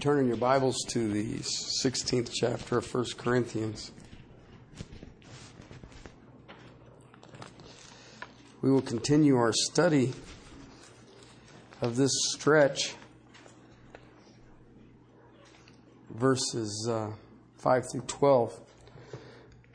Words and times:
turn 0.00 0.18
in 0.18 0.28
your 0.28 0.36
Bibles 0.38 0.78
to 0.88 1.12
the 1.12 1.40
16th 1.40 2.30
chapter 2.32 2.78
of 2.78 2.94
1 2.94 3.04
Corinthians. 3.18 3.92
We 8.62 8.72
will 8.72 8.80
continue 8.80 9.36
our 9.36 9.52
study 9.52 10.14
of 11.82 11.96
this 11.96 12.12
stretch, 12.30 12.94
verses 16.14 16.88
uh, 16.90 17.10
5 17.58 17.84
through 17.92 18.04
12. 18.06 18.58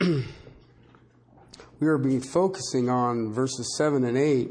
we 0.00 1.86
are 1.86 1.98
being 1.98 2.20
focusing 2.20 2.90
on 2.90 3.32
verses 3.32 3.76
7 3.78 4.02
and 4.02 4.18
8, 4.18 4.50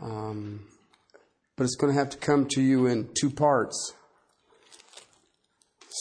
um, 0.00 0.60
but 1.56 1.64
it's 1.64 1.74
going 1.74 1.92
to 1.92 1.98
have 1.98 2.10
to 2.10 2.18
come 2.18 2.46
to 2.50 2.62
you 2.62 2.86
in 2.86 3.08
two 3.20 3.30
parts. 3.30 3.94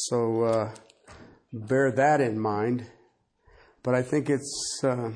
So 0.08 0.44
uh, 0.44 0.72
bear 1.52 1.92
that 1.92 2.22
in 2.22 2.40
mind. 2.40 2.86
But 3.84 3.96
I 3.96 4.02
think 4.02 4.30
it's 4.30 4.82
uh, 4.84 5.12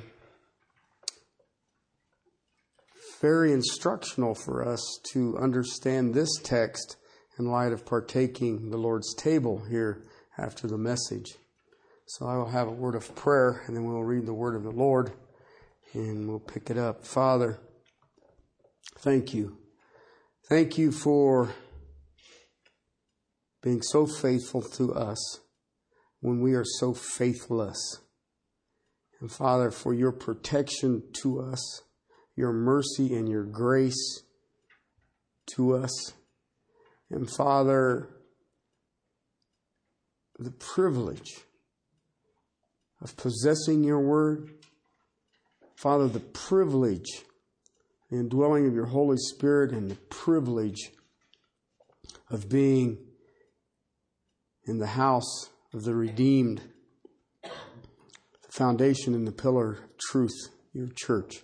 very 3.22 3.54
instructional 3.54 4.36
for 4.36 4.68
us 4.68 5.00
to 5.14 5.38
understand 5.38 6.14
this 6.14 6.30
text 6.44 6.98
in 7.40 7.46
light 7.46 7.72
of 7.72 7.86
partaking 7.86 8.72
the 8.72 8.78
Lord's 8.78 9.14
table 9.16 9.64
here 9.70 10.04
after 10.38 10.68
the 10.68 10.78
message. 10.78 11.36
So 12.06 12.28
I 12.28 12.36
will 12.36 12.50
have 12.50 12.68
a 12.68 12.72
word 12.72 12.96
of 12.96 13.16
prayer 13.16 13.64
and 13.66 13.76
then 13.76 13.86
we'll 13.86 14.04
read 14.04 14.26
the 14.26 14.34
word 14.34 14.56
of 14.56 14.64
the 14.64 14.72
Lord 14.72 15.14
and 15.94 16.28
we'll 16.28 16.40
pick 16.40 16.70
it 16.70 16.78
up. 16.78 17.06
Father, 17.06 17.60
thank 18.98 19.34
you. 19.34 19.58
Thank 20.50 20.78
you 20.78 20.92
for 20.92 21.54
being 23.64 23.82
so 23.82 24.06
faithful 24.06 24.62
to 24.62 24.94
us 24.94 25.40
when 26.20 26.42
we 26.42 26.54
are 26.54 26.66
so 26.66 26.94
faithless. 26.94 28.02
And 29.20 29.32
Father, 29.32 29.72
for 29.72 29.94
your 29.94 30.12
protection 30.12 31.02
to 31.22 31.40
us, 31.40 31.82
your 32.36 32.52
mercy 32.52 33.16
and 33.16 33.28
your 33.28 33.46
grace 33.46 34.24
to 35.56 35.76
us. 35.76 36.12
And 37.10 37.30
Father, 37.30 38.10
the 40.38 40.52
privilege 40.52 41.32
of 43.02 43.16
possessing 43.16 43.84
your 43.84 44.00
word. 44.00 44.50
Father, 45.76 46.08
the 46.08 46.20
privilege, 46.20 47.24
the 48.10 48.18
indwelling 48.18 48.68
of 48.68 48.74
your 48.74 48.88
Holy 48.88 49.18
Spirit, 49.18 49.72
and 49.72 49.90
the 49.90 49.96
privilege 49.96 50.92
of 52.30 52.50
being 52.50 52.98
in 54.66 54.80
the 54.80 54.88
house 54.88 55.50
of 55.74 55.84
the 55.84 55.94
redeemed, 55.94 56.62
the 57.44 57.50
foundation 58.50 59.14
and 59.14 59.28
the 59.28 59.32
pillar 59.32 59.72
of 59.74 59.98
truth, 59.98 60.50
your 60.74 60.88
church. 60.88 61.44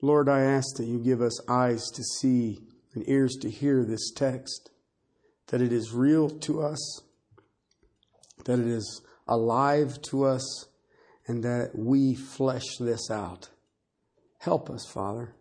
Lord, 0.00 0.28
I 0.28 0.42
ask 0.42 0.76
that 0.76 0.86
you 0.86 0.98
give 0.98 1.20
us 1.20 1.48
eyes 1.48 1.90
to 1.94 2.02
see 2.02 2.60
and 2.94 3.08
ears 3.08 3.36
to 3.42 3.50
hear 3.50 3.84
this 3.84 4.10
text, 4.10 4.70
that 5.48 5.60
it 5.60 5.72
is 5.72 5.92
real 5.92 6.30
to 6.30 6.62
us, 6.62 7.02
that 8.44 8.58
it 8.58 8.66
is 8.66 9.02
alive 9.26 10.00
to 10.02 10.24
us, 10.24 10.66
and 11.26 11.42
that 11.44 11.70
we 11.74 12.14
flesh 12.14 12.76
this 12.80 13.10
out. 13.10 13.50
Help 14.38 14.70
us, 14.70 14.86
Father, 14.86 15.34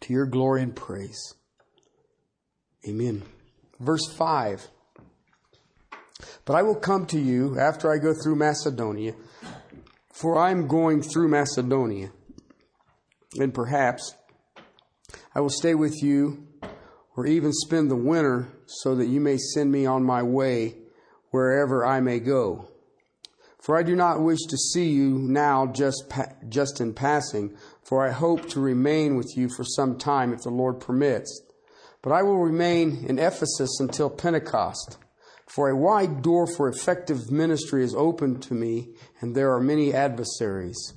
to 0.00 0.12
your 0.12 0.26
glory 0.26 0.62
and 0.62 0.74
praise. 0.74 1.34
Amen. 2.88 3.22
Verse 3.80 4.06
5. 4.16 4.68
But 6.44 6.56
I 6.56 6.62
will 6.62 6.74
come 6.74 7.06
to 7.06 7.18
you 7.18 7.58
after 7.58 7.92
I 7.92 7.98
go 7.98 8.12
through 8.14 8.36
Macedonia, 8.36 9.14
for 10.12 10.38
I 10.38 10.50
am 10.50 10.68
going 10.68 11.02
through 11.02 11.28
Macedonia. 11.28 12.10
And 13.38 13.52
perhaps 13.52 14.14
I 15.34 15.40
will 15.40 15.50
stay 15.50 15.74
with 15.74 16.02
you 16.02 16.46
or 17.16 17.26
even 17.26 17.52
spend 17.52 17.90
the 17.90 17.96
winter 17.96 18.48
so 18.66 18.94
that 18.94 19.06
you 19.06 19.20
may 19.20 19.36
send 19.36 19.72
me 19.72 19.86
on 19.86 20.04
my 20.04 20.22
way 20.22 20.76
wherever 21.30 21.84
I 21.84 22.00
may 22.00 22.20
go. 22.20 22.68
For 23.60 23.78
I 23.78 23.82
do 23.82 23.96
not 23.96 24.20
wish 24.20 24.40
to 24.50 24.58
see 24.58 24.90
you 24.90 25.18
now 25.18 25.66
just, 25.66 26.08
pa- 26.10 26.32
just 26.48 26.80
in 26.80 26.92
passing, 26.92 27.56
for 27.82 28.06
I 28.06 28.12
hope 28.12 28.48
to 28.50 28.60
remain 28.60 29.16
with 29.16 29.36
you 29.36 29.48
for 29.48 29.64
some 29.64 29.96
time 29.96 30.32
if 30.32 30.42
the 30.42 30.50
Lord 30.50 30.80
permits 30.80 31.40
but 32.04 32.12
I 32.12 32.22
will 32.22 32.36
remain 32.36 33.06
in 33.08 33.18
Ephesus 33.18 33.80
until 33.80 34.10
Pentecost. 34.10 34.98
For 35.48 35.70
a 35.70 35.76
wide 35.76 36.20
door 36.20 36.46
for 36.46 36.68
effective 36.68 37.30
ministry 37.30 37.82
is 37.82 37.94
open 37.94 38.40
to 38.40 38.52
me, 38.52 38.94
and 39.22 39.34
there 39.34 39.54
are 39.54 39.60
many 39.60 39.94
adversaries. 39.94 40.92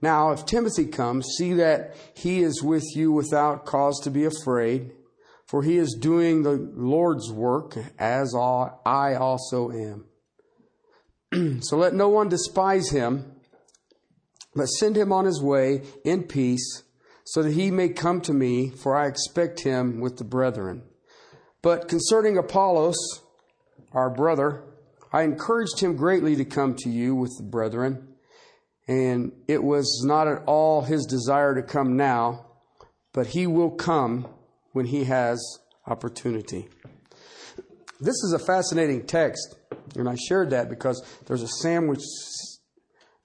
Now, 0.00 0.30
if 0.30 0.46
Timothy 0.46 0.86
comes, 0.86 1.26
see 1.36 1.54
that 1.54 1.96
he 2.14 2.44
is 2.44 2.62
with 2.62 2.84
you 2.94 3.10
without 3.10 3.66
cause 3.66 3.98
to 4.04 4.10
be 4.10 4.24
afraid, 4.24 4.92
for 5.44 5.64
he 5.64 5.76
is 5.76 5.98
doing 6.00 6.44
the 6.44 6.70
Lord's 6.76 7.32
work, 7.32 7.76
as 7.98 8.32
I 8.36 9.14
also 9.16 9.72
am. 11.32 11.62
so 11.62 11.76
let 11.76 11.94
no 11.94 12.08
one 12.08 12.28
despise 12.28 12.90
him, 12.90 13.32
but 14.54 14.66
send 14.66 14.96
him 14.96 15.12
on 15.12 15.24
his 15.24 15.42
way 15.42 15.82
in 16.04 16.22
peace 16.22 16.83
so 17.24 17.42
that 17.42 17.52
he 17.52 17.70
may 17.70 17.88
come 17.88 18.20
to 18.20 18.34
me, 18.34 18.70
for 18.70 18.96
I 18.96 19.06
expect 19.06 19.60
him 19.60 20.00
with 20.00 20.18
the 20.18 20.24
brethren. 20.24 20.82
But 21.62 21.88
concerning 21.88 22.36
Apollos, 22.36 22.96
our 23.92 24.10
brother, 24.10 24.62
I 25.12 25.22
encouraged 25.22 25.80
him 25.80 25.96
greatly 25.96 26.36
to 26.36 26.44
come 26.44 26.74
to 26.78 26.90
you 26.90 27.14
with 27.14 27.34
the 27.38 27.44
brethren, 27.44 28.08
and 28.86 29.32
it 29.48 29.62
was 29.62 30.02
not 30.04 30.28
at 30.28 30.42
all 30.46 30.82
his 30.82 31.06
desire 31.06 31.54
to 31.54 31.62
come 31.62 31.96
now, 31.96 32.46
but 33.12 33.28
he 33.28 33.46
will 33.46 33.70
come 33.70 34.28
when 34.72 34.86
he 34.86 35.04
has 35.04 35.40
opportunity. 35.86 36.68
This 38.00 38.16
is 38.24 38.34
a 38.34 38.44
fascinating 38.44 39.06
text, 39.06 39.54
and 39.96 40.08
I 40.08 40.16
shared 40.28 40.50
that 40.50 40.68
because 40.68 41.02
there's 41.26 41.42
a 41.42 41.48
sandwich 41.48 42.02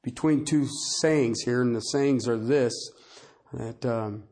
between 0.04 0.46
two 0.46 0.68
sayings 1.02 1.42
here, 1.42 1.62
and 1.62 1.76
the 1.76 1.82
sayings 1.82 2.28
are 2.28 2.38
this 2.38 2.74
that 3.54 3.86
um, 3.86 4.24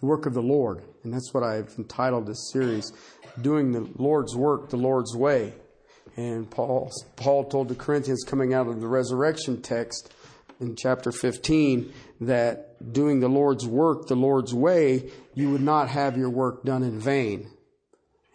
the 0.00 0.06
work 0.06 0.26
of 0.26 0.34
the 0.34 0.42
Lord, 0.42 0.82
and 1.02 1.12
that's 1.12 1.32
what 1.32 1.42
I've 1.42 1.74
entitled 1.78 2.26
this 2.26 2.50
series, 2.52 2.92
"Doing 3.40 3.72
the 3.72 3.88
Lord's 3.96 4.36
Work 4.36 4.70
the 4.70 4.76
Lord's 4.76 5.16
Way." 5.16 5.54
And 6.16 6.50
Paul 6.50 6.90
Paul 7.16 7.44
told 7.44 7.68
the 7.68 7.74
Corinthians, 7.74 8.24
coming 8.24 8.52
out 8.52 8.68
of 8.68 8.80
the 8.80 8.88
resurrection 8.88 9.62
text 9.62 10.12
in 10.60 10.76
chapter 10.76 11.10
15, 11.10 11.92
that 12.20 12.92
doing 12.92 13.20
the 13.20 13.28
Lord's 13.28 13.66
work 13.66 14.06
the 14.06 14.16
Lord's 14.16 14.54
way, 14.54 15.10
you 15.34 15.50
would 15.50 15.62
not 15.62 15.88
have 15.88 16.16
your 16.16 16.30
work 16.30 16.64
done 16.64 16.82
in 16.82 17.00
vain. 17.00 17.50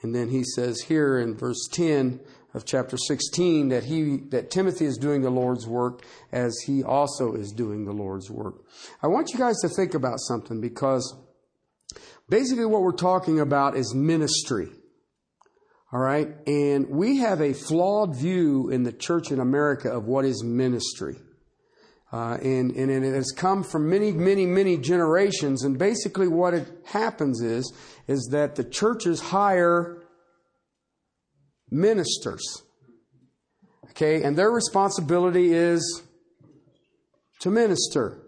And 0.01 0.13
then 0.13 0.29
he 0.29 0.43
says 0.43 0.81
here 0.81 1.19
in 1.19 1.35
verse 1.35 1.67
10 1.71 2.19
of 2.57 2.65
chapter 2.65 2.97
16 2.97 3.69
that 3.69 3.85
he 3.85 4.17
that 4.31 4.51
Timothy 4.51 4.85
is 4.85 4.97
doing 4.97 5.21
the 5.21 5.29
Lord's 5.29 5.65
work 5.65 6.03
as 6.31 6.53
he 6.65 6.83
also 6.83 7.33
is 7.35 7.51
doing 7.51 7.85
the 7.85 7.93
Lord's 7.93 8.29
work. 8.29 8.65
I 9.01 9.07
want 9.07 9.31
you 9.31 9.39
guys 9.39 9.55
to 9.61 9.69
think 9.69 9.93
about 9.93 10.19
something 10.19 10.59
because 10.59 11.15
basically 12.27 12.65
what 12.65 12.81
we're 12.81 12.91
talking 12.91 13.39
about 13.39 13.77
is 13.77 13.93
ministry. 13.95 14.67
All 15.93 16.01
right? 16.01 16.27
And 16.45 16.89
we 16.89 17.17
have 17.19 17.39
a 17.39 17.53
flawed 17.53 18.17
view 18.17 18.69
in 18.69 18.83
the 18.83 18.91
church 18.91 19.31
in 19.31 19.39
America 19.39 19.89
of 19.89 20.05
what 20.05 20.25
is 20.25 20.43
ministry. 20.43 21.15
Uh, 22.11 22.37
and, 22.41 22.71
and 22.71 22.89
it 22.89 23.13
has 23.13 23.31
come 23.35 23.63
from 23.63 23.89
many, 23.89 24.11
many, 24.11 24.45
many 24.45 24.77
generations. 24.77 25.63
And 25.63 25.77
basically 25.77 26.27
what 26.27 26.53
it 26.53 26.67
happens 26.85 27.41
is, 27.41 27.73
is 28.07 28.29
that 28.31 28.55
the 28.55 28.63
churches 28.63 29.19
hire 29.21 30.01
ministers. 31.69 32.63
Okay, 33.91 34.23
and 34.23 34.37
their 34.37 34.51
responsibility 34.51 35.53
is 35.53 36.03
to 37.39 37.49
minister. 37.49 38.19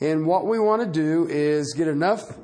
And 0.00 0.26
what 0.26 0.46
we 0.46 0.58
want 0.58 0.82
to 0.82 0.88
do 0.88 1.28
is 1.28 1.74
get 1.76 1.86
enough 1.86 2.36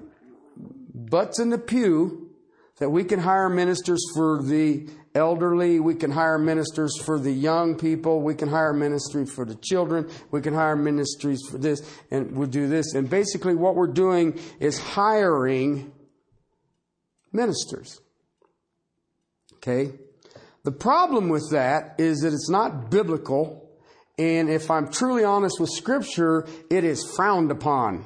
butts 0.94 1.40
in 1.40 1.50
the 1.50 1.58
pew 1.58 2.30
that 2.78 2.90
we 2.90 3.02
can 3.02 3.18
hire 3.18 3.48
ministers 3.48 4.00
for 4.14 4.40
the 4.42 4.88
elderly, 5.14 5.80
we 5.80 5.94
can 5.94 6.12
hire 6.12 6.38
ministers 6.38 6.96
for 7.04 7.18
the 7.18 7.32
young 7.32 7.76
people, 7.76 8.20
we 8.22 8.34
can 8.34 8.48
hire 8.48 8.72
ministry 8.72 9.26
for 9.26 9.44
the 9.44 9.56
children, 9.56 10.08
we 10.30 10.40
can 10.40 10.54
hire 10.54 10.76
ministries 10.76 11.40
for 11.50 11.58
this, 11.58 11.82
and 12.10 12.36
we'll 12.36 12.46
do 12.46 12.68
this. 12.68 12.94
And 12.94 13.10
basically, 13.10 13.56
what 13.56 13.74
we're 13.74 13.88
doing 13.88 14.38
is 14.60 14.78
hiring 14.78 15.92
ministers. 17.32 18.00
Okay? 19.54 19.92
The 20.68 20.76
problem 20.76 21.30
with 21.30 21.48
that 21.52 21.94
is 21.96 22.20
that 22.20 22.34
it's 22.34 22.50
not 22.50 22.90
biblical, 22.90 23.70
and 24.18 24.50
if 24.50 24.70
I'm 24.70 24.92
truly 24.92 25.24
honest 25.24 25.58
with 25.58 25.70
Scripture, 25.70 26.46
it 26.70 26.84
is 26.84 27.10
frowned 27.16 27.50
upon. 27.50 28.04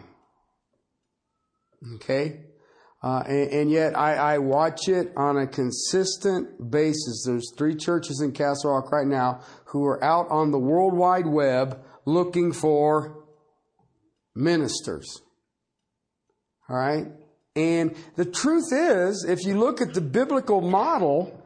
Okay? 1.97 2.43
Uh, 3.03 3.25
and, 3.27 3.51
and, 3.51 3.71
yet 3.73 3.99
I, 3.99 4.15
I, 4.15 4.39
watch 4.39 4.87
it 4.87 5.13
on 5.17 5.39
a 5.39 5.49
consistent 5.49 6.71
basis. 6.71 7.25
There's 7.27 7.53
three 7.59 7.75
churches 7.75 8.21
in 8.21 8.31
Castle 8.31 8.71
Rock 8.71 8.93
right 8.93 9.09
now 9.09 9.41
who 9.65 9.85
are 9.85 10.05
out 10.05 10.31
on 10.31 10.53
the 10.53 10.59
World 10.61 10.97
Wide 10.97 11.27
Web 11.27 11.85
looking 12.05 12.53
for 12.53 13.25
ministers. 14.37 15.21
All 16.69 16.77
right? 16.77 17.09
And 17.57 17.97
the 18.15 18.25
truth 18.25 18.73
is, 18.73 19.27
if 19.29 19.45
you 19.45 19.59
look 19.59 19.81
at 19.81 19.95
the 19.95 20.01
biblical 20.01 20.61
model, 20.61 21.42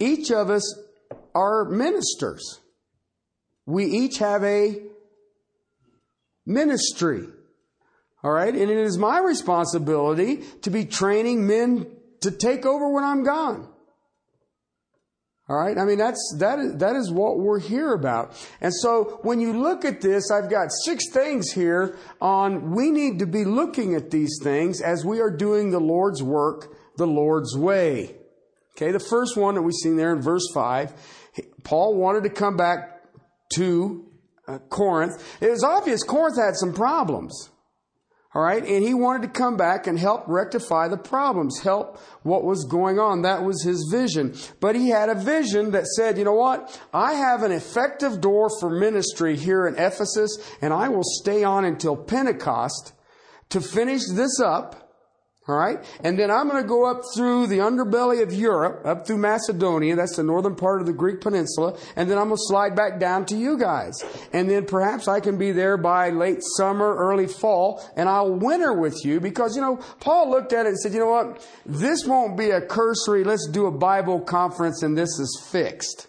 each 0.00 0.30
of 0.30 0.50
us 0.50 0.78
are 1.34 1.64
ministers. 1.64 2.60
We 3.66 3.86
each 3.86 4.18
have 4.18 4.44
a 4.44 4.82
ministry. 6.44 7.26
All 8.22 8.30
right. 8.30 8.54
And 8.54 8.70
it 8.70 8.78
is 8.78 8.96
my 8.98 9.18
responsibility 9.20 10.42
to 10.62 10.70
be 10.70 10.84
training 10.84 11.46
men 11.46 11.86
to 12.22 12.30
take 12.30 12.64
over 12.64 12.90
when 12.90 13.04
I'm 13.04 13.22
gone. 13.24 13.68
All 15.48 15.56
right. 15.56 15.78
I 15.78 15.84
mean, 15.84 15.98
that's, 15.98 16.36
that 16.38 16.58
is, 16.58 16.76
that 16.78 16.96
is 16.96 17.10
what 17.10 17.38
we're 17.38 17.60
here 17.60 17.92
about. 17.92 18.34
And 18.60 18.74
so 18.74 19.20
when 19.22 19.40
you 19.40 19.52
look 19.52 19.84
at 19.84 20.00
this, 20.00 20.30
I've 20.30 20.50
got 20.50 20.70
six 20.84 21.08
things 21.12 21.52
here 21.52 21.96
on 22.20 22.72
we 22.72 22.90
need 22.90 23.20
to 23.20 23.26
be 23.26 23.44
looking 23.44 23.94
at 23.94 24.10
these 24.10 24.40
things 24.42 24.80
as 24.80 25.04
we 25.04 25.20
are 25.20 25.30
doing 25.30 25.70
the 25.70 25.78
Lord's 25.78 26.22
work 26.22 26.74
the 26.96 27.06
Lord's 27.06 27.56
way. 27.56 28.16
Okay. 28.76 28.92
The 28.92 29.00
first 29.00 29.36
one 29.36 29.54
that 29.54 29.62
we 29.62 29.72
see 29.72 29.90
there 29.90 30.12
in 30.12 30.20
verse 30.20 30.46
five, 30.52 30.92
Paul 31.64 31.96
wanted 31.96 32.24
to 32.24 32.30
come 32.30 32.56
back 32.58 33.02
to 33.54 34.04
uh, 34.46 34.58
Corinth. 34.68 35.38
It 35.40 35.50
was 35.50 35.64
obvious 35.64 36.02
Corinth 36.02 36.36
had 36.38 36.56
some 36.56 36.74
problems. 36.74 37.50
All 38.34 38.42
right. 38.42 38.62
And 38.62 38.84
he 38.84 38.92
wanted 38.92 39.22
to 39.22 39.28
come 39.28 39.56
back 39.56 39.86
and 39.86 39.98
help 39.98 40.24
rectify 40.28 40.88
the 40.88 40.98
problems, 40.98 41.60
help 41.62 41.98
what 42.22 42.44
was 42.44 42.66
going 42.66 42.98
on. 42.98 43.22
That 43.22 43.44
was 43.44 43.62
his 43.62 43.88
vision. 43.90 44.34
But 44.60 44.76
he 44.76 44.90
had 44.90 45.08
a 45.08 45.14
vision 45.14 45.70
that 45.70 45.86
said, 45.86 46.18
you 46.18 46.24
know 46.24 46.34
what? 46.34 46.78
I 46.92 47.14
have 47.14 47.42
an 47.44 47.52
effective 47.52 48.20
door 48.20 48.50
for 48.60 48.68
ministry 48.68 49.38
here 49.38 49.66
in 49.66 49.76
Ephesus 49.76 50.36
and 50.60 50.74
I 50.74 50.90
will 50.90 51.02
stay 51.02 51.44
on 51.44 51.64
until 51.64 51.96
Pentecost 51.96 52.92
to 53.48 53.62
finish 53.62 54.02
this 54.12 54.38
up 54.38 54.85
all 55.48 55.54
right. 55.54 55.78
And 56.02 56.18
then 56.18 56.28
I'm 56.28 56.48
going 56.48 56.60
to 56.60 56.68
go 56.68 56.90
up 56.90 57.02
through 57.14 57.46
the 57.46 57.58
underbelly 57.58 58.20
of 58.20 58.32
Europe, 58.32 58.84
up 58.84 59.06
through 59.06 59.18
Macedonia. 59.18 59.94
That's 59.94 60.16
the 60.16 60.24
northern 60.24 60.56
part 60.56 60.80
of 60.80 60.88
the 60.88 60.92
Greek 60.92 61.20
peninsula. 61.20 61.78
And 61.94 62.10
then 62.10 62.18
I'm 62.18 62.28
going 62.28 62.36
to 62.36 62.42
slide 62.48 62.74
back 62.74 62.98
down 62.98 63.26
to 63.26 63.36
you 63.36 63.56
guys. 63.56 63.94
And 64.32 64.50
then 64.50 64.66
perhaps 64.66 65.06
I 65.06 65.20
can 65.20 65.38
be 65.38 65.52
there 65.52 65.76
by 65.76 66.10
late 66.10 66.40
summer, 66.56 66.96
early 66.96 67.28
fall, 67.28 67.80
and 67.96 68.08
I'll 68.08 68.34
winter 68.34 68.72
with 68.72 69.04
you 69.04 69.20
because, 69.20 69.54
you 69.54 69.62
know, 69.62 69.76
Paul 70.00 70.30
looked 70.30 70.52
at 70.52 70.66
it 70.66 70.70
and 70.70 70.78
said, 70.78 70.92
you 70.92 70.98
know 70.98 71.10
what? 71.10 71.48
This 71.64 72.04
won't 72.04 72.36
be 72.36 72.50
a 72.50 72.60
cursory, 72.60 73.22
let's 73.22 73.48
do 73.48 73.66
a 73.66 73.72
Bible 73.72 74.20
conference 74.20 74.82
and 74.82 74.98
this 74.98 75.10
is 75.20 75.46
fixed. 75.52 76.08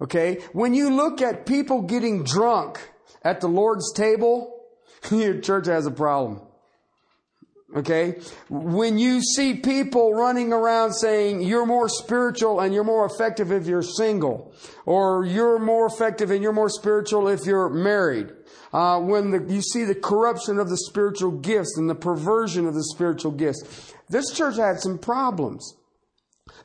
Okay. 0.00 0.42
When 0.52 0.74
you 0.74 0.90
look 0.94 1.20
at 1.20 1.44
people 1.44 1.82
getting 1.82 2.22
drunk 2.22 2.88
at 3.22 3.40
the 3.40 3.48
Lord's 3.48 3.92
table, 3.92 4.60
your 5.10 5.40
church 5.40 5.66
has 5.66 5.86
a 5.86 5.90
problem. 5.90 6.45
Okay? 7.76 8.18
When 8.48 8.98
you 8.98 9.20
see 9.20 9.54
people 9.54 10.14
running 10.14 10.52
around 10.52 10.94
saying 10.94 11.42
you're 11.42 11.66
more 11.66 11.90
spiritual 11.90 12.60
and 12.60 12.72
you're 12.72 12.84
more 12.84 13.04
effective 13.04 13.52
if 13.52 13.66
you're 13.66 13.82
single, 13.82 14.54
or 14.86 15.26
you're 15.26 15.58
more 15.58 15.86
effective 15.86 16.30
and 16.30 16.42
you're 16.42 16.54
more 16.54 16.70
spiritual 16.70 17.28
if 17.28 17.44
you're 17.44 17.68
married, 17.68 18.32
uh, 18.72 18.98
when 19.00 19.30
the, 19.30 19.54
you 19.54 19.60
see 19.60 19.84
the 19.84 19.94
corruption 19.94 20.58
of 20.58 20.70
the 20.70 20.76
spiritual 20.76 21.32
gifts 21.32 21.76
and 21.76 21.88
the 21.88 21.94
perversion 21.94 22.66
of 22.66 22.74
the 22.74 22.84
spiritual 22.84 23.32
gifts, 23.32 23.94
this 24.08 24.32
church 24.32 24.56
had 24.56 24.80
some 24.80 24.98
problems. 24.98 25.76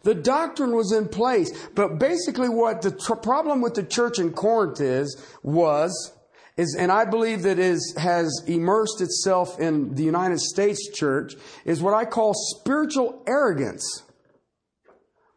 The 0.04 0.16
doctrine 0.16 0.76
was 0.76 0.94
in 0.94 1.10
place, 1.10 1.52
but 1.76 2.00
basically 2.00 2.50
what 2.50 2.82
the 2.82 2.92
tr- 2.92 3.16
problem 3.16 3.62
with 3.62 3.76
the 3.76 3.84
church 3.84 4.18
in 4.18 4.32
Corinth 4.32 4.80
is, 4.80 5.24
was, 5.44 6.14
is, 6.62 6.76
and 6.78 6.92
I 6.92 7.06
believe 7.06 7.44
that 7.44 7.60
is, 7.60 7.96
has 7.98 8.44
immersed 8.48 9.02
itself 9.02 9.60
in 9.60 9.96
the 9.96 10.04
United 10.04 10.40
States 10.40 10.90
church, 10.94 11.34
is 11.66 11.82
what 11.82 11.94
I 11.94 12.06
call 12.06 12.34
spiritual 12.34 13.24
arrogance. 13.28 14.04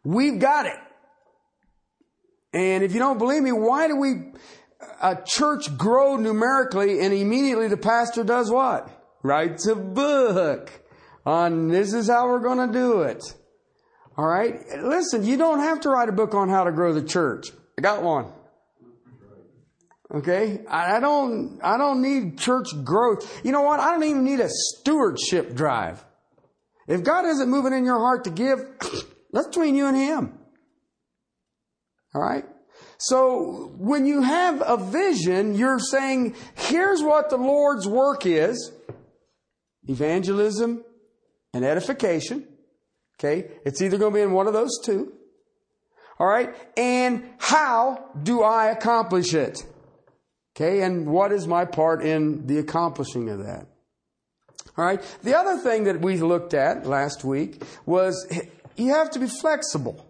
We've 0.03 0.39
got 0.39 0.67
it. 0.67 0.77
And 2.53 2.83
if 2.83 2.93
you 2.93 2.99
don't 2.99 3.17
believe 3.17 3.43
me, 3.43 3.51
why 3.51 3.87
do 3.87 3.97
we, 3.97 4.31
a 5.01 5.17
church 5.25 5.75
grow 5.77 6.15
numerically 6.15 7.01
and 7.01 7.13
immediately 7.13 7.67
the 7.67 7.77
pastor 7.77 8.23
does 8.23 8.51
what? 8.51 8.89
Writes 9.23 9.67
a 9.67 9.75
book 9.75 10.71
on 11.25 11.69
this 11.69 11.93
is 11.93 12.07
how 12.07 12.27
we're 12.27 12.39
going 12.39 12.67
to 12.67 12.71
do 12.71 13.01
it. 13.01 13.23
All 14.17 14.27
right. 14.27 14.55
Listen, 14.77 15.25
you 15.25 15.35
don't 15.35 15.59
have 15.59 15.81
to 15.81 15.89
write 15.89 16.07
a 16.07 16.13
book 16.13 16.33
on 16.33 16.47
how 16.47 16.63
to 16.63 16.71
grow 16.71 16.93
the 16.93 17.03
church. 17.03 17.47
I 17.77 17.81
got 17.81 18.03
one. 18.03 18.31
Okay? 20.15 20.61
I 20.69 21.01
don't, 21.01 21.59
I 21.61 21.77
don't 21.77 22.01
need 22.01 22.39
church 22.39 22.69
growth. 22.83 23.41
You 23.43 23.51
know 23.51 23.61
what? 23.61 23.81
I 23.81 23.91
don't 23.91 24.03
even 24.03 24.23
need 24.23 24.39
a 24.39 24.49
stewardship 24.49 25.53
drive. 25.53 26.03
If 26.87 27.03
God 27.03 27.25
isn't 27.25 27.49
moving 27.49 27.73
in 27.73 27.83
your 27.83 27.99
heart 27.99 28.23
to 28.23 28.29
give, 28.29 28.59
that's 29.33 29.47
between 29.47 29.75
you 29.75 29.87
and 29.87 29.97
Him. 29.97 30.39
Alright? 32.15 32.45
So, 32.97 33.73
when 33.77 34.05
you 34.05 34.21
have 34.21 34.63
a 34.65 34.77
vision, 34.77 35.53
you're 35.53 35.79
saying, 35.79 36.35
here's 36.55 37.03
what 37.03 37.29
the 37.29 37.37
Lord's 37.37 37.85
work 37.85 38.25
is. 38.25 38.71
Evangelism 39.87 40.85
and 41.53 41.65
edification. 41.65 42.47
Okay? 43.19 43.49
It's 43.65 43.81
either 43.81 43.97
going 43.97 44.13
to 44.13 44.17
be 44.17 44.21
in 44.21 44.31
one 44.31 44.47
of 44.47 44.53
those 44.53 44.79
two. 44.81 45.11
Alright? 46.17 46.55
And 46.77 47.27
how 47.37 48.11
do 48.23 48.43
I 48.43 48.67
accomplish 48.67 49.33
it? 49.33 49.65
Okay, 50.55 50.81
and 50.83 51.07
what 51.07 51.33
is 51.33 51.47
my 51.47 51.65
part 51.65 52.01
in 52.01 52.47
the 52.47 52.59
accomplishing 52.59 53.29
of 53.29 53.43
that? 53.43 53.67
All 54.77 54.85
right. 54.85 55.01
The 55.23 55.37
other 55.37 55.57
thing 55.57 55.85
that 55.85 56.01
we 56.01 56.17
looked 56.17 56.53
at 56.53 56.85
last 56.85 57.23
week 57.23 57.63
was 57.85 58.27
you 58.75 58.93
have 58.93 59.11
to 59.11 59.19
be 59.19 59.27
flexible. 59.27 60.05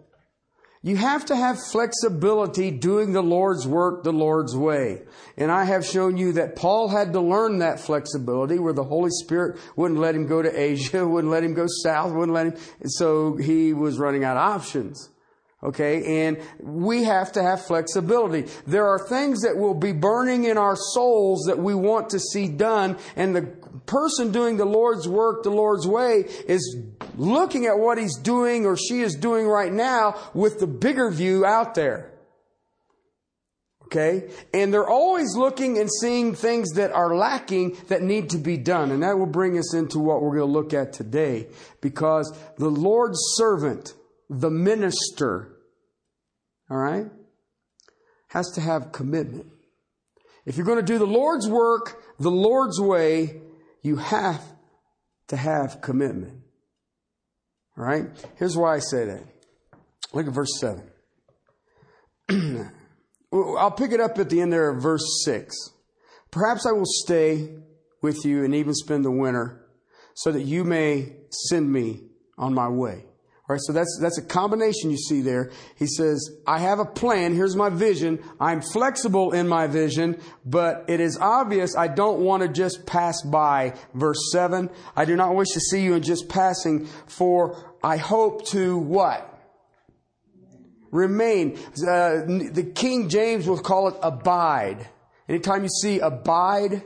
You 0.82 0.96
have 0.96 1.24
to 1.26 1.36
have 1.36 1.58
flexibility 1.72 2.70
doing 2.70 3.12
the 3.12 3.22
Lord's 3.22 3.66
work 3.66 4.04
the 4.04 4.12
Lord's 4.12 4.56
way. 4.56 5.02
And 5.36 5.50
I 5.50 5.64
have 5.64 5.84
shown 5.84 6.16
you 6.16 6.34
that 6.34 6.54
Paul 6.54 6.88
had 6.88 7.12
to 7.14 7.20
learn 7.20 7.58
that 7.58 7.80
flexibility 7.80 8.60
where 8.60 8.72
the 8.72 8.84
Holy 8.84 9.10
Spirit 9.10 9.58
wouldn't 9.74 9.98
let 9.98 10.14
him 10.14 10.28
go 10.28 10.42
to 10.42 10.60
Asia, 10.60 11.06
wouldn't 11.08 11.32
let 11.32 11.42
him 11.42 11.54
go 11.54 11.66
south, 11.82 12.12
wouldn't 12.12 12.34
let 12.34 12.46
him. 12.46 12.56
So 12.86 13.36
he 13.36 13.72
was 13.72 13.98
running 13.98 14.22
out 14.22 14.36
of 14.36 14.48
options. 14.48 15.08
Okay, 15.64 16.26
and 16.26 16.38
we 16.60 17.04
have 17.04 17.32
to 17.32 17.42
have 17.42 17.64
flexibility. 17.64 18.44
There 18.66 18.86
are 18.86 19.08
things 19.08 19.40
that 19.40 19.56
will 19.56 19.74
be 19.74 19.92
burning 19.92 20.44
in 20.44 20.58
our 20.58 20.76
souls 20.76 21.44
that 21.46 21.58
we 21.58 21.74
want 21.74 22.10
to 22.10 22.20
see 22.20 22.46
done, 22.46 22.98
and 23.16 23.34
the 23.34 23.42
person 23.86 24.32
doing 24.32 24.58
the 24.58 24.66
Lord's 24.66 25.08
work 25.08 25.42
the 25.42 25.50
Lord's 25.50 25.86
way 25.86 26.24
is 26.46 26.76
looking 27.16 27.66
at 27.66 27.78
what 27.78 27.98
he's 27.98 28.16
doing 28.16 28.66
or 28.66 28.76
she 28.76 29.00
is 29.00 29.14
doing 29.14 29.46
right 29.46 29.72
now 29.72 30.20
with 30.34 30.58
the 30.58 30.66
bigger 30.66 31.10
view 31.10 31.46
out 31.46 31.74
there. 31.74 32.12
Okay? 33.86 34.28
And 34.52 34.74
they're 34.74 34.88
always 34.88 35.36
looking 35.36 35.78
and 35.78 35.88
seeing 36.00 36.34
things 36.34 36.72
that 36.72 36.90
are 36.92 37.14
lacking 37.14 37.76
that 37.88 38.02
need 38.02 38.30
to 38.30 38.38
be 38.38 38.56
done. 38.56 38.90
And 38.90 39.02
that 39.04 39.16
will 39.16 39.26
bring 39.26 39.56
us 39.58 39.74
into 39.74 40.00
what 40.00 40.22
we're 40.22 40.36
going 40.36 40.48
to 40.48 40.52
look 40.52 40.74
at 40.74 40.92
today. 40.92 41.46
Because 41.80 42.36
the 42.58 42.68
Lord's 42.68 43.18
servant, 43.36 43.94
the 44.28 44.50
minister, 44.50 45.56
all 46.70 46.76
right, 46.76 47.06
has 48.28 48.50
to 48.52 48.60
have 48.60 48.92
commitment. 48.92 49.46
If 50.44 50.56
you're 50.56 50.66
going 50.66 50.78
to 50.78 50.84
do 50.84 50.98
the 50.98 51.06
Lord's 51.06 51.48
work 51.48 52.02
the 52.18 52.30
Lord's 52.30 52.80
way, 52.80 53.40
you 53.82 53.96
have 53.96 54.42
to 55.28 55.36
have 55.36 55.80
commitment. 55.80 56.42
All 57.76 57.84
right? 57.84 58.06
Here's 58.36 58.56
why 58.56 58.76
I 58.76 58.78
say 58.78 59.04
that. 59.04 59.22
Look 60.12 60.26
at 60.26 60.32
verse 60.32 60.58
7. 60.58 60.82
I'll 63.32 63.70
pick 63.70 63.92
it 63.92 64.00
up 64.00 64.18
at 64.18 64.30
the 64.30 64.40
end 64.40 64.52
there 64.52 64.70
of 64.70 64.82
verse 64.82 65.24
6. 65.24 65.54
Perhaps 66.30 66.66
I 66.66 66.72
will 66.72 66.86
stay 66.86 67.56
with 68.02 68.24
you 68.24 68.44
and 68.44 68.54
even 68.54 68.74
spend 68.74 69.04
the 69.04 69.10
winter 69.10 69.66
so 70.14 70.32
that 70.32 70.42
you 70.42 70.64
may 70.64 71.16
send 71.48 71.70
me 71.70 72.00
on 72.38 72.54
my 72.54 72.68
way. 72.68 73.04
All 73.48 73.54
right, 73.54 73.62
so 73.62 73.72
that's, 73.72 73.96
that's 74.00 74.18
a 74.18 74.22
combination 74.22 74.90
you 74.90 74.96
see 74.96 75.20
there. 75.20 75.52
He 75.76 75.86
says, 75.86 76.30
I 76.48 76.58
have 76.58 76.80
a 76.80 76.84
plan. 76.84 77.32
Here's 77.32 77.54
my 77.54 77.68
vision. 77.68 78.18
I'm 78.40 78.60
flexible 78.60 79.30
in 79.30 79.46
my 79.46 79.68
vision, 79.68 80.18
but 80.44 80.86
it 80.88 80.98
is 80.98 81.16
obvious 81.16 81.76
I 81.76 81.86
don't 81.86 82.18
want 82.18 82.42
to 82.42 82.48
just 82.48 82.86
pass 82.86 83.22
by. 83.22 83.74
Verse 83.94 84.18
7, 84.32 84.68
I 84.96 85.04
do 85.04 85.14
not 85.14 85.36
wish 85.36 85.50
to 85.50 85.60
see 85.60 85.84
you 85.84 85.94
in 85.94 86.02
just 86.02 86.28
passing, 86.28 86.86
for 87.06 87.76
I 87.84 87.98
hope 87.98 88.46
to 88.48 88.78
what? 88.78 89.32
Remain. 90.90 91.56
Uh, 91.56 92.26
the 92.26 92.72
King 92.74 93.08
James 93.08 93.46
will 93.46 93.60
call 93.60 93.86
it 93.86 93.94
abide. 94.02 94.88
Anytime 95.28 95.62
you 95.62 95.68
see 95.68 96.00
abide, 96.00 96.82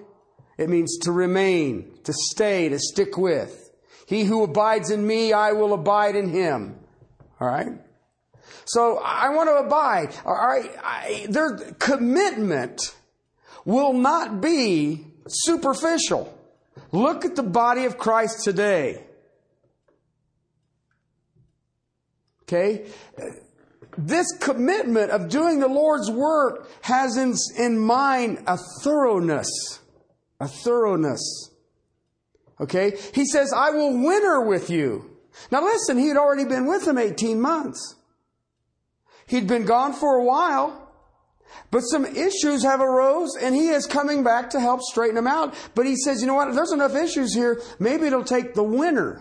it 0.58 0.68
means 0.68 0.98
to 1.04 1.12
remain, 1.12 1.90
to 2.04 2.12
stay, 2.12 2.68
to 2.68 2.78
stick 2.78 3.16
with. 3.16 3.69
He 4.10 4.24
who 4.24 4.42
abides 4.42 4.90
in 4.90 5.06
me, 5.06 5.32
I 5.32 5.52
will 5.52 5.72
abide 5.72 6.16
in 6.16 6.30
him. 6.30 6.80
All 7.40 7.46
right? 7.46 7.80
So 8.64 8.98
I 8.98 9.28
want 9.28 9.48
to 9.50 9.54
abide. 9.54 10.16
All 10.24 10.34
right? 10.34 10.68
I, 10.82 11.26
their 11.28 11.56
commitment 11.78 12.80
will 13.64 13.92
not 13.92 14.40
be 14.40 15.06
superficial. 15.28 16.36
Look 16.90 17.24
at 17.24 17.36
the 17.36 17.44
body 17.44 17.84
of 17.84 17.98
Christ 17.98 18.42
today. 18.42 19.04
Okay? 22.42 22.86
This 23.96 24.26
commitment 24.40 25.12
of 25.12 25.28
doing 25.28 25.60
the 25.60 25.68
Lord's 25.68 26.10
work 26.10 26.68
has 26.82 27.16
in, 27.16 27.34
in 27.56 27.78
mind 27.78 28.42
a 28.48 28.58
thoroughness. 28.82 29.78
A 30.40 30.48
thoroughness. 30.48 31.49
Okay? 32.60 32.96
He 33.14 33.24
says, 33.24 33.52
I 33.56 33.70
will 33.70 33.92
winter 34.04 34.42
with 34.42 34.70
you. 34.70 35.10
Now 35.50 35.64
listen, 35.64 35.98
he 35.98 36.08
had 36.08 36.16
already 36.16 36.44
been 36.44 36.66
with 36.66 36.84
them 36.84 36.98
18 36.98 37.40
months. 37.40 37.96
He'd 39.26 39.46
been 39.46 39.64
gone 39.64 39.92
for 39.92 40.16
a 40.16 40.24
while. 40.24 40.88
But 41.70 41.80
some 41.80 42.04
issues 42.04 42.62
have 42.62 42.80
arose 42.80 43.36
and 43.40 43.54
he 43.54 43.68
is 43.68 43.86
coming 43.86 44.22
back 44.22 44.50
to 44.50 44.60
help 44.60 44.82
straighten 44.82 45.16
them 45.16 45.26
out. 45.26 45.54
But 45.74 45.86
he 45.86 45.96
says, 45.96 46.20
you 46.20 46.26
know 46.26 46.34
what? 46.34 46.54
There's 46.54 46.72
enough 46.72 46.94
issues 46.94 47.34
here. 47.34 47.60
Maybe 47.78 48.06
it'll 48.06 48.24
take 48.24 48.54
the 48.54 48.62
winter. 48.62 49.20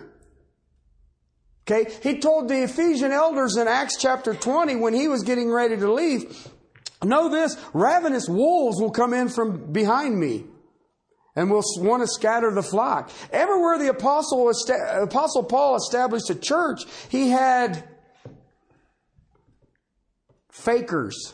Okay. 1.68 1.92
He 2.02 2.20
told 2.20 2.50
the 2.50 2.64
Ephesian 2.64 3.12
elders 3.12 3.56
in 3.56 3.68
Acts 3.68 3.98
chapter 4.00 4.34
20 4.34 4.76
when 4.78 4.94
he 4.94 5.08
was 5.08 5.24
getting 5.24 5.52
ready 5.52 5.78
to 5.78 5.92
leave, 5.92 6.48
know 7.04 7.30
this, 7.30 7.56
ravenous 7.74 8.28
wolves 8.28 8.82
will 8.82 8.92
come 8.92 9.14
in 9.14 9.30
from 9.30 9.72
behind 9.72 10.20
me 10.20 10.46
and 11.40 11.50
will 11.50 11.64
want 11.78 12.04
to 12.04 12.08
scatter 12.08 12.52
the 12.52 12.62
flock. 12.62 13.10
Everywhere 13.32 13.78
the 13.78 13.88
apostle, 13.88 14.52
apostle 15.02 15.44
Paul 15.46 15.78
established 15.78 16.30
a 16.30 16.36
church, 16.36 16.82
he 17.08 17.30
had 17.30 17.88
fakers 20.52 21.34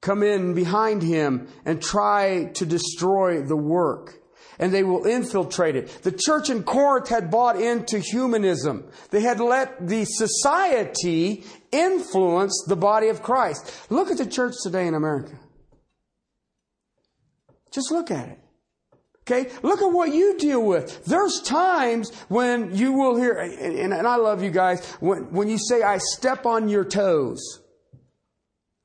come 0.00 0.22
in 0.22 0.54
behind 0.54 1.02
him 1.02 1.48
and 1.66 1.82
try 1.82 2.44
to 2.54 2.64
destroy 2.64 3.42
the 3.42 3.58
work. 3.58 4.14
And 4.58 4.72
they 4.72 4.84
will 4.84 5.04
infiltrate 5.04 5.76
it. 5.76 5.88
The 6.02 6.12
church 6.12 6.48
in 6.48 6.62
Corinth 6.62 7.10
had 7.10 7.30
bought 7.30 7.60
into 7.60 7.98
humanism. 7.98 8.84
They 9.10 9.20
had 9.20 9.38
let 9.38 9.86
the 9.86 10.06
society 10.06 11.44
influence 11.70 12.64
the 12.66 12.76
body 12.76 13.08
of 13.08 13.22
Christ. 13.22 13.90
Look 13.90 14.10
at 14.10 14.16
the 14.16 14.26
church 14.26 14.54
today 14.62 14.86
in 14.86 14.94
America. 14.94 15.38
Just 17.70 17.90
look 17.90 18.10
at 18.10 18.28
it. 18.28 18.38
Okay? 19.26 19.50
Look 19.62 19.80
at 19.82 19.92
what 19.92 20.12
you 20.12 20.36
deal 20.36 20.64
with. 20.64 21.04
There's 21.04 21.40
times 21.42 22.12
when 22.28 22.74
you 22.74 22.92
will 22.92 23.16
hear, 23.16 23.34
and, 23.38 23.92
and 23.92 24.06
I 24.06 24.16
love 24.16 24.42
you 24.42 24.50
guys, 24.50 24.84
when, 25.00 25.32
when 25.32 25.48
you 25.48 25.58
say, 25.58 25.82
I 25.82 25.98
step 25.98 26.44
on 26.44 26.68
your 26.68 26.84
toes. 26.84 27.60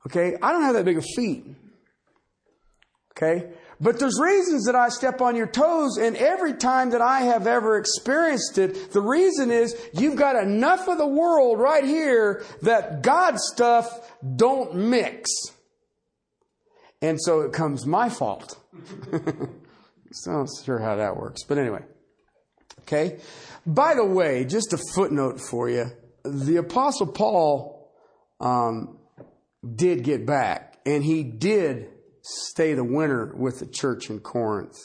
Okay? 0.06 0.38
I 0.42 0.52
don't 0.52 0.62
have 0.62 0.76
that 0.76 0.86
big 0.86 0.98
of 0.98 1.06
feet. 1.16 1.46
Okay? 3.12 3.50
But 3.80 4.00
there's 4.00 4.20
reasons 4.20 4.66
that 4.66 4.76
I 4.76 4.90
step 4.90 5.22
on 5.22 5.36
your 5.36 5.48
toes, 5.48 5.98
and 5.98 6.16
every 6.18 6.54
time 6.54 6.92
that 6.92 7.02
I 7.02 7.22
have 7.22 7.46
ever 7.46 7.78
experienced 7.78 8.58
it, 8.58 8.92
the 8.92 9.02
reason 9.02 9.52
is 9.52 9.76
you've 9.94 10.16
got 10.16 10.36
enough 10.36 10.88
of 10.88 10.98
the 10.98 11.08
world 11.08 11.60
right 11.60 11.84
here 11.84 12.44
that 12.62 13.02
God 13.04 13.40
stuff 13.40 14.12
don't 14.36 14.76
mix. 14.76 15.30
And 17.02 17.22
so 17.22 17.42
it 17.42 17.54
comes 17.54 17.86
my 17.86 18.10
fault. 18.10 18.60
so 20.12 20.32
I'm 20.32 20.38
not 20.40 20.50
sure 20.64 20.80
how 20.80 20.96
that 20.96 21.18
works. 21.18 21.44
But 21.44 21.58
anyway. 21.58 21.84
Okay? 22.82 23.20
By 23.66 23.96
the 23.96 24.06
way, 24.06 24.46
just 24.46 24.74
a 24.74 24.78
footnote 24.96 25.40
for 25.42 25.70
you. 25.70 25.92
The 26.24 26.58
Apostle 26.58 27.08
Paul 27.08 27.92
um, 28.40 29.00
did 29.76 30.04
get 30.04 30.26
back, 30.26 30.78
and 30.86 31.04
he 31.04 31.24
did 31.24 31.90
stay 32.22 32.74
the 32.74 32.84
winter 32.84 33.34
with 33.36 33.60
the 33.60 33.66
church 33.66 34.10
in 34.10 34.20
Corinth. 34.20 34.76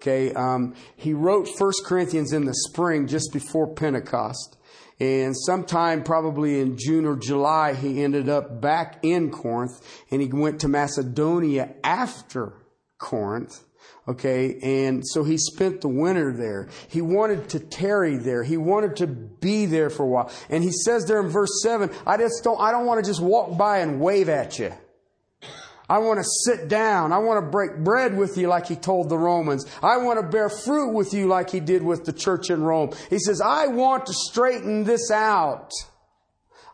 Okay, 0.00 0.32
um, 0.32 0.74
he 0.96 1.12
wrote 1.12 1.46
First 1.58 1.84
Corinthians 1.84 2.32
in 2.32 2.46
the 2.46 2.54
spring, 2.54 3.06
just 3.06 3.32
before 3.34 3.74
Pentecost, 3.74 4.56
and 4.98 5.34
sometime 5.36 6.02
probably 6.02 6.60
in 6.60 6.78
June 6.78 7.04
or 7.04 7.16
July, 7.16 7.74
he 7.74 8.02
ended 8.02 8.28
up 8.28 8.60
back 8.60 8.98
in 9.02 9.30
Corinth, 9.30 9.72
and 10.10 10.22
he 10.22 10.28
went 10.28 10.60
to 10.60 10.68
Macedonia 10.68 11.74
after 11.84 12.54
Corinth. 12.98 13.64
Okay, 14.08 14.58
and 14.62 15.06
so 15.06 15.22
he 15.22 15.36
spent 15.36 15.82
the 15.82 15.88
winter 15.88 16.32
there. 16.32 16.68
He 16.88 17.00
wanted 17.00 17.48
to 17.50 17.60
tarry 17.60 18.16
there. 18.16 18.42
He 18.42 18.56
wanted 18.56 18.96
to 18.96 19.06
be 19.06 19.66
there 19.66 19.90
for 19.90 20.02
a 20.02 20.06
while. 20.06 20.32
And 20.48 20.64
he 20.64 20.72
says 20.72 21.06
there 21.06 21.20
in 21.20 21.28
verse 21.28 21.62
7, 21.62 21.90
I 22.06 22.16
just 22.16 22.42
don't, 22.42 22.60
I 22.60 22.72
don't 22.72 22.86
want 22.86 23.04
to 23.04 23.08
just 23.08 23.22
walk 23.22 23.56
by 23.56 23.78
and 23.78 24.00
wave 24.00 24.28
at 24.28 24.58
you. 24.58 24.72
I 25.90 25.98
want 25.98 26.18
to 26.18 26.24
sit 26.24 26.68
down. 26.68 27.12
I 27.12 27.18
want 27.18 27.44
to 27.44 27.50
break 27.50 27.78
bread 27.78 28.16
with 28.16 28.38
you 28.38 28.46
like 28.46 28.68
he 28.68 28.76
told 28.76 29.08
the 29.08 29.18
Romans. 29.18 29.66
I 29.82 29.96
want 29.96 30.20
to 30.20 30.26
bear 30.26 30.48
fruit 30.48 30.92
with 30.92 31.12
you 31.12 31.26
like 31.26 31.50
he 31.50 31.58
did 31.58 31.82
with 31.82 32.04
the 32.04 32.12
church 32.12 32.48
in 32.48 32.62
Rome. 32.62 32.92
He 33.10 33.18
says, 33.18 33.40
I 33.40 33.66
want 33.66 34.06
to 34.06 34.12
straighten 34.12 34.84
this 34.84 35.10
out. 35.10 35.72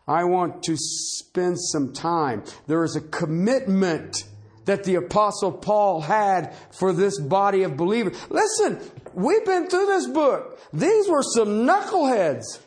I 0.07 0.23
want 0.23 0.61
to 0.63 0.75
spend 0.77 1.59
some 1.59 1.93
time. 1.93 2.43
There 2.67 2.83
is 2.83 2.95
a 2.95 3.01
commitment 3.01 4.23
that 4.67 4.83
the 4.83 4.95
apostle 4.95 5.51
Paul 5.51 6.01
had 6.01 6.53
for 6.71 6.93
this 6.93 7.19
body 7.19 7.63
of 7.63 7.75
believers. 7.75 8.17
Listen, 8.29 8.79
we've 9.13 9.45
been 9.45 9.67
through 9.67 9.87
this 9.87 10.07
book. 10.07 10.59
These 10.71 11.09
were 11.09 11.23
some 11.23 11.65
knuckleheads. 11.65 12.59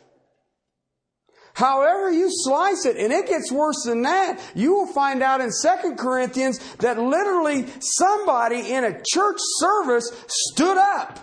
However 1.53 2.11
you 2.11 2.27
slice 2.29 2.85
it, 2.85 2.97
and 2.97 3.13
it 3.13 3.27
gets 3.27 3.51
worse 3.51 3.83
than 3.85 4.01
that, 4.01 4.41
you 4.55 4.73
will 4.73 4.87
find 4.87 5.21
out 5.21 5.41
in 5.41 5.51
Second 5.51 5.97
Corinthians 5.97 6.57
that 6.77 6.97
literally 6.97 7.67
somebody 7.79 8.71
in 8.71 8.83
a 8.83 8.99
church 9.05 9.37
service 9.59 10.11
stood 10.27 10.77
up 10.77 11.19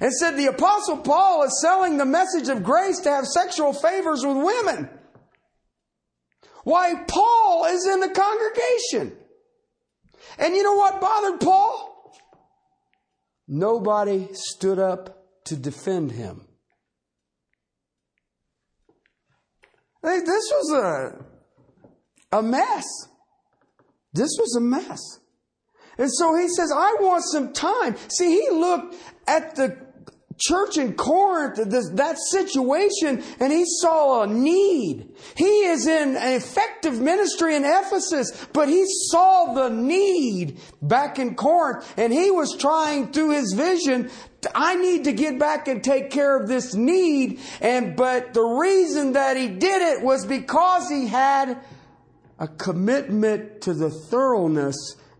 and 0.00 0.12
said 0.12 0.32
the 0.32 0.46
apostle 0.46 0.98
Paul 0.98 1.42
is 1.42 1.60
selling 1.60 1.96
the 1.96 2.04
message 2.04 2.48
of 2.48 2.62
grace 2.62 3.00
to 3.00 3.10
have 3.10 3.26
sexual 3.26 3.72
favors 3.72 4.24
with 4.24 4.36
women. 4.36 4.90
Why 6.62 7.02
Paul 7.08 7.66
is 7.70 7.84
in 7.86 8.00
the 8.00 8.10
congregation. 8.10 9.16
And 10.38 10.54
you 10.54 10.62
know 10.62 10.74
what 10.74 11.00
bothered 11.00 11.40
Paul? 11.40 12.14
Nobody 13.48 14.28
stood 14.32 14.78
up 14.78 15.44
to 15.44 15.56
defend 15.56 16.12
him. 16.12 16.46
This 20.02 20.24
was 20.52 20.72
a, 22.32 22.38
a 22.38 22.42
mess. 22.42 22.84
This 24.12 24.30
was 24.38 24.54
a 24.56 24.60
mess. 24.60 25.00
And 25.98 26.10
so 26.12 26.36
he 26.36 26.48
says, 26.48 26.70
I 26.74 26.96
want 27.00 27.24
some 27.24 27.52
time. 27.52 27.96
See, 28.08 28.40
he 28.40 28.50
looked 28.50 28.94
at 29.26 29.56
the 29.56 29.87
church 30.38 30.78
in 30.78 30.94
Corinth, 30.94 31.56
that 31.56 32.16
situation, 32.30 33.22
and 33.40 33.52
he 33.52 33.64
saw 33.66 34.22
a 34.22 34.26
need. 34.26 35.08
He 35.36 35.64
is 35.64 35.86
in 35.86 36.16
an 36.16 36.34
effective 36.34 37.00
ministry 37.00 37.56
in 37.56 37.64
Ephesus, 37.64 38.46
but 38.52 38.68
he 38.68 38.84
saw 39.10 39.52
the 39.54 39.68
need 39.68 40.60
back 40.80 41.18
in 41.18 41.34
Corinth, 41.34 41.92
and 41.96 42.12
he 42.12 42.30
was 42.30 42.56
trying 42.56 43.12
through 43.12 43.30
his 43.30 43.52
vision 43.54 44.10
I 44.54 44.76
need 44.76 45.04
to 45.04 45.12
get 45.12 45.38
back 45.38 45.66
and 45.66 45.82
take 45.82 46.10
care 46.10 46.36
of 46.40 46.48
this 46.48 46.74
need. 46.74 47.40
And, 47.60 47.96
but 47.96 48.34
the 48.34 48.44
reason 48.44 49.14
that 49.14 49.36
he 49.36 49.48
did 49.48 49.82
it 49.82 50.04
was 50.04 50.24
because 50.24 50.88
he 50.88 51.08
had 51.08 51.58
a 52.38 52.46
commitment 52.46 53.62
to 53.62 53.74
the 53.74 53.90
thoroughness 53.90 54.76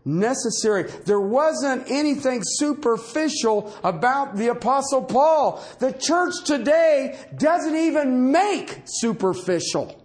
necessary. 0.09 0.83
There 1.05 1.21
wasn't 1.21 1.89
anything 1.89 2.41
superficial 2.43 3.73
about 3.83 4.35
the 4.35 4.47
apostle 4.47 5.03
Paul. 5.03 5.63
The 5.79 5.93
church 5.93 6.33
today 6.45 7.19
doesn't 7.37 7.75
even 7.75 8.31
make 8.31 8.81
superficial. 8.85 9.95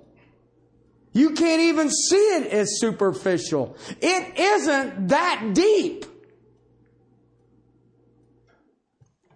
You 1.13 1.31
can't 1.31 1.63
even 1.63 1.91
see 1.91 2.17
it 2.17 2.53
as 2.53 2.81
superficial. 2.81 3.77
It 4.01 4.39
isn't 4.39 5.09
that 5.09 5.53
deep. 5.55 6.05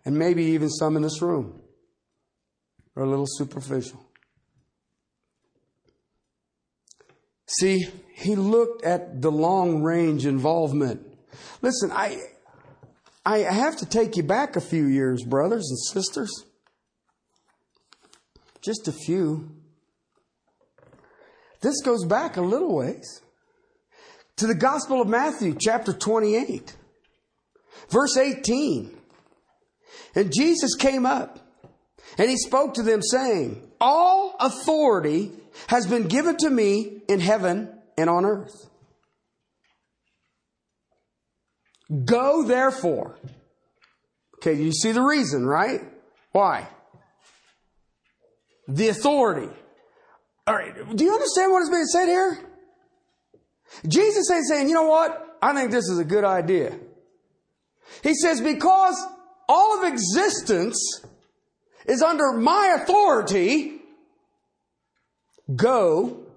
And 0.05 0.19
maybe 0.19 0.43
even 0.45 0.71
some 0.71 0.97
in 0.97 1.03
this 1.03 1.23
room 1.23 1.61
are 2.97 3.05
a 3.05 3.09
little 3.09 3.27
superficial. 3.29 4.05
See, 7.47 7.89
he 8.19 8.35
looked 8.35 8.85
at 8.85 9.23
the 9.23 9.31
long 9.31 9.81
range 9.81 10.27
involvement. 10.27 11.07
Listen, 11.63 11.93
I, 11.93 12.19
I 13.25 13.39
have 13.39 13.77
to 13.77 13.87
take 13.87 14.17
you 14.17 14.25
back 14.25 14.57
a 14.57 14.61
few 14.61 14.87
years, 14.87 15.23
brothers 15.23 15.71
and 15.71 15.79
sisters. 15.79 16.31
Just 18.61 18.89
a 18.89 18.93
few. 18.93 19.51
This 21.61 21.81
goes 21.83 22.05
back 22.07 22.37
a 22.37 22.41
little 22.41 22.75
ways 22.75 23.23
to 24.37 24.49
the 24.49 24.55
Gospel 24.55 25.01
of 25.01 25.09
Matthew, 25.09 25.57
chapter 25.57 25.93
28, 25.93 26.77
verse 27.89 28.17
18. 28.17 28.97
And 30.17 30.33
Jesus 30.35 30.75
came 30.75 31.07
up 31.07 31.39
And 32.19 32.29
he 32.29 32.37
spoke 32.37 32.75
to 32.75 32.83
them 32.83 33.01
saying, 33.01 33.63
All 33.81 34.35
authority 34.41 35.31
has 35.69 35.87
been 35.87 36.09
given 36.09 36.37
to 36.39 36.51
me 36.51 37.03
in 37.09 37.21
heaven 37.21 37.77
and 37.99 38.09
on 38.09 38.25
earth. 38.25 38.71
Go 42.05 42.45
therefore. 42.45 43.19
Okay, 44.37 44.55
you 44.55 44.73
see 44.73 44.93
the 44.93 45.02
reason, 45.02 45.45
right? 45.45 45.81
Why? 46.33 46.69
The 48.69 48.88
authority. 48.88 49.52
All 50.47 50.55
right, 50.55 50.97
do 50.97 51.05
you 51.05 51.12
understand 51.12 51.52
what 51.52 51.62
is 51.62 51.71
being 51.71 51.85
said 51.87 52.07
here? 52.07 52.38
Jesus 53.87 54.31
is 54.31 54.49
saying, 54.49 54.69
you 54.69 54.75
know 54.75 54.87
what? 54.87 55.37
I 55.43 55.52
think 55.55 55.71
this 55.71 55.88
is 55.88 55.99
a 55.99 56.05
good 56.05 56.25
idea. 56.25 56.78
He 58.02 58.14
says, 58.14 58.40
because 58.40 58.97
all 59.49 59.78
of 59.78 59.93
existence 59.93 61.02
is 61.87 62.02
under 62.02 62.33
my 62.33 62.78
authority, 62.81 63.81
go 65.55 66.27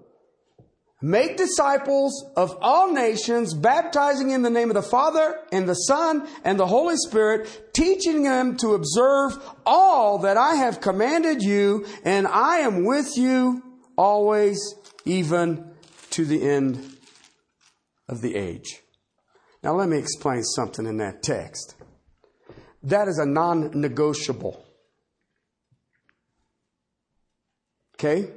Make 1.04 1.36
disciples 1.36 2.24
of 2.36 2.56
all 2.60 2.92
nations, 2.92 3.54
baptizing 3.54 4.30
in 4.30 4.42
the 4.42 4.50
name 4.50 4.70
of 4.70 4.74
the 4.74 4.82
Father 4.82 5.40
and 5.50 5.68
the 5.68 5.74
Son 5.74 6.28
and 6.44 6.60
the 6.60 6.66
Holy 6.68 6.94
Spirit, 6.96 7.74
teaching 7.74 8.22
them 8.22 8.56
to 8.58 8.74
observe 8.74 9.36
all 9.66 10.18
that 10.18 10.36
I 10.36 10.54
have 10.54 10.80
commanded 10.80 11.42
you, 11.42 11.86
and 12.04 12.28
I 12.28 12.58
am 12.58 12.84
with 12.84 13.16
you 13.16 13.62
always, 13.98 14.58
even 15.04 15.72
to 16.10 16.24
the 16.24 16.48
end 16.48 16.96
of 18.08 18.20
the 18.20 18.36
age. 18.36 18.80
Now, 19.64 19.74
let 19.74 19.88
me 19.88 19.98
explain 19.98 20.44
something 20.44 20.86
in 20.86 20.98
that 20.98 21.24
text. 21.24 21.74
That 22.84 23.08
is 23.08 23.18
a 23.18 23.26
non 23.26 23.80
negotiable. 23.80 24.64
Okay? 27.96 28.32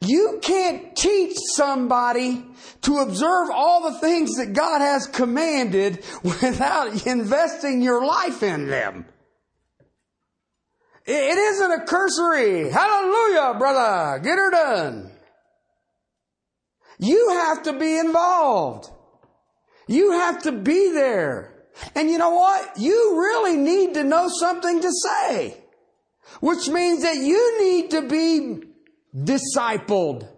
You 0.00 0.38
can't 0.42 0.94
teach 0.94 1.36
somebody 1.54 2.44
to 2.82 2.98
observe 2.98 3.48
all 3.50 3.90
the 3.90 3.98
things 3.98 4.36
that 4.36 4.52
God 4.52 4.80
has 4.80 5.06
commanded 5.06 6.04
without 6.22 7.06
investing 7.06 7.82
your 7.82 8.04
life 8.04 8.42
in 8.42 8.68
them. 8.68 9.06
It 11.06 11.38
isn't 11.38 11.70
a 11.70 11.84
cursory, 11.84 12.68
hallelujah, 12.70 13.58
brother, 13.58 14.18
get 14.18 14.38
her 14.38 14.50
done. 14.50 15.12
You 16.98 17.28
have 17.30 17.62
to 17.64 17.72
be 17.74 17.98
involved. 17.98 18.90
You 19.86 20.12
have 20.12 20.42
to 20.42 20.52
be 20.52 20.90
there. 20.92 21.52
And 21.94 22.10
you 22.10 22.18
know 22.18 22.30
what? 22.30 22.78
You 22.78 23.18
really 23.18 23.56
need 23.56 23.94
to 23.94 24.04
know 24.04 24.28
something 24.28 24.80
to 24.80 24.90
say. 24.90 25.56
Which 26.40 26.68
means 26.68 27.02
that 27.02 27.16
you 27.16 27.62
need 27.62 27.90
to 27.92 28.02
be 28.02 28.65
discipled. 29.16 30.28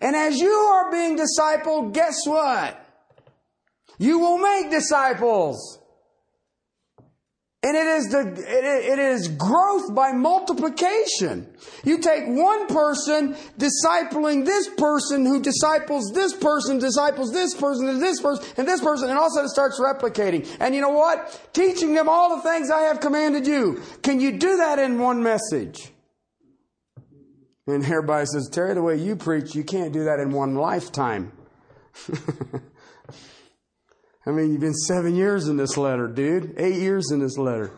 And 0.00 0.14
as 0.16 0.38
you 0.38 0.50
are 0.50 0.90
being 0.90 1.18
discipled, 1.18 1.94
guess 1.94 2.26
what? 2.26 2.84
You 3.98 4.18
will 4.18 4.38
make 4.38 4.70
disciples. 4.70 5.78
And 7.60 7.76
it 7.76 7.86
is 7.86 8.04
the, 8.06 8.20
it 8.20 8.98
is 9.00 9.26
growth 9.26 9.92
by 9.92 10.12
multiplication. 10.12 11.52
You 11.84 11.98
take 11.98 12.24
one 12.28 12.68
person 12.68 13.34
discipling 13.58 14.44
this 14.44 14.68
person 14.76 15.26
who 15.26 15.42
disciples 15.42 16.12
this 16.14 16.36
person, 16.36 16.78
disciples 16.78 17.32
this 17.32 17.54
person 17.54 17.88
and 17.88 18.00
this 18.00 18.20
person 18.22 18.44
and 18.58 18.68
this 18.68 18.80
person, 18.80 19.10
and 19.10 19.18
all 19.18 19.26
of 19.26 19.32
a 19.32 19.34
sudden 19.34 19.46
it 19.46 19.50
starts 19.50 19.80
replicating. 19.80 20.48
And 20.60 20.72
you 20.72 20.80
know 20.80 20.90
what? 20.90 21.50
Teaching 21.52 21.94
them 21.94 22.08
all 22.08 22.36
the 22.36 22.42
things 22.42 22.70
I 22.70 22.82
have 22.82 23.00
commanded 23.00 23.44
you. 23.44 23.82
Can 24.04 24.20
you 24.20 24.38
do 24.38 24.58
that 24.58 24.78
in 24.78 25.00
one 25.00 25.20
message? 25.24 25.90
And 27.68 27.84
everybody 27.84 28.24
says, 28.24 28.48
Terry, 28.50 28.72
the 28.72 28.82
way 28.82 28.96
you 28.96 29.14
preach, 29.14 29.54
you 29.54 29.62
can't 29.62 29.92
do 29.92 30.04
that 30.04 30.20
in 30.20 30.30
one 30.30 30.54
lifetime. 30.54 31.32
I 34.26 34.30
mean, 34.30 34.52
you've 34.52 34.62
been 34.62 34.72
seven 34.72 35.14
years 35.14 35.48
in 35.48 35.58
this 35.58 35.76
letter, 35.76 36.08
dude. 36.08 36.54
Eight 36.56 36.76
years 36.76 37.10
in 37.10 37.20
this 37.20 37.36
letter. 37.36 37.70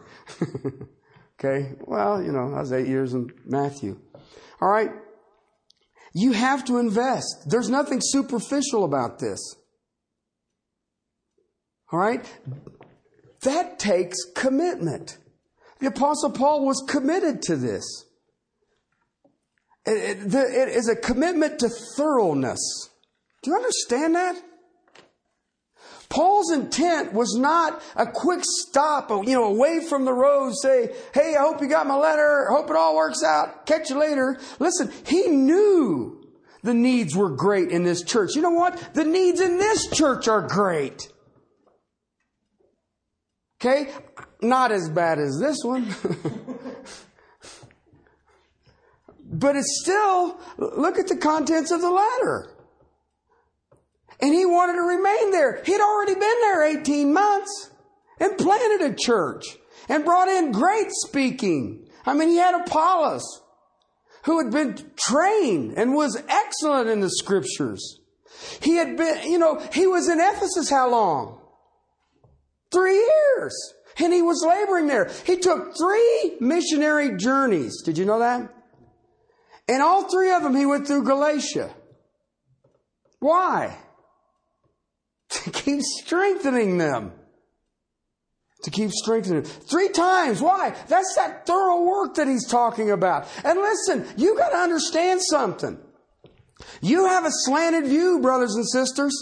okay? 1.40 1.72
Well, 1.80 2.22
you 2.22 2.30
know, 2.30 2.54
I 2.54 2.60
was 2.60 2.72
eight 2.72 2.86
years 2.86 3.14
in 3.14 3.32
Matthew. 3.44 3.98
All 4.60 4.68
right? 4.68 4.92
You 6.14 6.32
have 6.32 6.64
to 6.66 6.78
invest. 6.78 7.46
There's 7.48 7.68
nothing 7.68 7.98
superficial 8.00 8.84
about 8.84 9.18
this. 9.18 9.40
All 11.90 11.98
right? 11.98 12.24
That 13.42 13.80
takes 13.80 14.18
commitment. 14.36 15.18
The 15.80 15.88
Apostle 15.88 16.30
Paul 16.30 16.64
was 16.64 16.80
committed 16.88 17.42
to 17.42 17.56
this. 17.56 18.04
It, 19.86 20.18
it, 20.18 20.34
it 20.34 20.68
is 20.68 20.88
a 20.88 20.96
commitment 20.96 21.60
to 21.60 21.68
thoroughness. 21.96 22.90
Do 23.42 23.50
you 23.50 23.56
understand 23.56 24.14
that? 24.14 24.42
Paul's 26.10 26.50
intent 26.50 27.12
was 27.12 27.36
not 27.36 27.80
a 27.94 28.04
quick 28.04 28.40
stop, 28.42 29.10
you 29.10 29.32
know, 29.32 29.44
away 29.44 29.80
from 29.88 30.04
the 30.04 30.12
road, 30.12 30.52
say, 30.60 30.92
hey, 31.14 31.36
I 31.38 31.42
hope 31.42 31.62
you 31.62 31.68
got 31.68 31.86
my 31.86 31.94
letter, 31.94 32.48
hope 32.50 32.68
it 32.68 32.74
all 32.76 32.96
works 32.96 33.22
out, 33.22 33.64
catch 33.64 33.90
you 33.90 33.98
later. 33.98 34.38
Listen, 34.58 34.92
he 35.06 35.28
knew 35.28 36.20
the 36.64 36.74
needs 36.74 37.14
were 37.14 37.30
great 37.30 37.70
in 37.70 37.84
this 37.84 38.02
church. 38.02 38.34
You 38.34 38.42
know 38.42 38.50
what? 38.50 38.92
The 38.92 39.04
needs 39.04 39.40
in 39.40 39.58
this 39.58 39.88
church 39.88 40.26
are 40.26 40.42
great. 40.42 41.08
Okay? 43.60 43.92
Not 44.42 44.72
as 44.72 44.90
bad 44.90 45.20
as 45.20 45.38
this 45.40 45.58
one. 45.62 45.84
But 49.40 49.56
it's 49.56 49.80
still, 49.82 50.38
look 50.58 50.98
at 50.98 51.08
the 51.08 51.16
contents 51.16 51.70
of 51.70 51.80
the 51.80 51.90
letter. 51.90 52.52
And 54.20 54.34
he 54.34 54.44
wanted 54.44 54.74
to 54.74 54.82
remain 54.82 55.30
there. 55.30 55.62
He'd 55.64 55.80
already 55.80 56.12
been 56.12 56.20
there 56.20 56.62
18 56.62 57.10
months 57.10 57.70
and 58.20 58.36
planted 58.36 58.92
a 58.92 58.94
church 58.94 59.56
and 59.88 60.04
brought 60.04 60.28
in 60.28 60.52
great 60.52 60.88
speaking. 60.90 61.88
I 62.04 62.12
mean, 62.12 62.28
he 62.28 62.36
had 62.36 62.54
Apollos 62.54 63.40
who 64.24 64.42
had 64.42 64.52
been 64.52 64.76
trained 64.96 65.72
and 65.78 65.94
was 65.94 66.22
excellent 66.28 66.90
in 66.90 67.00
the 67.00 67.08
scriptures. 67.08 67.98
He 68.60 68.76
had 68.76 68.98
been, 68.98 69.22
you 69.30 69.38
know, 69.38 69.58
he 69.72 69.86
was 69.86 70.10
in 70.10 70.20
Ephesus 70.20 70.68
how 70.68 70.90
long? 70.90 71.40
Three 72.70 72.96
years. 72.96 73.74
And 73.98 74.12
he 74.12 74.20
was 74.20 74.44
laboring 74.46 74.86
there. 74.86 75.10
He 75.24 75.36
took 75.38 75.74
three 75.78 76.36
missionary 76.40 77.16
journeys. 77.16 77.80
Did 77.82 77.96
you 77.96 78.04
know 78.04 78.18
that? 78.18 78.54
And 79.70 79.84
all 79.84 80.10
three 80.10 80.32
of 80.32 80.42
them, 80.42 80.56
he 80.56 80.66
went 80.66 80.88
through 80.88 81.04
Galatia. 81.04 81.70
Why? 83.20 83.78
To 85.44 85.50
keep 85.52 85.80
strengthening 85.80 86.76
them. 86.78 87.12
To 88.64 88.70
keep 88.72 88.90
strengthening 88.90 89.42
them. 89.42 89.52
Three 89.52 89.90
times. 89.90 90.42
Why? 90.42 90.74
That's 90.88 91.14
that 91.14 91.46
thorough 91.46 91.84
work 91.84 92.16
that 92.16 92.26
he's 92.26 92.48
talking 92.48 92.90
about. 92.90 93.28
And 93.44 93.60
listen, 93.60 94.08
you 94.16 94.36
gotta 94.36 94.56
understand 94.56 95.20
something. 95.22 95.78
You 96.80 97.06
have 97.06 97.24
a 97.24 97.30
slanted 97.30 97.84
view, 97.84 98.18
brothers 98.18 98.56
and 98.56 98.68
sisters. 98.68 99.14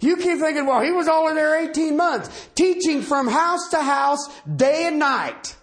You 0.00 0.16
keep 0.16 0.40
thinking, 0.40 0.66
well, 0.66 0.82
he 0.82 0.90
was 0.90 1.06
only 1.06 1.34
there 1.34 1.70
18 1.70 1.96
months, 1.96 2.48
teaching 2.56 3.02
from 3.02 3.28
house 3.28 3.68
to 3.70 3.80
house, 3.80 4.28
day 4.56 4.88
and 4.88 4.98
night. 4.98 5.54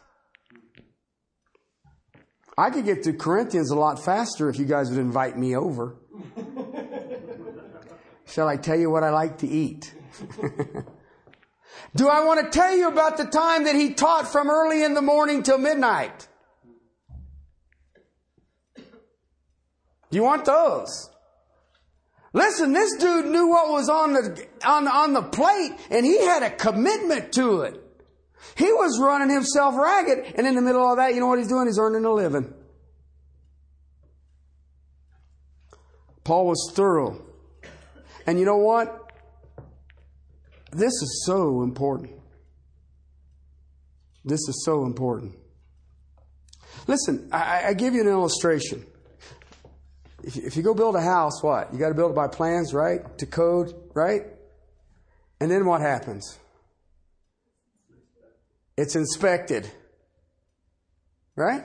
I 2.58 2.72
could 2.72 2.86
get 2.86 3.04
to 3.04 3.14
Corinthians 3.14 3.70
a 3.70 3.76
lot 3.76 4.04
faster 4.04 4.50
if 4.50 4.58
you 4.58 4.66
guys 4.66 4.90
would 4.90 4.98
invite 4.98 5.38
me 5.38 5.56
over. 5.56 5.96
Shall 8.26 8.48
I 8.48 8.58
tell 8.58 8.78
you 8.78 8.90
what 8.90 9.04
I 9.04 9.12
like 9.12 9.38
to 9.40 9.48
eat? 9.48 9.94
Do 11.96 12.08
I 12.10 12.26
want 12.26 12.44
to 12.44 12.50
tell 12.50 12.76
you 12.76 12.88
about 12.88 13.18
the 13.18 13.26
time 13.26 13.66
that 13.66 13.76
he 13.76 13.94
taught 13.94 14.28
from 14.28 14.50
early 14.50 14.84
in 14.84 14.96
the 14.96 15.02
morning 15.02 15.44
till 15.44 15.58
midnight? 15.58 16.28
Do 18.76 20.16
you 20.16 20.24
want 20.24 20.46
those? 20.46 21.10
Listen, 22.34 22.74
this 22.74 22.96
dude 22.98 23.28
knew 23.28 23.48
what 23.48 23.70
was 23.70 23.90
on 23.90 24.14
the, 24.14 24.48
on, 24.66 24.88
on 24.88 25.14
the 25.14 25.22
plate 25.22 25.74
and 25.90 26.06
he 26.06 26.20
had 26.20 26.44
a 26.44 26.50
commitment 26.50 27.34
to 27.34 27.62
it. 27.62 27.87
He 28.56 28.72
was 28.72 29.00
running 29.00 29.30
himself 29.30 29.76
ragged, 29.76 30.34
and 30.36 30.48
in 30.48 30.56
the 30.56 30.62
middle 30.62 30.90
of 30.90 30.98
that, 30.98 31.14
you 31.14 31.20
know 31.20 31.28
what 31.28 31.40
he's 31.40 31.48
doing? 31.48 31.68
He's 31.68 31.80
earning 31.80 32.06
a 32.06 32.12
living. 32.12 32.54
Paul 36.24 36.48
was 36.48 36.72
thorough. 36.74 37.22
And 38.26 38.38
you 38.38 38.46
know 38.46 38.58
what? 38.58 39.12
This 40.72 40.92
is 40.92 41.24
so 41.26 41.62
important. 41.62 42.12
This 44.26 44.42
is 44.50 44.64
so 44.66 44.84
important. 44.86 45.36
Listen, 46.86 47.30
I, 47.32 47.68
I 47.68 47.74
give 47.74 47.94
you 47.94 48.02
an 48.02 48.08
illustration. 48.08 48.86
If 50.24 50.36
you, 50.36 50.44
if 50.46 50.58
you 50.58 50.64
go 50.64 50.74
build 50.74 50.96
a 50.96 51.02
house, 51.02 51.42
what? 51.42 51.72
You 51.72 51.80
got 51.80 51.90
to 51.90 51.96
build 51.96 52.12
it 52.12 52.16
by 52.16 52.28
plans, 52.28 52.74
right? 52.74 53.18
To 53.20 53.26
code, 53.26 53.74
right? 53.94 54.24
And 55.40 55.50
then 55.50 55.66
what 55.66 55.80
happens? 55.80 56.38
It's 58.78 58.96
inspected. 58.96 59.70
Right? 61.36 61.64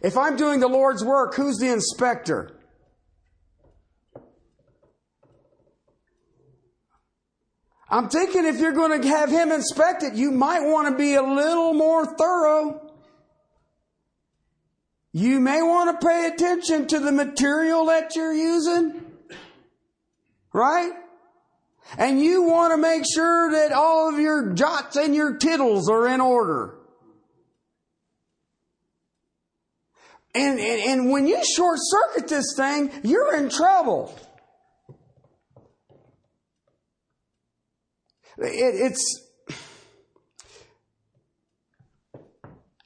If 0.00 0.16
I'm 0.16 0.36
doing 0.36 0.60
the 0.60 0.68
Lord's 0.68 1.04
work, 1.04 1.34
who's 1.34 1.58
the 1.58 1.70
inspector? 1.70 2.56
I'm 7.88 8.08
thinking 8.08 8.46
if 8.46 8.58
you're 8.58 8.72
going 8.72 9.02
to 9.02 9.08
have 9.08 9.28
him 9.28 9.52
inspect 9.52 10.02
it, 10.02 10.14
you 10.14 10.30
might 10.30 10.60
want 10.60 10.88
to 10.88 10.96
be 10.96 11.14
a 11.14 11.22
little 11.22 11.74
more 11.74 12.06
thorough. 12.16 12.90
You 15.12 15.40
may 15.40 15.60
want 15.60 16.00
to 16.00 16.06
pay 16.06 16.26
attention 16.26 16.86
to 16.86 16.98
the 16.98 17.12
material 17.12 17.84
that 17.86 18.16
you're 18.16 18.32
using. 18.32 19.04
Right? 20.54 20.92
And 21.98 22.20
you 22.20 22.42
want 22.42 22.72
to 22.72 22.78
make 22.78 23.04
sure 23.12 23.52
that 23.52 23.72
all 23.72 24.08
of 24.08 24.18
your 24.18 24.54
jots 24.54 24.96
and 24.96 25.14
your 25.14 25.36
tittles 25.36 25.90
are 25.90 26.08
in 26.08 26.20
order. 26.20 26.78
And, 30.34 30.58
and, 30.58 30.80
and 30.80 31.10
when 31.10 31.26
you 31.26 31.42
short 31.56 31.78
circuit 31.80 32.28
this 32.28 32.54
thing, 32.56 32.90
you're 33.02 33.36
in 33.36 33.50
trouble. 33.50 34.18
It, 38.38 38.92
it's, 38.92 39.28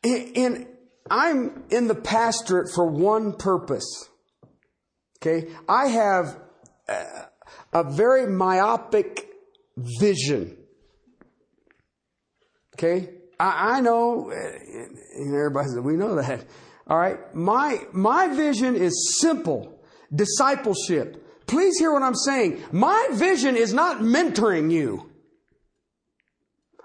in, 0.03 0.67
I'm 1.09 1.65
in 1.71 1.87
the 1.87 1.95
pastorate 1.95 2.69
for 2.75 2.87
one 2.87 3.35
purpose. 3.35 4.09
Okay. 5.19 5.49
I 5.69 5.87
have 5.87 6.37
a, 6.89 7.29
a 7.73 7.85
very 7.85 8.27
myopic 8.27 9.29
vision. 9.77 10.57
Okay. 12.75 13.11
I, 13.39 13.77
I 13.77 13.81
know, 13.81 14.31
and 14.31 15.35
everybody 15.35 15.69
says, 15.69 15.81
we 15.81 15.97
know 15.97 16.17
that. 16.17 16.45
All 16.87 16.99
right. 16.99 17.35
My, 17.35 17.81
my 17.93 18.29
vision 18.29 18.77
is 18.77 19.19
simple. 19.21 19.81
Discipleship. 20.15 21.23
Please 21.47 21.79
hear 21.79 21.93
what 21.93 22.03
I'm 22.03 22.15
saying. 22.15 22.63
My 22.73 23.09
vision 23.13 23.57
is 23.57 23.73
not 23.73 23.99
mentoring 23.99 24.71
you. 24.71 25.11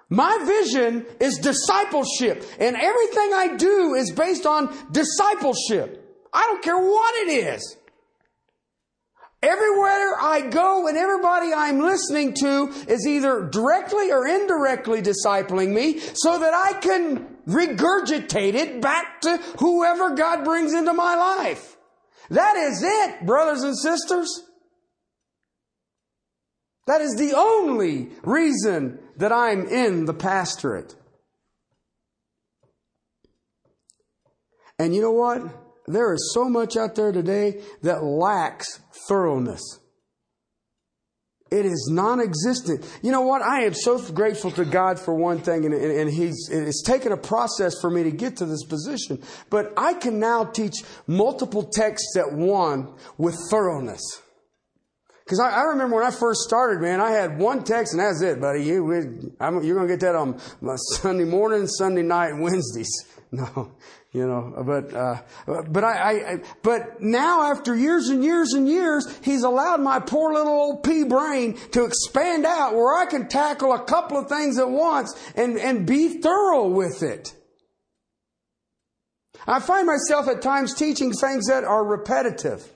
My 0.10 0.44
vision 0.46 1.06
is 1.22 1.38
discipleship 1.38 2.44
and 2.60 2.76
everything 2.76 3.34
I 3.34 3.56
do 3.56 3.94
is 3.94 4.12
based 4.12 4.46
on 4.46 4.76
discipleship. 4.92 6.06
I 6.34 6.48
don't 6.48 6.62
care 6.62 6.78
what 6.78 7.16
it 7.28 7.32
is. 7.32 7.78
Everywhere 9.44 10.16
I 10.22 10.48
go 10.52 10.88
and 10.88 10.96
everybody 10.96 11.52
I'm 11.52 11.80
listening 11.80 12.36
to 12.42 12.68
is 12.88 13.08
either 13.08 13.50
directly 13.52 14.12
or 14.12 14.28
indirectly 14.28 15.02
discipling 15.02 15.74
me 15.74 16.00
so 16.00 16.40
that 16.40 16.54
I 16.54 16.80
can 16.80 17.26
regurgitate 17.48 18.54
it 18.54 18.82
back 18.82 19.22
to 19.22 19.38
whoever 19.60 20.16
God 20.16 20.44
brings 20.44 20.74
into 20.74 20.94
my 20.94 21.16
life. 21.16 21.76
That 22.30 22.56
is 22.56 22.84
it, 22.84 23.26
brothers 23.26 23.64
and 23.64 23.76
sisters. 23.76 24.44
That 26.86 27.02
is 27.02 27.16
the 27.16 27.34
only 27.36 28.10
reason 28.24 29.00
that 29.18 29.32
I'm 29.32 29.68
in 29.68 30.06
the 30.06 30.14
pastorate. 30.14 30.96
And 34.78 34.94
you 34.94 35.02
know 35.02 35.12
what? 35.12 35.61
There 35.92 36.14
is 36.14 36.32
so 36.34 36.50
much 36.50 36.78
out 36.78 36.96
there 36.96 37.12
today 37.12 37.62
that 37.82 38.04
lacks 38.04 38.80
thoroughness. 39.08 39.62
It 41.52 41.66
is 41.66 41.90
non-existent. 41.92 42.90
You 43.04 43.12
know 43.12 43.22
what? 43.22 43.42
I 43.42 43.64
am 43.64 43.74
so 43.74 44.02
grateful 44.14 44.52
to 44.52 44.64
God 44.64 44.98
for 44.98 45.14
one 45.14 45.40
thing, 45.40 45.66
and, 45.66 45.74
and, 45.74 45.92
and 45.92 46.10
He's 46.10 46.50
it's 46.50 46.82
taken 46.82 47.12
a 47.12 47.18
process 47.18 47.76
for 47.82 47.90
me 47.90 48.04
to 48.04 48.12
get 48.12 48.38
to 48.38 48.46
this 48.46 48.64
position. 48.64 49.22
But 49.50 49.74
I 49.76 49.94
can 49.94 50.18
now 50.18 50.46
teach 50.46 50.76
multiple 51.08 51.64
texts 51.64 52.16
at 52.16 52.32
one 52.32 52.94
with 53.18 53.36
thoroughness. 53.50 54.02
Because 55.26 55.42
I, 55.42 55.50
I, 55.50 55.64
remember 55.64 55.98
when 55.98 56.06
I 56.06 56.12
first 56.12 56.42
started, 56.42 56.82
man, 56.82 57.00
I 57.00 57.12
had 57.12 57.38
one 57.38 57.64
text 57.64 57.94
and 57.94 58.02
that's 58.02 58.22
it, 58.22 58.42
buddy. 58.42 58.64
You, 58.64 58.84
we, 58.84 58.96
you're 58.96 59.76
going 59.76 59.88
to 59.88 59.94
get 59.94 60.02
that 60.02 60.16
on 60.16 60.40
Sunday 61.00 61.24
morning, 61.24 61.68
Sunday 61.68 62.02
night, 62.02 62.34
Wednesdays. 62.38 62.90
No, 63.34 63.78
you 64.14 64.28
know, 64.28 64.54
but, 64.66 64.94
uh, 64.94 65.22
but 65.70 65.86
I, 65.86 66.34
I, 66.34 66.44
but 66.64 67.02
now 67.02 67.50
after 67.50 67.74
years 67.74 68.10
and 68.10 68.22
years 68.22 68.52
and 68.52 68.68
years, 68.68 69.08
he's 69.24 69.44
allowed 69.44 69.80
my 69.80 70.00
poor 70.00 70.34
little 70.34 70.52
old 70.52 70.84
pea 70.84 71.06
brain 71.06 71.58
to 71.72 71.86
expand 71.86 72.46
out 72.46 72.74
where 72.74 73.02
I 73.02 73.06
can 73.06 73.30
tackle 73.30 73.72
a 73.72 73.82
couple 73.86 74.18
of 74.18 74.28
things 74.28 74.60
at 74.60 74.70
once 74.70 75.18
and, 75.36 75.58
and 75.58 75.88
be 75.88 76.20
thorough 76.20 76.68
with 76.68 77.04
it. 77.04 77.34
I 79.48 79.62
find 79.62 79.88
myself 79.88 80.28
at 80.28 80.42
times 80.42 80.74
teaching 80.74 81.14
things 81.14 81.48
that 81.48 81.64
are 81.64 81.84
repetitive. 81.84 82.68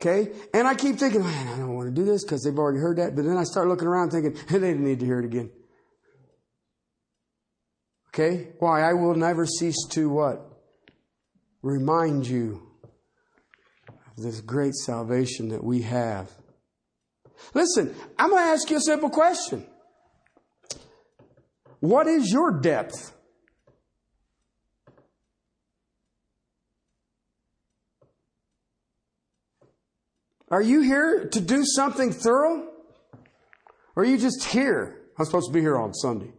Okay? 0.00 0.32
And 0.54 0.66
I 0.66 0.74
keep 0.74 0.96
thinking, 0.96 1.22
man, 1.22 1.48
I 1.48 1.58
don't 1.58 1.74
want 1.74 1.94
to 1.94 1.94
do 1.94 2.06
this 2.06 2.24
because 2.24 2.42
they've 2.42 2.58
already 2.58 2.78
heard 2.78 2.96
that. 2.96 3.14
But 3.14 3.24
then 3.24 3.36
I 3.36 3.44
start 3.44 3.68
looking 3.68 3.88
around 3.88 4.10
thinking, 4.10 4.36
hey, 4.48 4.58
they 4.58 4.72
need 4.72 5.00
to 5.00 5.06
hear 5.06 5.18
it 5.18 5.26
again. 5.26 5.50
Okay? 8.18 8.48
Why? 8.58 8.82
I 8.82 8.94
will 8.94 9.14
never 9.14 9.46
cease 9.46 9.86
to 9.90 10.10
what? 10.10 10.44
Remind 11.62 12.26
you 12.26 12.62
of 13.88 14.22
this 14.22 14.40
great 14.40 14.74
salvation 14.74 15.50
that 15.50 15.62
we 15.62 15.82
have. 15.82 16.28
Listen, 17.54 17.94
I'm 18.18 18.30
going 18.30 18.42
to 18.42 18.50
ask 18.50 18.68
you 18.70 18.78
a 18.78 18.80
simple 18.80 19.08
question. 19.08 19.64
What 21.78 22.08
is 22.08 22.32
your 22.32 22.60
depth? 22.60 23.14
Are 30.50 30.62
you 30.62 30.80
here 30.80 31.28
to 31.28 31.40
do 31.40 31.64
something 31.64 32.10
thorough? 32.10 32.68
Or 33.94 34.02
are 34.02 34.06
you 34.06 34.18
just 34.18 34.42
here? 34.44 35.02
I'm 35.16 35.24
supposed 35.24 35.48
to 35.48 35.52
be 35.52 35.60
here 35.60 35.78
on 35.78 35.94
Sunday. 35.94 36.32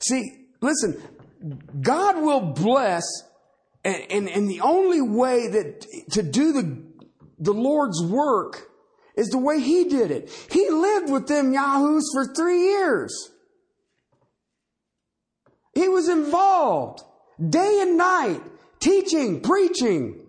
See, 0.00 0.46
listen, 0.60 1.00
God 1.80 2.20
will 2.22 2.40
bless, 2.40 3.04
and, 3.84 4.02
and, 4.10 4.28
and 4.28 4.48
the 4.48 4.60
only 4.60 5.00
way 5.00 5.48
that 5.48 5.86
to 6.12 6.22
do 6.22 6.52
the, 6.52 6.82
the 7.38 7.52
Lord's 7.52 8.02
work 8.02 8.68
is 9.16 9.28
the 9.28 9.38
way 9.38 9.60
He 9.60 9.84
did 9.84 10.10
it. 10.10 10.30
He 10.50 10.68
lived 10.70 11.10
with 11.10 11.26
them 11.26 11.52
Yahoos 11.52 12.10
for 12.12 12.34
three 12.34 12.60
years. 12.60 13.30
He 15.74 15.88
was 15.88 16.08
involved 16.08 17.02
day 17.38 17.80
and 17.82 17.98
night, 17.98 18.40
teaching, 18.80 19.40
preaching. 19.40 20.22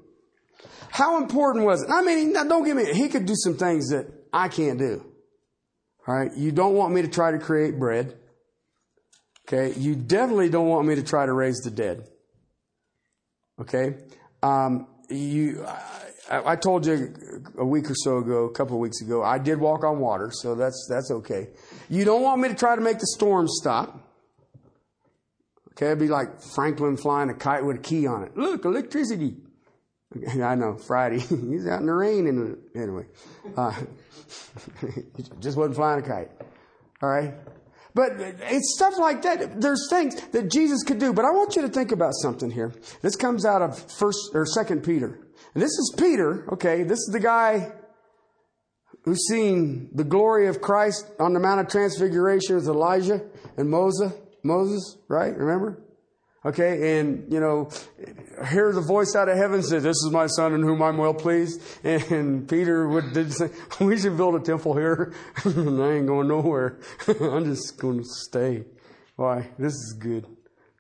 How 0.89 1.17
important 1.17 1.65
was 1.65 1.84
it? 1.84 1.89
I 1.89 2.01
mean, 2.01 2.34
don't 2.34 2.65
get 2.65 2.75
me, 2.75 2.91
he 2.93 3.08
could 3.08 3.25
do 3.25 3.36
some 3.36 3.56
things 3.56 3.89
that 3.89 4.08
I 4.34 4.49
can't 4.49 4.80
do. 4.80 5.06
All 6.08 6.15
right. 6.15 6.32
You 6.36 6.51
don't 6.51 6.73
want 6.73 6.93
me 6.93 7.01
to 7.01 7.08
try 7.08 7.32
to 7.32 7.39
create 7.39 7.77
bread. 7.77 8.17
Okay. 9.47 9.77
You 9.79 9.95
definitely 9.95 10.49
don't 10.49 10.67
want 10.67 10.88
me 10.88 10.95
to 10.95 11.03
try 11.03 11.25
to 11.25 11.33
raise 11.33 11.60
the 11.60 11.71
dead. 11.71 12.07
Okay. 13.60 13.95
Um, 14.43 14.88
you, 15.10 15.65
I, 16.29 16.51
I, 16.51 16.55
told 16.55 16.86
you 16.86 17.13
a 17.57 17.65
week 17.65 17.89
or 17.89 17.95
so 17.95 18.17
ago, 18.17 18.43
a 18.45 18.51
couple 18.51 18.75
of 18.75 18.81
weeks 18.81 19.01
ago, 19.01 19.23
I 19.23 19.39
did 19.39 19.60
walk 19.60 19.83
on 19.83 19.99
water, 19.99 20.31
so 20.31 20.53
that's, 20.53 20.88
that's 20.89 21.10
okay. 21.12 21.47
You 21.89 22.05
don't 22.05 22.21
want 22.21 22.41
me 22.41 22.49
to 22.49 22.55
try 22.55 22.75
to 22.75 22.81
make 22.81 22.99
the 22.99 23.07
storm 23.07 23.47
stop. 23.47 23.99
Okay. 25.71 25.88
It'd 25.88 25.99
be 25.99 26.07
like 26.07 26.41
Franklin 26.55 26.97
flying 26.97 27.29
a 27.29 27.33
kite 27.33 27.65
with 27.65 27.77
a 27.77 27.81
key 27.81 28.05
on 28.05 28.23
it. 28.23 28.38
Look, 28.38 28.65
electricity. 28.65 29.38
I 30.41 30.55
know 30.55 30.75
Friday 30.75 31.19
he's 31.19 31.67
out 31.67 31.81
in 31.81 31.86
the 31.86 31.93
rain 31.93 32.27
and 32.27 32.57
anyway, 32.75 33.05
uh, 33.55 33.73
just 35.39 35.57
wasn't 35.57 35.75
flying 35.75 36.03
a 36.03 36.07
kite. 36.07 36.31
All 37.01 37.10
right, 37.10 37.33
but 37.97 38.12
it's 38.19 38.75
stuff 38.75 38.99
like 38.99 39.23
that. 39.23 39.60
There's 39.60 39.88
things 39.89 40.21
that 40.29 40.51
Jesus 40.51 40.83
could 40.83 40.99
do. 40.99 41.13
But 41.13 41.25
I 41.25 41.31
want 41.31 41.55
you 41.55 41.63
to 41.63 41.67
think 41.67 41.91
about 41.91 42.13
something 42.21 42.51
here. 42.51 42.71
This 43.01 43.15
comes 43.15 43.43
out 43.43 43.63
of 43.63 43.91
First 43.91 44.19
or 44.36 44.45
Second 44.45 44.83
Peter, 44.83 45.19
and 45.55 45.63
this 45.63 45.71
is 45.71 45.95
Peter. 45.97 46.47
Okay, 46.53 46.83
this 46.83 46.99
is 46.99 47.10
the 47.12 47.19
guy 47.19 47.71
who's 49.03 49.27
seen 49.27 49.89
the 49.95 50.03
glory 50.03 50.47
of 50.47 50.62
Christ 50.62 51.07
on 51.19 51.33
the 51.33 51.39
Mount 51.39 51.60
of 51.60 51.69
Transfiguration 51.69 52.55
with 52.55 52.67
Elijah 52.67 53.19
and 53.57 53.67
Moses. 53.67 54.13
Moses, 54.43 54.97
right? 55.07 55.36
Remember? 55.36 55.83
Okay, 56.47 56.97
and 56.97 57.29
you 57.29 57.41
know, 57.41 57.69
hear 58.49 58.71
the 58.71 58.79
voice 58.79 59.15
out 59.17 59.27
of 59.27 59.36
heaven 59.36 59.62
say, 59.62 59.79
"This 59.79 59.97
is 59.97 60.12
my 60.13 60.27
son 60.27 60.53
in 60.53 60.63
whom 60.63 60.81
I'm 60.81 60.97
well 60.97 61.13
pleased." 61.13 61.62
And 61.83 62.47
Peter 62.47 62.88
would 62.88 63.12
did 63.12 63.33
say, 63.33 63.49
"We 63.81 63.99
should 63.99 64.15
build 64.15 64.36
a 64.36 64.39
temple 64.39 64.73
here." 64.73 65.13
I 65.45 65.49
ain't 65.49 66.07
going 66.07 66.29
nowhere. 66.29 66.79
I'm 67.07 67.43
just 67.43 67.77
going 67.77 67.97
to 67.97 68.05
stay. 68.05 68.63
Why? 69.17 69.49
This 69.60 69.73
is 69.73 69.97
good. 69.99 70.25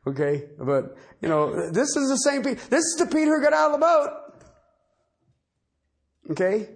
Okay, 0.07 0.45
but 0.57 0.95
you 1.21 1.27
know, 1.27 1.69
this 1.69 1.97
is 1.97 2.07
the 2.07 2.17
same 2.17 2.43
Peter. 2.43 2.61
This 2.69 2.85
is 2.85 2.95
the 2.99 3.07
Peter 3.07 3.35
who 3.35 3.43
got 3.43 3.51
out 3.51 3.73
of 3.73 3.79
the 3.81 3.85
boat. 3.85 4.09
Okay, 6.31 6.69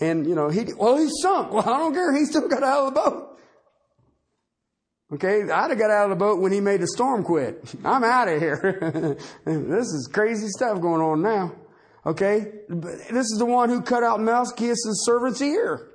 and 0.00 0.26
you 0.26 0.34
know, 0.34 0.48
he 0.48 0.72
well, 0.72 0.96
he 0.96 1.10
sunk. 1.20 1.52
Well, 1.52 1.68
I 1.68 1.78
don't 1.80 1.92
care. 1.92 2.16
He 2.16 2.24
still 2.24 2.48
got 2.48 2.62
out 2.62 2.86
of 2.86 2.94
the 2.94 3.00
boat. 3.00 3.25
Okay, 5.12 5.42
I'd 5.42 5.70
have 5.70 5.78
got 5.78 5.90
out 5.90 6.04
of 6.04 6.10
the 6.10 6.16
boat 6.16 6.40
when 6.40 6.52
he 6.52 6.60
made 6.60 6.80
the 6.80 6.88
storm 6.88 7.22
quit. 7.22 7.74
I'm 7.84 8.04
out 8.04 8.28
of 8.28 8.40
here. 8.40 9.16
this 9.44 9.86
is 9.86 10.08
crazy 10.12 10.48
stuff 10.48 10.80
going 10.80 11.00
on 11.00 11.22
now. 11.22 11.52
Okay, 12.04 12.52
this 12.68 13.26
is 13.26 13.36
the 13.38 13.46
one 13.46 13.68
who 13.68 13.82
cut 13.82 14.04
out 14.04 14.20
Malchus' 14.20 15.04
servant's 15.04 15.42
ear. 15.42 15.88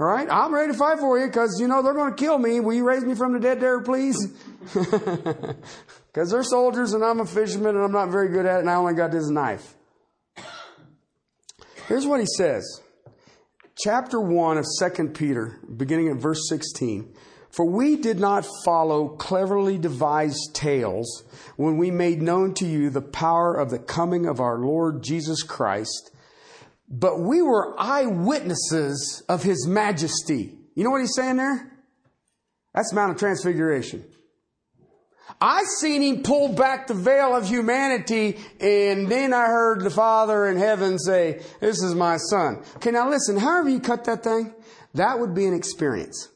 All 0.00 0.06
right, 0.06 0.28
I'm 0.30 0.52
ready 0.52 0.72
to 0.72 0.78
fight 0.78 0.98
for 0.98 1.20
you 1.20 1.26
because 1.26 1.58
you 1.60 1.68
know 1.68 1.82
they're 1.82 1.94
going 1.94 2.10
to 2.10 2.16
kill 2.16 2.38
me. 2.38 2.58
Will 2.58 2.72
you 2.72 2.84
raise 2.84 3.04
me 3.04 3.14
from 3.14 3.34
the 3.34 3.38
dead 3.38 3.60
there, 3.60 3.80
please? 3.82 4.16
Because 6.12 6.30
they're 6.30 6.42
soldiers 6.42 6.92
and 6.92 7.04
I'm 7.04 7.20
a 7.20 7.24
fisherman 7.26 7.76
and 7.76 7.84
I'm 7.84 7.92
not 7.92 8.10
very 8.10 8.30
good 8.30 8.44
at 8.44 8.56
it 8.56 8.60
and 8.60 8.70
I 8.70 8.74
only 8.74 8.94
got 8.94 9.12
this 9.12 9.28
knife. 9.30 9.76
Here's 11.86 12.06
what 12.06 12.20
he 12.20 12.26
says. 12.36 12.80
Chapter 13.82 14.20
1 14.20 14.58
of 14.58 14.66
2 14.78 15.08
Peter, 15.08 15.58
beginning 15.74 16.08
at 16.08 16.16
verse 16.16 16.48
16. 16.50 17.14
For 17.50 17.64
we 17.64 17.96
did 17.96 18.20
not 18.20 18.46
follow 18.62 19.08
cleverly 19.08 19.78
devised 19.78 20.54
tales 20.54 21.24
when 21.56 21.78
we 21.78 21.90
made 21.90 22.20
known 22.20 22.52
to 22.54 22.66
you 22.66 22.90
the 22.90 23.00
power 23.00 23.54
of 23.54 23.70
the 23.70 23.78
coming 23.78 24.26
of 24.26 24.38
our 24.38 24.58
Lord 24.58 25.02
Jesus 25.02 25.42
Christ, 25.42 26.10
but 26.90 27.20
we 27.20 27.40
were 27.40 27.74
eyewitnesses 27.80 29.22
of 29.30 29.44
his 29.44 29.66
majesty. 29.66 30.58
You 30.74 30.84
know 30.84 30.90
what 30.90 31.00
he's 31.00 31.14
saying 31.14 31.38
there? 31.38 31.72
That's 32.74 32.92
Mount 32.92 33.12
of 33.12 33.18
Transfiguration. 33.18 34.04
I 35.40 35.64
seen 35.80 36.02
him 36.02 36.22
pull 36.22 36.52
back 36.54 36.86
the 36.86 36.94
veil 36.94 37.34
of 37.34 37.46
humanity, 37.46 38.38
and 38.60 39.08
then 39.08 39.32
I 39.32 39.46
heard 39.46 39.82
the 39.82 39.90
Father 39.90 40.46
in 40.48 40.56
heaven 40.56 40.98
say, 40.98 41.42
This 41.60 41.82
is 41.82 41.94
my 41.94 42.16
son. 42.16 42.62
Okay, 42.76 42.90
now 42.90 43.10
listen, 43.10 43.36
however 43.36 43.68
you 43.68 43.80
cut 43.80 44.04
that 44.04 44.22
thing, 44.22 44.54
that 44.94 45.18
would 45.18 45.34
be 45.34 45.46
an 45.46 45.54
experience. 45.54 46.28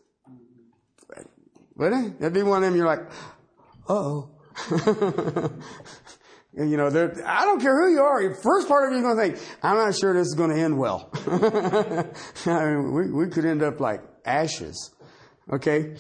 Wouldn't 1.77 2.07
it? 2.07 2.21
That'd 2.21 2.35
be 2.35 2.43
one 2.43 2.59
of 2.59 2.63
them 2.63 2.77
you're 2.77 2.87
like, 2.87 3.11
oh. 3.89 4.31
you 6.57 6.77
know, 6.77 6.87
I 6.87 7.45
don't 7.45 7.61
care 7.61 7.77
who 7.77 7.93
you 7.93 8.01
are. 8.01 8.35
First 8.35 8.69
part 8.69 8.87
of 8.87 8.93
you 8.93 8.99
is 8.99 9.03
going 9.03 9.17
to 9.17 9.23
think, 9.23 9.59
I'm 9.63 9.77
not 9.77 9.97
sure 9.97 10.15
this 10.15 10.29
is 10.29 10.35
going 10.35 10.51
to 10.51 10.57
end 10.57 10.79
well. 10.79 11.11
I 12.47 12.65
mean, 12.65 12.93
we, 12.93 13.11
we 13.11 13.29
could 13.29 13.45
end 13.45 13.63
up 13.63 13.81
like 13.81 14.03
ashes. 14.25 14.93
Okay? 15.53 15.97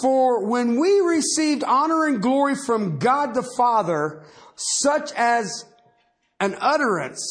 For 0.00 0.44
when 0.44 0.78
we 0.78 1.00
received 1.00 1.64
honor 1.64 2.04
and 2.04 2.22
glory 2.22 2.54
from 2.54 2.98
God 2.98 3.34
the 3.34 3.48
Father, 3.56 4.22
such 4.54 5.12
as 5.12 5.64
an 6.40 6.56
utterance, 6.60 7.24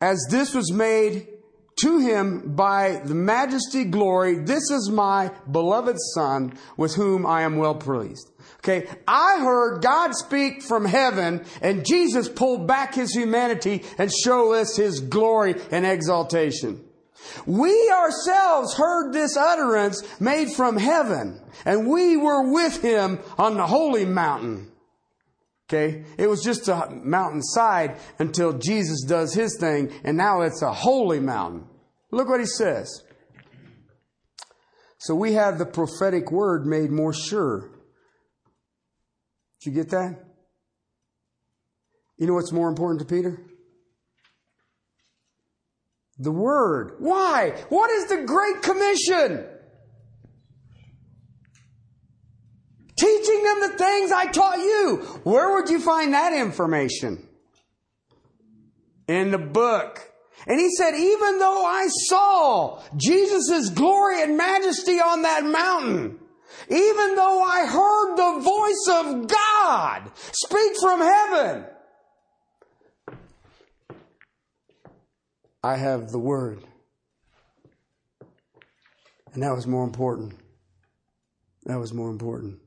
as 0.00 0.26
this 0.30 0.54
was 0.54 0.72
made 0.72 1.28
to 1.80 1.98
him 1.98 2.54
by 2.54 3.00
the 3.04 3.14
majesty 3.14 3.84
glory, 3.84 4.36
this 4.36 4.70
is 4.70 4.90
my 4.90 5.30
beloved 5.50 5.96
Son 6.14 6.52
with 6.76 6.94
whom 6.94 7.24
I 7.26 7.42
am 7.42 7.56
well 7.56 7.74
pleased. 7.74 8.30
Okay, 8.58 8.88
I 9.08 9.38
heard 9.40 9.82
God 9.82 10.14
speak 10.14 10.62
from 10.62 10.84
heaven 10.84 11.44
and 11.60 11.84
Jesus 11.84 12.28
pulled 12.28 12.66
back 12.66 12.94
his 12.94 13.12
humanity 13.12 13.82
and 13.98 14.12
show 14.12 14.52
us 14.52 14.76
his 14.76 15.00
glory 15.00 15.56
and 15.70 15.84
exaltation. 15.84 16.84
We 17.46 17.90
ourselves 17.90 18.74
heard 18.74 19.12
this 19.12 19.36
utterance 19.36 20.02
made 20.20 20.52
from 20.52 20.76
heaven, 20.76 21.40
and 21.64 21.88
we 21.88 22.16
were 22.16 22.52
with 22.52 22.82
him 22.82 23.20
on 23.38 23.56
the 23.56 23.66
holy 23.66 24.04
mountain. 24.04 24.70
Okay? 25.68 26.04
It 26.18 26.26
was 26.26 26.42
just 26.42 26.68
a 26.68 26.90
mountainside 26.90 27.98
until 28.18 28.52
Jesus 28.52 29.04
does 29.04 29.34
his 29.34 29.56
thing, 29.58 29.90
and 30.04 30.16
now 30.16 30.42
it's 30.42 30.62
a 30.62 30.72
holy 30.72 31.20
mountain. 31.20 31.66
Look 32.10 32.28
what 32.28 32.40
he 32.40 32.46
says. 32.46 33.02
So 34.98 35.14
we 35.14 35.32
have 35.32 35.58
the 35.58 35.66
prophetic 35.66 36.30
word 36.30 36.66
made 36.66 36.90
more 36.90 37.12
sure. 37.12 37.70
Did 39.60 39.70
you 39.70 39.72
get 39.72 39.90
that? 39.90 40.24
You 42.18 42.26
know 42.26 42.34
what's 42.34 42.52
more 42.52 42.68
important 42.68 43.00
to 43.00 43.06
Peter? 43.06 43.40
The 46.22 46.30
Word. 46.30 46.94
Why? 46.98 47.50
What 47.68 47.90
is 47.90 48.06
the 48.06 48.22
Great 48.22 48.62
Commission? 48.62 49.44
Teaching 52.96 53.42
them 53.42 53.60
the 53.60 53.76
things 53.76 54.12
I 54.12 54.26
taught 54.26 54.58
you. 54.58 54.98
Where 55.24 55.54
would 55.54 55.68
you 55.68 55.80
find 55.80 56.14
that 56.14 56.32
information? 56.32 57.26
In 59.08 59.32
the 59.32 59.38
book. 59.38 60.08
And 60.46 60.60
he 60.60 60.70
said, 60.70 60.94
even 60.94 61.40
though 61.40 61.64
I 61.64 61.88
saw 61.88 62.80
Jesus' 62.96 63.70
glory 63.70 64.22
and 64.22 64.36
majesty 64.36 65.00
on 65.00 65.22
that 65.22 65.44
mountain, 65.44 66.20
even 66.68 67.16
though 67.16 67.42
I 67.42 67.66
heard 67.66 68.16
the 68.16 68.40
voice 68.44 68.86
of 68.88 69.26
God 69.26 70.10
speak 70.32 70.72
from 70.80 71.00
heaven, 71.00 71.64
I 75.62 75.76
have 75.76 76.10
the 76.10 76.18
Word. 76.18 76.62
And 79.32 79.42
that 79.42 79.54
was 79.54 79.66
more 79.66 79.84
important. 79.84 80.34
That 81.64 81.78
was 81.78 81.92
more 81.92 82.10
important. 82.10 82.58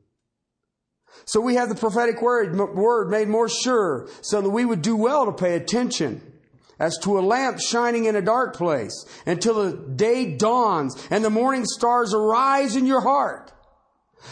So 1.26 1.40
we 1.40 1.56
have 1.56 1.70
the 1.70 1.76
prophetic 1.76 2.22
word, 2.22 2.58
word 2.58 3.10
made 3.10 3.28
more 3.28 3.48
sure 3.48 4.10
so 4.22 4.42
that 4.42 4.50
we 4.50 4.66
would 4.66 4.82
do 4.82 4.96
well 4.96 5.26
to 5.26 5.32
pay 5.32 5.56
attention 5.56 6.22
as 6.78 6.98
to 7.04 7.18
a 7.18 7.22
lamp 7.22 7.60
shining 7.60 8.06
in 8.06 8.16
a 8.16 8.22
dark 8.22 8.56
place 8.56 9.06
until 9.26 9.64
the 9.64 9.78
day 9.78 10.36
dawns 10.36 11.08
and 11.10 11.24
the 11.24 11.30
morning 11.30 11.66
stars 11.66 12.14
arise 12.14 12.76
in 12.76 12.86
your 12.86 13.02
heart. 13.02 13.52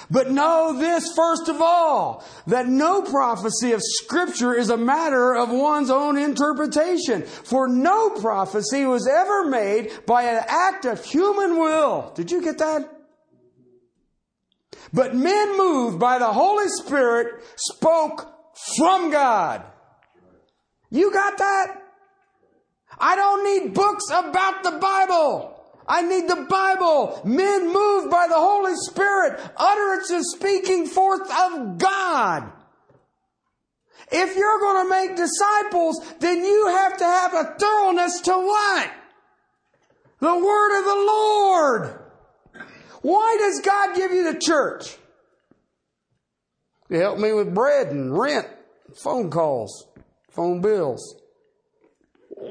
But 0.10 0.32
know 0.32 0.77
this 0.77 1.12
first 1.15 1.49
of 1.49 1.62
all, 1.62 2.23
that 2.47 2.67
no 2.67 3.01
prophecy 3.01 3.71
of 3.71 3.82
scripture 3.82 4.53
is 4.53 4.69
a 4.69 4.77
matter 4.77 5.36
of 5.36 5.49
one's 5.49 5.89
own 5.89 6.17
interpretation. 6.17 7.23
For 7.23 7.67
no 7.67 8.10
prophecy 8.12 8.86
was 8.86 9.08
ever 9.08 9.45
made 9.45 9.91
by 10.06 10.23
an 10.23 10.43
act 10.47 10.86
of 10.86 11.03
human 11.03 11.60
will. 11.60 12.12
Did 12.15 12.32
you 12.32 12.41
get 12.41 12.58
that? 12.60 12.89
But 14.93 15.15
men 15.15 15.58
moved 15.58 15.99
by 15.99 16.19
the 16.19 16.32
Holy 16.32 16.67
Spirit 16.67 17.43
spoke 17.56 18.27
from 18.75 19.12
God. 19.12 19.63
You 20.91 21.12
got 21.12 21.38
that? 21.39 21.82
I 22.99 23.15
don't 23.15 23.43
need 23.43 23.73
books 23.73 24.06
about 24.10 24.63
the 24.63 24.71
Bible. 24.71 25.52
I 25.87 26.01
need 26.01 26.27
the 26.27 26.45
Bible. 26.49 27.21
Men 27.25 27.71
moved 27.71 28.09
by 28.09 28.27
the 28.27 28.35
Holy 28.35 28.75
Spirit. 28.75 29.39
Utterances 29.57 30.35
speaking 30.37 30.85
forth 30.87 31.21
of 31.21 31.77
God. 31.77 32.51
If 34.11 34.35
you're 34.35 34.59
going 34.59 34.85
to 34.85 34.89
make 34.89 35.15
disciples, 35.17 35.99
then 36.19 36.43
you 36.43 36.67
have 36.67 36.97
to 36.97 37.03
have 37.03 37.33
a 37.33 37.55
thoroughness 37.57 38.21
to 38.21 38.31
what? 38.31 38.91
The 40.19 40.37
word 40.37 40.79
of 40.79 40.85
the 40.85 41.05
Lord. 41.07 41.99
Why 43.01 43.37
does 43.39 43.61
God 43.61 43.95
give 43.95 44.11
you 44.11 44.31
the 44.31 44.39
church? 44.39 44.95
To 46.89 46.99
help 46.99 47.17
me 47.17 47.33
with 47.33 47.53
bread 47.53 47.87
and 47.87 48.17
rent, 48.17 48.47
phone 48.95 49.29
calls, 49.29 49.87
phone 50.29 50.61
bills. 50.61 51.15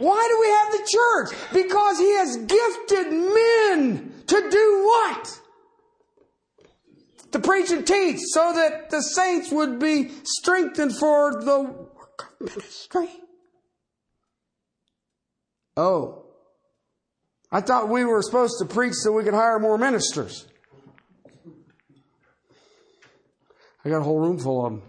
Why 0.02 0.26
do 0.28 0.40
we 0.40 0.48
have 0.50 0.72
the 0.72 0.88
church? 0.90 1.38
Because 1.52 1.98
He 1.98 2.12
has 2.16 2.36
gifted 2.36 3.12
men 3.12 4.12
to 4.26 4.50
do 4.50 4.84
what? 4.84 5.40
To 7.30 7.38
preach 7.38 7.70
and 7.70 7.86
teach 7.86 8.18
so 8.20 8.52
that 8.52 8.90
the 8.90 9.00
saints 9.00 9.52
would 9.52 9.78
be 9.78 10.10
strengthened 10.24 10.96
for 10.98 11.40
the 11.40 11.60
work 11.60 12.34
of 12.40 12.48
ministry. 12.48 13.10
Oh. 15.76 16.24
I 17.52 17.60
thought 17.60 17.88
we 17.88 18.04
were 18.04 18.22
supposed 18.22 18.54
to 18.58 18.64
preach 18.64 18.94
so 18.94 19.12
we 19.12 19.22
could 19.22 19.34
hire 19.34 19.60
more 19.60 19.78
ministers. 19.78 20.48
I 23.84 23.88
got 23.88 23.98
a 23.98 24.02
whole 24.02 24.18
room 24.18 24.38
full 24.40 24.66
of 24.66 24.72
them. 24.72 24.82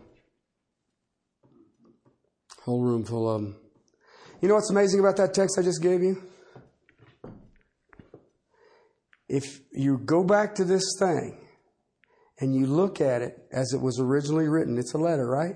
Whole 2.64 2.82
room 2.82 3.04
full 3.06 3.30
of 3.30 3.42
them. 3.42 3.63
You 4.44 4.50
know 4.50 4.56
what's 4.56 4.72
amazing 4.72 5.00
about 5.00 5.16
that 5.16 5.34
text 5.34 5.58
I 5.58 5.62
just 5.62 5.82
gave 5.82 6.04
you? 6.04 6.22
If 9.30 9.62
you 9.72 9.98
go 10.00 10.22
back 10.22 10.56
to 10.56 10.66
this 10.66 10.84
thing 11.00 11.38
and 12.42 12.54
you 12.54 12.66
look 12.66 13.00
at 13.00 13.22
it 13.22 13.38
as 13.54 13.72
it 13.72 13.80
was 13.80 14.02
originally 14.02 14.50
written, 14.50 14.78
it's 14.78 14.96
a 14.96 14.98
letter, 14.98 15.26
right? 15.26 15.56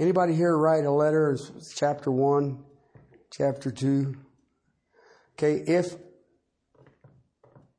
Anybody 0.00 0.34
here 0.34 0.56
write 0.56 0.86
a 0.86 0.90
letter, 0.90 1.36
chapter 1.76 2.10
1, 2.10 2.64
chapter 3.30 3.70
2? 3.70 4.16
Okay, 5.34 5.62
if 5.66 5.94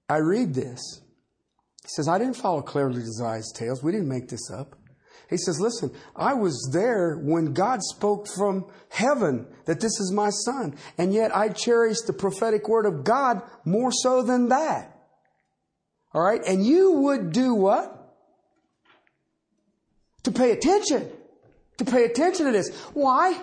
I 0.08 0.18
read 0.18 0.54
this, 0.54 1.02
he 1.82 1.88
says, 1.88 2.08
I 2.08 2.20
didn't 2.20 2.36
follow 2.36 2.62
clearly 2.62 3.02
devised 3.02 3.56
tales. 3.56 3.82
We 3.82 3.92
didn't 3.92 4.10
make 4.10 4.28
this 4.28 4.52
up. 4.52 4.76
He 5.30 5.38
says, 5.38 5.60
Listen, 5.60 5.92
I 6.16 6.34
was 6.34 6.70
there 6.72 7.18
when 7.18 7.54
God 7.54 7.82
spoke 7.82 8.28
from 8.28 8.66
heaven 8.90 9.48
that 9.66 9.80
this 9.80 10.00
is 10.00 10.12
my 10.12 10.30
son. 10.30 10.76
And 10.98 11.14
yet 11.14 11.36
I 11.36 11.50
cherish 11.50 12.02
the 12.02 12.14
prophetic 12.14 12.68
word 12.68 12.86
of 12.86 13.04
God 13.04 13.42
more 13.66 13.92
so 13.92 14.22
than 14.22 14.50
that. 14.50 14.92
All 16.14 16.22
right. 16.22 16.42
And 16.48 16.66
you 16.66 16.92
would 16.92 17.32
do 17.32 17.54
what? 17.54 17.92
To 20.24 20.32
pay 20.32 20.52
attention. 20.52 21.10
To 21.78 21.86
pay 21.86 22.06
attention 22.06 22.46
to 22.46 22.52
this. 22.52 22.76
Why? 22.94 23.40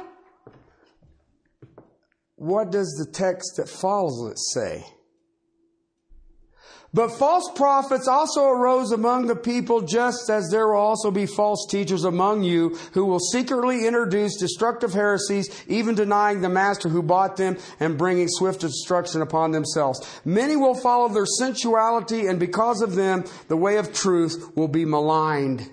What 2.36 2.70
does 2.70 2.88
the 2.98 3.12
text 3.12 3.56
that 3.56 3.68
follows 3.68 4.32
it 4.32 4.38
say? 4.38 4.84
But 6.94 7.08
false 7.08 7.50
prophets 7.54 8.06
also 8.06 8.44
arose 8.48 8.92
among 8.92 9.26
the 9.26 9.36
people, 9.36 9.80
just 9.80 10.28
as 10.28 10.50
there 10.50 10.68
will 10.68 10.80
also 10.80 11.10
be 11.10 11.24
false 11.24 11.66
teachers 11.70 12.04
among 12.04 12.42
you 12.42 12.76
who 12.92 13.06
will 13.06 13.18
secretly 13.18 13.86
introduce 13.86 14.36
destructive 14.36 14.92
heresies, 14.92 15.64
even 15.66 15.94
denying 15.94 16.42
the 16.42 16.50
master 16.50 16.90
who 16.90 17.02
bought 17.02 17.38
them 17.38 17.56
and 17.80 17.96
bringing 17.96 18.28
swift 18.28 18.60
destruction 18.60 19.22
upon 19.22 19.52
themselves. 19.52 20.06
Many 20.26 20.54
will 20.54 20.74
follow 20.74 21.08
their 21.08 21.24
sensuality, 21.24 22.26
and 22.26 22.38
because 22.38 22.82
of 22.82 22.94
them, 22.94 23.24
the 23.48 23.56
way 23.56 23.78
of 23.78 23.94
truth 23.94 24.52
will 24.54 24.68
be 24.68 24.84
maligned. 24.84 25.70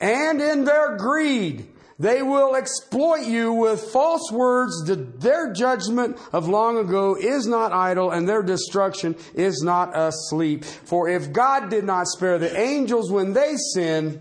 And 0.00 0.40
in 0.40 0.64
their 0.64 0.96
greed, 0.96 1.68
they 1.98 2.22
will 2.22 2.54
exploit 2.54 3.26
you 3.26 3.52
with 3.52 3.80
false 3.80 4.30
words. 4.30 4.84
Their 4.84 5.52
judgment 5.52 6.18
of 6.32 6.48
long 6.48 6.76
ago 6.76 7.16
is 7.16 7.46
not 7.46 7.72
idle 7.72 8.10
and 8.10 8.28
their 8.28 8.42
destruction 8.42 9.16
is 9.34 9.62
not 9.62 9.96
asleep. 9.96 10.64
For 10.64 11.08
if 11.08 11.32
God 11.32 11.70
did 11.70 11.84
not 11.84 12.06
spare 12.06 12.38
the 12.38 12.58
angels 12.58 13.10
when 13.10 13.32
they 13.32 13.54
sinned, 13.72 14.20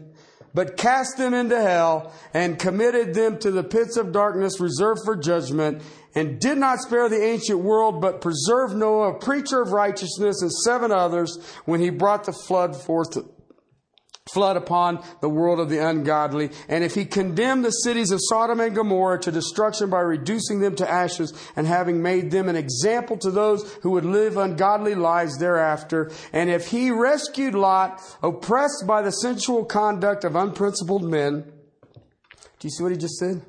but 0.54 0.78
cast 0.78 1.18
them 1.18 1.34
into 1.34 1.62
hell 1.62 2.14
and 2.34 2.58
committed 2.58 3.14
them 3.14 3.38
to 3.40 3.52
the 3.52 3.64
pits 3.64 3.98
of 3.98 4.14
darkness 4.14 4.62
reserved 4.62 5.02
for 5.04 5.18
judgment, 5.18 5.82
and 6.16 6.40
did 6.40 6.58
not 6.58 6.80
spare 6.80 7.10
the 7.10 7.22
ancient 7.22 7.60
world, 7.60 8.00
but 8.00 8.22
preserved 8.22 8.74
Noah, 8.74 9.16
a 9.16 9.20
preacher 9.20 9.62
of 9.62 9.74
righteousness, 9.74 10.42
and 10.42 10.50
seven 10.50 10.94
others 10.94 11.38
when 11.66 11.82
he 11.82 11.90
brought 11.90 12.24
the 12.24 12.32
flood 12.32 12.74
forth 12.74 13.18
flood 14.32 14.58
upon 14.58 15.04
the 15.22 15.30
world 15.30 15.60
of 15.60 15.70
the 15.70 15.78
ungodly. 15.78 16.50
And 16.68 16.84
if 16.84 16.96
he 16.96 17.06
condemned 17.06 17.64
the 17.64 17.70
cities 17.70 18.10
of 18.10 18.20
Sodom 18.24 18.60
and 18.60 18.76
Gomorrah 18.76 19.20
to 19.22 19.32
destruction 19.32 19.92
by 19.92 20.00
reducing 20.00 20.60
them 20.60 20.76
to 20.78 20.90
ashes 20.90 21.32
and 21.56 21.68
having 21.68 22.02
made 22.02 22.32
them 22.32 22.50
an 22.50 22.56
example 22.56 23.18
to 23.18 23.30
those 23.30 23.72
who 23.84 23.92
would 23.92 24.06
live 24.06 24.38
ungodly 24.38 24.96
lives 24.96 25.38
thereafter, 25.38 26.12
and 26.34 26.50
if 26.50 26.68
he 26.68 26.90
rescued 26.90 27.54
Lot, 27.54 28.02
oppressed 28.24 28.86
by 28.88 29.04
the 29.04 29.12
sensual 29.12 29.64
conduct 29.64 30.24
of 30.24 30.36
unprincipled 30.36 31.04
men, 31.04 31.52
do 31.94 32.68
you 32.68 32.70
see 32.72 32.82
what 32.82 32.92
he 32.92 32.98
just 32.98 33.18
said? 33.18 33.44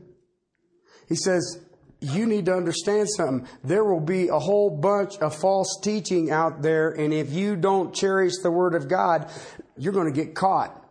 He 1.08 1.14
says, 1.14 1.60
you 2.00 2.26
need 2.26 2.44
to 2.46 2.54
understand 2.54 3.08
something. 3.08 3.48
There 3.64 3.84
will 3.84 4.00
be 4.00 4.28
a 4.28 4.38
whole 4.38 4.70
bunch 4.70 5.16
of 5.18 5.34
false 5.34 5.80
teaching 5.82 6.30
out 6.30 6.60
there, 6.60 6.90
and 6.90 7.14
if 7.14 7.32
you 7.32 7.56
don't 7.56 7.94
cherish 7.94 8.34
the 8.42 8.50
Word 8.50 8.74
of 8.74 8.88
God, 8.88 9.30
you're 9.76 9.92
going 9.92 10.12
to 10.12 10.24
get 10.24 10.34
caught. 10.34 10.82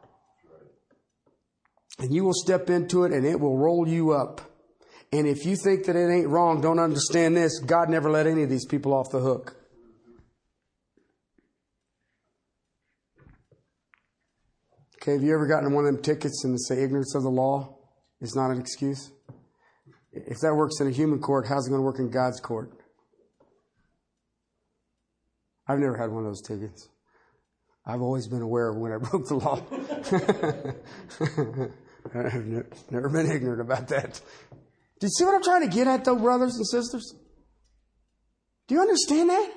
And 1.99 2.13
you 2.13 2.23
will 2.23 2.33
step 2.33 2.69
into 2.69 3.03
it 3.05 3.13
and 3.13 3.25
it 3.25 3.39
will 3.39 3.57
roll 3.57 3.87
you 3.87 4.11
up. 4.11 4.41
And 5.11 5.27
if 5.27 5.45
you 5.45 5.55
think 5.55 5.85
that 5.85 5.95
it 5.95 6.11
ain't 6.11 6.27
wrong, 6.27 6.59
don't 6.59 6.79
understand 6.79 7.37
this. 7.37 7.59
God 7.59 7.89
never 7.89 8.09
let 8.09 8.27
any 8.27 8.43
of 8.43 8.49
these 8.49 8.65
people 8.65 8.93
off 8.93 9.09
the 9.11 9.19
hook. 9.19 9.55
Okay, 15.01 15.13
have 15.13 15.21
you 15.21 15.33
ever 15.33 15.47
gotten 15.47 15.71
one 15.73 15.85
of 15.85 15.93
them 15.93 16.01
tickets 16.01 16.43
and 16.43 16.59
say 16.59 16.83
ignorance 16.83 17.13
of 17.15 17.23
the 17.23 17.29
law 17.29 17.77
is 18.21 18.35
not 18.35 18.49
an 18.49 18.59
excuse? 18.59 19.11
If 20.11 20.39
that 20.39 20.55
works 20.55 20.81
in 20.81 20.87
a 20.87 20.91
human 20.91 21.19
court, 21.19 21.45
how's 21.47 21.67
it 21.67 21.69
going 21.69 21.79
to 21.79 21.85
work 21.85 21.99
in 21.99 22.09
God's 22.09 22.39
court? 22.39 22.71
I've 25.67 25.79
never 25.79 25.95
had 25.95 26.09
one 26.09 26.25
of 26.25 26.29
those 26.29 26.41
tickets. 26.41 26.89
I've 27.85 28.01
always 28.01 28.27
been 28.27 28.41
aware 28.41 28.69
of 28.69 28.77
when 28.77 28.91
I 28.91 28.97
broke 29.09 29.27
the 29.27 29.35
law. 29.35 29.61
I've 32.25 32.91
never 32.91 33.09
been 33.09 33.29
ignorant 33.29 33.61
about 33.61 33.87
that. 33.89 34.21
Do 34.99 35.07
you 35.07 35.09
see 35.09 35.25
what 35.25 35.35
I'm 35.35 35.43
trying 35.43 35.69
to 35.69 35.75
get 35.75 35.87
at, 35.87 36.05
though, 36.05 36.15
brothers 36.15 36.55
and 36.55 36.67
sisters? 36.67 37.13
Do 38.67 38.75
you 38.75 38.81
understand 38.81 39.29
that? 39.29 39.51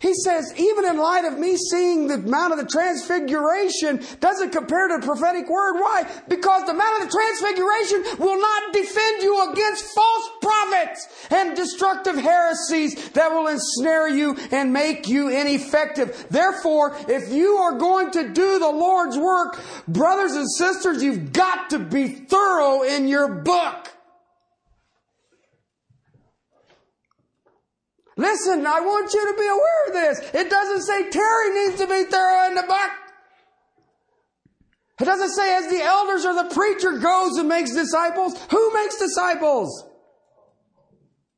He 0.00 0.14
says, 0.14 0.52
even 0.56 0.84
in 0.84 0.96
light 0.98 1.24
of 1.24 1.38
me 1.38 1.56
seeing 1.56 2.06
the 2.06 2.18
Mount 2.18 2.52
of 2.52 2.58
the 2.58 2.66
Transfiguration, 2.66 4.04
doesn't 4.20 4.50
compare 4.50 4.88
to 4.88 4.98
the 4.98 5.06
prophetic 5.06 5.48
word. 5.48 5.74
Why? 5.80 6.08
Because 6.28 6.66
the 6.66 6.74
Mount 6.74 7.02
of 7.02 7.08
the 7.08 7.16
Transfiguration 7.16 8.18
will 8.18 8.40
not 8.40 8.72
defend 8.72 9.22
you 9.22 9.50
against 9.52 9.84
false 9.94 10.30
prophets 10.40 11.08
and 11.30 11.56
destructive 11.56 12.16
heresies 12.16 13.10
that 13.10 13.30
will 13.30 13.48
ensnare 13.48 14.08
you 14.08 14.36
and 14.50 14.72
make 14.72 15.08
you 15.08 15.28
ineffective. 15.28 16.26
Therefore, 16.30 16.96
if 17.08 17.32
you 17.32 17.56
are 17.56 17.78
going 17.78 18.10
to 18.12 18.32
do 18.32 18.58
the 18.58 18.70
Lord's 18.70 19.18
work, 19.18 19.60
brothers 19.88 20.32
and 20.32 20.48
sisters, 20.50 21.02
you've 21.02 21.32
got 21.32 21.70
to 21.70 21.78
be 21.78 22.08
thorough 22.08 22.82
in 22.82 23.08
your 23.08 23.28
book. 23.28 23.92
Listen, 28.18 28.66
I 28.66 28.80
want 28.80 29.14
you 29.14 29.30
to 29.30 29.38
be 29.38 29.46
aware 29.46 29.86
of 29.86 29.92
this. 29.92 30.34
It 30.34 30.50
doesn't 30.50 30.82
say 30.82 31.08
Terry 31.08 31.54
needs 31.54 31.80
to 31.80 31.86
be 31.86 32.02
thorough 32.02 32.48
in 32.48 32.56
the 32.56 32.64
book. 32.64 32.90
It 35.00 35.04
doesn't 35.04 35.30
say 35.30 35.56
as 35.56 35.68
the 35.68 35.80
elders 35.80 36.24
or 36.24 36.34
the 36.34 36.52
preacher 36.52 36.98
goes 36.98 37.38
and 37.38 37.48
makes 37.48 37.72
disciples. 37.72 38.36
Who 38.50 38.74
makes 38.74 38.98
disciples? 38.98 39.84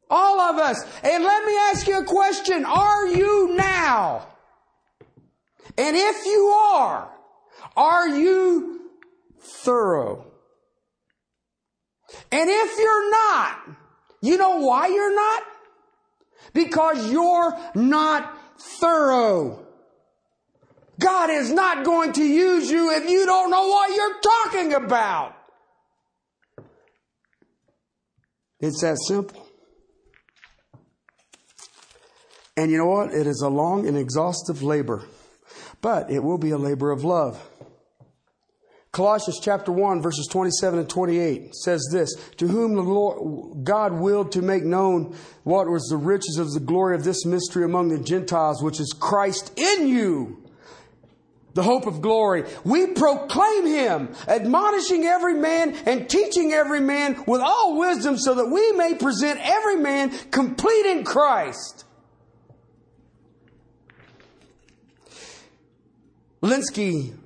All 0.08 0.40
of 0.40 0.56
us. 0.56 0.82
And 1.04 1.22
let 1.22 1.44
me 1.44 1.54
ask 1.70 1.86
you 1.86 1.98
a 1.98 2.04
question. 2.04 2.64
Are 2.64 3.06
you 3.06 3.54
now? 3.54 4.26
And 5.76 5.94
if 5.94 6.24
you 6.24 6.46
are, 6.46 7.10
are 7.76 8.08
you 8.08 8.88
thorough? 9.38 10.24
And 12.32 12.48
if 12.48 12.78
you're 12.78 13.10
not, 13.10 13.58
you 14.22 14.38
know 14.38 14.56
why 14.60 14.86
you're 14.86 15.14
not? 15.14 15.42
Because 16.52 17.10
you're 17.10 17.58
not 17.74 18.36
thorough. 18.58 19.66
God 20.98 21.30
is 21.30 21.50
not 21.50 21.84
going 21.84 22.12
to 22.12 22.24
use 22.24 22.70
you 22.70 22.92
if 22.92 23.08
you 23.08 23.24
don't 23.24 23.50
know 23.50 23.68
what 23.68 23.96
you're 23.96 24.20
talking 24.20 24.74
about. 24.74 25.34
It's 28.60 28.82
that 28.82 28.98
simple. 29.08 29.46
And 32.56 32.70
you 32.70 32.76
know 32.76 32.86
what? 32.86 33.14
It 33.14 33.26
is 33.26 33.40
a 33.40 33.48
long 33.48 33.88
and 33.88 33.96
exhaustive 33.96 34.62
labor, 34.62 35.02
but 35.80 36.10
it 36.10 36.22
will 36.22 36.36
be 36.36 36.50
a 36.50 36.58
labor 36.58 36.90
of 36.90 37.04
love. 37.04 37.42
Colossians 38.92 39.38
chapter 39.40 39.70
1 39.70 40.02
verses 40.02 40.26
27 40.26 40.80
and 40.80 40.88
28 40.88 41.54
says 41.54 41.88
this, 41.92 42.12
to 42.36 42.48
whom 42.48 42.74
the 42.74 42.82
Lord, 42.82 43.62
God 43.64 43.92
willed 43.92 44.32
to 44.32 44.42
make 44.42 44.64
known 44.64 45.16
what 45.44 45.68
was 45.68 45.86
the 45.88 45.96
riches 45.96 46.38
of 46.38 46.52
the 46.52 46.60
glory 46.60 46.96
of 46.96 47.04
this 47.04 47.24
mystery 47.24 47.64
among 47.64 47.88
the 47.88 48.00
Gentiles, 48.00 48.60
which 48.60 48.80
is 48.80 48.92
Christ 48.92 49.56
in 49.56 49.86
you, 49.86 50.42
the 51.54 51.62
hope 51.62 51.86
of 51.86 52.02
glory. 52.02 52.44
We 52.64 52.88
proclaim 52.88 53.66
him, 53.66 54.12
admonishing 54.26 55.04
every 55.04 55.34
man 55.34 55.76
and 55.86 56.10
teaching 56.10 56.52
every 56.52 56.80
man 56.80 57.22
with 57.28 57.40
all 57.40 57.78
wisdom 57.78 58.18
so 58.18 58.34
that 58.34 58.46
we 58.46 58.72
may 58.72 58.94
present 58.94 59.38
every 59.40 59.76
man 59.76 60.10
complete 60.32 60.86
in 60.86 61.04
Christ. 61.04 61.84
Lenski 66.42 67.19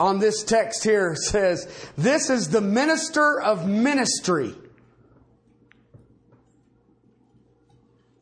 on 0.00 0.18
this 0.18 0.42
text 0.42 0.84
here 0.84 1.14
says, 1.14 1.66
This 1.96 2.30
is 2.30 2.50
the 2.50 2.60
minister 2.60 3.40
of 3.40 3.66
ministry. 3.66 4.54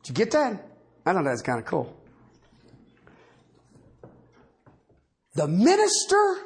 Did 0.03 0.09
you 0.09 0.15
get 0.15 0.31
that? 0.33 0.67
I 1.05 1.13
know 1.13 1.25
that's 1.25 1.43
kind 1.43 1.59
of 1.59 1.65
cool. 1.65 1.97
The 5.35 5.47
minister 5.47 6.37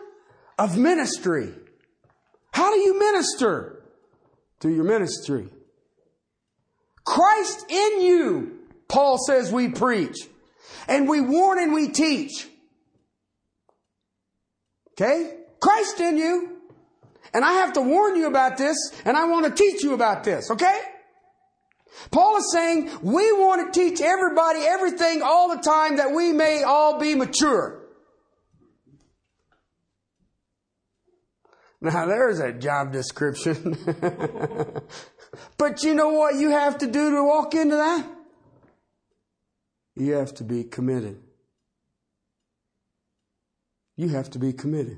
of 0.59 0.77
ministry. 0.77 1.53
How 2.53 2.73
do 2.73 2.81
you 2.81 2.99
minister? 2.99 3.83
Through 4.59 4.75
your 4.75 4.85
ministry. 4.85 5.49
Christ 7.05 7.71
in 7.71 8.03
you, 8.03 8.59
Paul 8.89 9.19
says 9.19 9.53
we 9.53 9.69
preach. 9.69 10.17
And 10.89 11.09
we 11.09 11.21
warn 11.21 11.59
and 11.59 11.73
we 11.73 11.89
teach. 11.89 12.50
Okay? 14.93 15.37
Christ 15.61 16.01
in 16.01 16.17
you. 16.17 16.57
And 17.33 17.45
I 17.45 17.53
have 17.55 17.75
to 17.75 17.81
warn 17.81 18.17
you 18.17 18.27
about 18.27 18.57
this, 18.57 18.77
and 19.05 19.17
I 19.17 19.27
want 19.27 19.47
to 19.47 19.53
teach 19.53 19.85
you 19.85 19.95
about 19.95 20.25
this, 20.25 20.51
okay? 20.51 20.81
Paul 22.11 22.39
is 22.39 22.51
saying 22.53 22.91
we 23.03 23.31
want 23.33 23.73
to 23.73 23.81
teach 23.81 24.01
everybody 24.01 24.61
everything 24.61 25.23
all 25.23 25.55
the 25.55 25.63
time 25.63 25.99
that 25.99 26.13
we 26.13 26.33
may 26.33 26.63
all 26.63 26.99
be 26.99 27.15
mature. 27.15 27.81
Now 31.81 32.07
there's 32.07 32.41
a 32.41 32.53
job 32.53 32.93
description. 32.93 33.77
but 35.57 35.83
you 35.83 35.95
know 35.95 36.09
what 36.09 36.35
you 36.35 36.51
have 36.51 36.79
to 36.79 36.87
do 36.87 37.11
to 37.11 37.25
walk 37.25 37.55
into 37.55 37.77
that? 37.77 38.07
You 39.97 40.13
have 40.15 40.35
to 40.35 40.45
be 40.45 40.65
committed. 40.65 41.21
You 44.01 44.09
have 44.09 44.31
to 44.31 44.39
be 44.39 44.55
committed. 44.55 44.97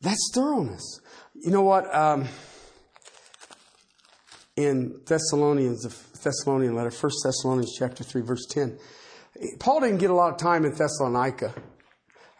That's 0.00 0.32
thoroughness. 0.34 0.82
You 1.32 1.52
know 1.52 1.62
what? 1.62 1.94
Um, 1.94 2.26
in 4.56 5.00
Thessalonians, 5.06 5.82
the 5.82 5.96
Thessalonian 6.24 6.74
letter, 6.74 6.90
1 6.90 7.12
Thessalonians 7.22 7.72
chapter 7.78 8.02
3, 8.02 8.22
verse 8.22 8.44
10, 8.50 8.80
Paul 9.60 9.78
didn't 9.78 9.98
get 9.98 10.10
a 10.10 10.14
lot 10.14 10.32
of 10.32 10.38
time 10.38 10.64
in 10.64 10.72
Thessalonica. 10.72 11.54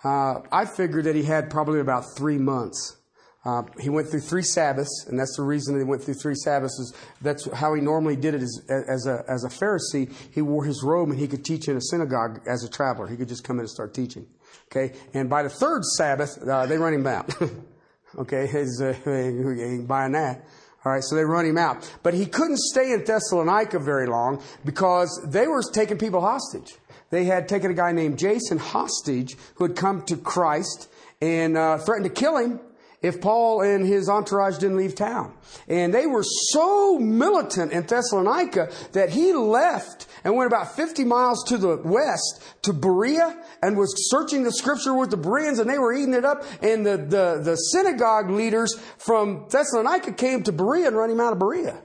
Uh, 0.03 0.41
I 0.51 0.65
figured 0.65 1.05
that 1.05 1.15
he 1.15 1.23
had 1.23 1.51
probably 1.51 1.79
about 1.79 2.03
three 2.17 2.39
months. 2.39 2.97
Uh, 3.43 3.63
he 3.79 3.89
went 3.89 4.07
through 4.09 4.21
three 4.21 4.43
Sabbaths, 4.43 5.07
and 5.09 5.19
that's 5.19 5.35
the 5.37 5.43
reason 5.43 5.73
that 5.75 5.81
he 5.81 5.89
went 5.89 6.03
through 6.03 6.15
three 6.15 6.35
Sabbaths. 6.35 6.79
Is 6.79 6.95
that's 7.23 7.51
how 7.53 7.73
he 7.73 7.81
normally 7.81 8.17
did 8.17 8.35
it 8.35 8.43
as, 8.43 8.63
as, 8.69 9.07
a, 9.07 9.25
as 9.29 9.45
a 9.45 9.49
Pharisee. 9.49 10.13
He 10.31 10.43
wore 10.43 10.65
his 10.65 10.83
robe 10.85 11.09
and 11.09 11.19
he 11.19 11.27
could 11.27 11.45
teach 11.45 11.67
in 11.67 11.77
a 11.77 11.81
synagogue 11.81 12.41
as 12.47 12.65
a 12.65 12.69
traveler. 12.69 13.07
He 13.07 13.17
could 13.17 13.29
just 13.29 13.43
come 13.43 13.57
in 13.57 13.61
and 13.61 13.71
start 13.71 13.95
teaching. 13.95 14.27
Okay, 14.71 14.95
and 15.15 15.31
by 15.31 15.43
the 15.43 15.49
third 15.49 15.85
Sabbath, 15.85 16.39
uh, 16.47 16.67
they 16.67 16.77
run 16.77 16.93
him 16.93 17.07
out. 17.07 17.35
okay, 18.19 18.47
his, 18.47 18.83
uh, 18.83 18.93
buying 19.87 20.13
that. 20.13 20.45
All 20.85 20.93
right, 20.93 21.03
so 21.03 21.15
they 21.15 21.25
run 21.25 21.45
him 21.47 21.59
out. 21.59 21.91
But 22.03 22.15
he 22.15 22.27
couldn't 22.27 22.59
stay 22.59 22.93
in 22.93 23.05
Thessalonica 23.05 23.79
very 23.79 24.07
long 24.07 24.43
because 24.65 25.27
they 25.29 25.47
were 25.47 25.63
taking 25.63 25.99
people 25.99 26.21
hostage. 26.21 26.75
They 27.11 27.25
had 27.25 27.49
taken 27.49 27.71
a 27.71 27.75
guy 27.75 27.93
named 27.93 28.19
Jason 28.19 28.59
hostage 28.59 29.37
who 29.57 29.67
had 29.67 29.77
come 29.77 30.03
to 30.03 30.17
Christ 30.17 30.89
and 31.21 31.57
uh, 31.57 31.79
threatened 31.79 32.15
to 32.15 32.21
kill 32.21 32.37
him 32.37 32.61
if 33.03 33.21
Paul 33.21 33.63
and 33.63 33.87
his 33.87 34.09
entourage 34.09 34.59
didn't 34.59 34.77
leave 34.77 34.95
town. 34.95 35.35
And 35.69 35.93
they 35.93 36.07
were 36.07 36.23
so 36.23 36.99
militant 36.99 37.73
in 37.73 37.85
Thessalonica 37.87 38.71
that 38.93 39.11
he 39.11 39.33
left 39.33 40.07
and 40.23 40.37
went 40.37 40.47
about 40.47 40.77
50 40.77 41.05
miles 41.05 41.43
to 41.45 41.57
the 41.57 41.79
west 41.79 42.43
to 42.63 42.73
Berea 42.73 43.43
and 43.63 43.77
was 43.77 43.95
searching 44.11 44.43
the 44.43 44.53
scripture 44.53 44.95
with 44.95 45.11
the 45.11 45.17
Bereans 45.17 45.59
and 45.59 45.69
they 45.69 45.79
were 45.79 45.95
eating 45.95 46.15
it 46.15 46.25
up. 46.25 46.45
And 46.63 46.85
the, 46.85 46.97
the, 46.99 47.41
the 47.43 47.57
synagogue 47.57 48.31
leaders 48.31 48.79
from 48.99 49.47
Thessalonica 49.51 50.13
came 50.13 50.43
to 50.43 50.53
Berea 50.53 50.89
and 50.89 50.97
run 50.97 51.11
him 51.11 51.21
out 51.21 51.33
of 51.33 51.39
Berea. 51.39 51.81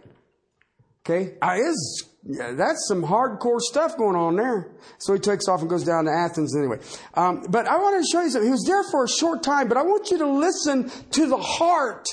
Okay? 1.05 1.35
I 1.41 1.57
is 1.57 2.09
that's 2.25 2.87
some 2.87 3.03
hardcore 3.03 3.59
stuff 3.59 3.97
going 3.97 4.15
on 4.15 4.35
there. 4.35 4.71
So 4.97 5.13
he 5.13 5.19
takes 5.19 5.47
off 5.47 5.61
and 5.61 5.69
goes 5.69 5.83
down 5.83 6.05
to 6.05 6.11
Athens 6.11 6.55
anyway. 6.57 6.79
Um, 7.13 7.45
but 7.49 7.67
I 7.67 7.77
wanted 7.77 8.03
to 8.03 8.07
show 8.11 8.21
you 8.23 8.31
something. 8.31 8.47
He 8.47 8.51
was 8.51 8.65
there 8.65 8.83
for 8.83 9.03
a 9.03 9.09
short 9.09 9.43
time, 9.43 9.67
but 9.67 9.77
I 9.77 9.83
want 9.83 10.09
you 10.09 10.17
to 10.17 10.27
listen 10.27 10.89
to 11.11 11.27
the 11.27 11.37
heart 11.37 12.07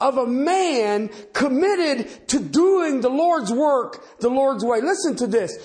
of 0.00 0.16
a 0.16 0.26
man 0.26 1.10
committed 1.34 2.28
to 2.28 2.40
doing 2.40 3.02
the 3.02 3.10
Lord's 3.10 3.52
work 3.52 4.18
the 4.20 4.30
Lord's 4.30 4.64
way. 4.64 4.80
Listen 4.80 5.16
to 5.16 5.26
this. 5.26 5.58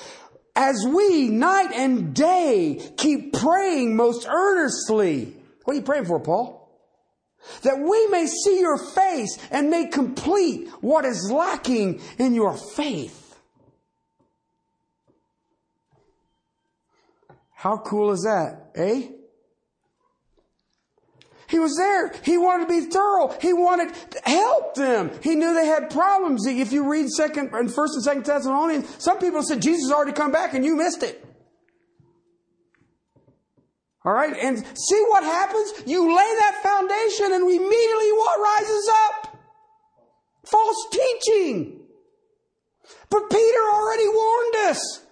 As 0.55 0.85
we 0.85 1.29
night 1.29 1.71
and 1.73 2.13
day 2.13 2.81
keep 2.97 3.33
praying 3.33 3.95
most 3.95 4.27
earnestly. 4.27 5.33
What 5.63 5.73
are 5.73 5.77
you 5.77 5.81
praying 5.81 6.05
for, 6.05 6.19
Paul? 6.19 6.59
That 7.61 7.79
we 7.79 8.07
may 8.07 8.25
see 8.25 8.59
your 8.59 8.77
face 8.77 9.37
and 9.49 9.69
may 9.69 9.87
complete 9.87 10.69
what 10.81 11.05
is 11.05 11.31
lacking 11.31 12.01
in 12.17 12.35
your 12.35 12.55
faith. 12.55 13.22
How 17.63 17.77
cool 17.77 18.11
is 18.11 18.23
that, 18.23 18.71
eh? 18.75 19.07
He 21.47 21.59
was 21.59 21.77
there. 21.77 22.11
He 22.21 22.37
wanted 22.37 22.67
to 22.67 22.81
be 22.81 22.91
thorough. 22.91 23.33
He 23.39 23.53
wanted 23.53 23.93
to 24.11 24.19
help 24.25 24.75
them. 24.75 25.11
He 25.23 25.35
knew 25.35 25.53
they 25.53 25.67
had 25.67 25.89
problems. 25.89 26.45
If 26.45 26.73
you 26.73 26.91
read 26.91 27.07
second 27.07 27.51
and 27.53 27.73
first 27.73 27.93
and 27.93 28.03
second 28.03 28.25
Thessalonians, 28.25 28.93
some 29.01 29.17
people 29.17 29.41
said 29.43 29.61
Jesus 29.61 29.93
already 29.93 30.11
come 30.11 30.33
back 30.33 30.53
and 30.53 30.65
you 30.65 30.75
missed 30.75 31.03
it. 31.03 31.25
All 34.03 34.11
right, 34.11 34.35
and 34.35 34.57
see 34.57 35.01
what 35.07 35.23
happens. 35.23 35.87
You 35.87 36.09
lay 36.09 36.35
that 36.39 36.59
foundation, 36.61 37.31
and 37.31 37.43
immediately 37.43 38.11
what 38.11 38.41
rises 38.41 38.91
up? 39.07 39.37
False 40.43 40.87
teaching. 40.91 41.79
But 43.09 43.29
Peter 43.29 43.63
already 43.73 44.09
warned 44.09 44.55
us. 44.67 45.05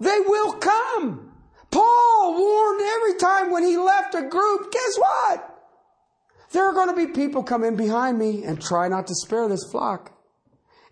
They 0.00 0.18
will 0.26 0.54
come. 0.54 1.27
Paul 1.70 2.34
warned 2.38 2.80
every 2.80 3.14
time 3.14 3.50
when 3.50 3.62
he 3.62 3.76
left 3.76 4.14
a 4.14 4.22
group, 4.22 4.72
guess 4.72 4.98
what? 4.98 5.54
There 6.52 6.66
are 6.66 6.72
going 6.72 6.88
to 6.88 7.06
be 7.06 7.12
people 7.12 7.42
come 7.42 7.64
in 7.64 7.76
behind 7.76 8.18
me 8.18 8.44
and 8.44 8.60
try 8.60 8.88
not 8.88 9.06
to 9.08 9.14
spare 9.14 9.48
this 9.48 9.68
flock. 9.70 10.12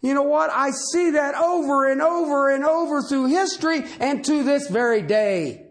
You 0.02 0.14
know 0.14 0.22
what? 0.22 0.50
I 0.50 0.70
see 0.92 1.10
that 1.10 1.34
over 1.34 1.90
and 1.90 2.02
over 2.02 2.54
and 2.54 2.64
over 2.64 3.02
through 3.02 3.26
history 3.26 3.84
and 3.98 4.24
to 4.24 4.42
this 4.42 4.68
very 4.68 5.02
day. 5.02 5.65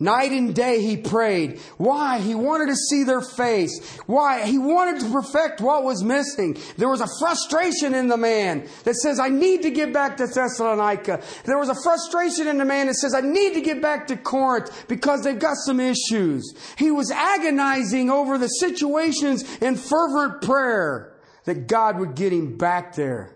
Night 0.00 0.30
and 0.30 0.54
day 0.54 0.80
he 0.80 0.96
prayed. 0.96 1.58
Why? 1.76 2.20
He 2.20 2.36
wanted 2.36 2.66
to 2.66 2.76
see 2.76 3.02
their 3.02 3.20
face. 3.20 3.98
Why? 4.06 4.46
He 4.46 4.56
wanted 4.56 5.00
to 5.00 5.10
perfect 5.10 5.60
what 5.60 5.82
was 5.82 6.04
missing. 6.04 6.56
There 6.76 6.88
was 6.88 7.00
a 7.00 7.08
frustration 7.18 7.94
in 7.94 8.06
the 8.06 8.16
man 8.16 8.68
that 8.84 8.94
says, 8.94 9.18
I 9.18 9.28
need 9.28 9.62
to 9.62 9.70
get 9.70 9.92
back 9.92 10.16
to 10.18 10.28
Thessalonica. 10.28 11.20
There 11.44 11.58
was 11.58 11.68
a 11.68 11.74
frustration 11.82 12.46
in 12.46 12.58
the 12.58 12.64
man 12.64 12.86
that 12.86 12.94
says, 12.94 13.12
I 13.12 13.22
need 13.22 13.54
to 13.54 13.60
get 13.60 13.82
back 13.82 14.06
to 14.06 14.16
Corinth 14.16 14.86
because 14.86 15.24
they've 15.24 15.38
got 15.38 15.56
some 15.56 15.80
issues. 15.80 16.54
He 16.76 16.92
was 16.92 17.10
agonizing 17.10 18.08
over 18.08 18.38
the 18.38 18.46
situations 18.46 19.44
in 19.58 19.74
fervent 19.74 20.42
prayer 20.42 21.16
that 21.44 21.66
God 21.66 21.98
would 21.98 22.14
get 22.14 22.32
him 22.32 22.56
back 22.56 22.94
there. 22.94 23.34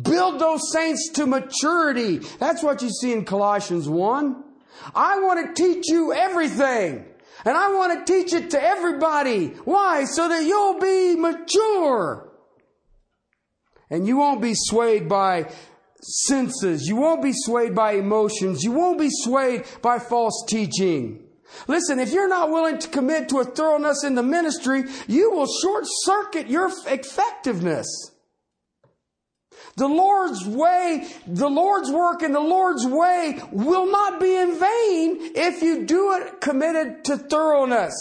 Build 0.00 0.38
those 0.38 0.70
saints 0.70 1.10
to 1.14 1.26
maturity. 1.26 2.18
That's 2.38 2.62
what 2.62 2.82
you 2.82 2.90
see 2.90 3.12
in 3.12 3.24
Colossians 3.24 3.88
1. 3.88 4.44
I 4.94 5.20
want 5.20 5.56
to 5.56 5.62
teach 5.62 5.84
you 5.88 6.12
everything. 6.12 7.04
And 7.44 7.56
I 7.56 7.72
want 7.72 8.06
to 8.06 8.12
teach 8.12 8.32
it 8.32 8.50
to 8.50 8.62
everybody. 8.62 9.48
Why? 9.64 10.04
So 10.04 10.28
that 10.28 10.44
you'll 10.44 10.80
be 10.80 11.16
mature. 11.16 12.32
And 13.90 14.06
you 14.06 14.16
won't 14.16 14.42
be 14.42 14.54
swayed 14.54 15.08
by 15.08 15.50
senses. 16.00 16.86
You 16.86 16.96
won't 16.96 17.22
be 17.22 17.32
swayed 17.32 17.74
by 17.74 17.92
emotions. 17.92 18.62
You 18.64 18.72
won't 18.72 18.98
be 18.98 19.10
swayed 19.10 19.64
by 19.82 19.98
false 19.98 20.44
teaching. 20.48 21.22
Listen, 21.68 22.00
if 22.00 22.12
you're 22.12 22.28
not 22.28 22.50
willing 22.50 22.78
to 22.78 22.88
commit 22.88 23.28
to 23.28 23.38
a 23.38 23.44
thoroughness 23.44 24.02
in 24.04 24.14
the 24.14 24.22
ministry, 24.22 24.84
you 25.06 25.30
will 25.30 25.46
short 25.62 25.84
circuit 25.86 26.48
your 26.48 26.68
effectiveness. 26.86 27.86
The 29.76 29.88
Lord's 29.88 30.46
way, 30.46 31.06
the 31.26 31.50
Lord's 31.50 31.90
work 31.90 32.22
and 32.22 32.34
the 32.34 32.40
Lord's 32.40 32.86
way 32.86 33.40
will 33.52 33.90
not 33.90 34.18
be 34.18 34.34
in 34.34 34.58
vain 34.58 35.18
if 35.34 35.62
you 35.62 35.84
do 35.84 36.14
it 36.14 36.40
committed 36.40 37.04
to 37.04 37.18
thoroughness. 37.18 37.94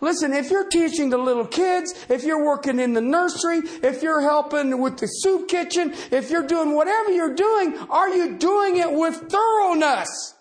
Listen, 0.00 0.32
if 0.32 0.50
you're 0.50 0.68
teaching 0.68 1.10
the 1.10 1.18
little 1.18 1.46
kids, 1.46 1.92
if 2.08 2.24
you're 2.24 2.44
working 2.44 2.78
in 2.78 2.92
the 2.92 3.00
nursery, 3.00 3.58
if 3.82 4.02
you're 4.02 4.20
helping 4.20 4.80
with 4.80 4.98
the 4.98 5.06
soup 5.06 5.48
kitchen, 5.48 5.92
if 6.10 6.30
you're 6.30 6.46
doing 6.46 6.74
whatever 6.74 7.10
you're 7.10 7.34
doing, 7.34 7.76
are 7.90 8.08
you 8.08 8.36
doing 8.36 8.76
it 8.76 8.92
with 8.92 9.28
thoroughness? 9.28 10.34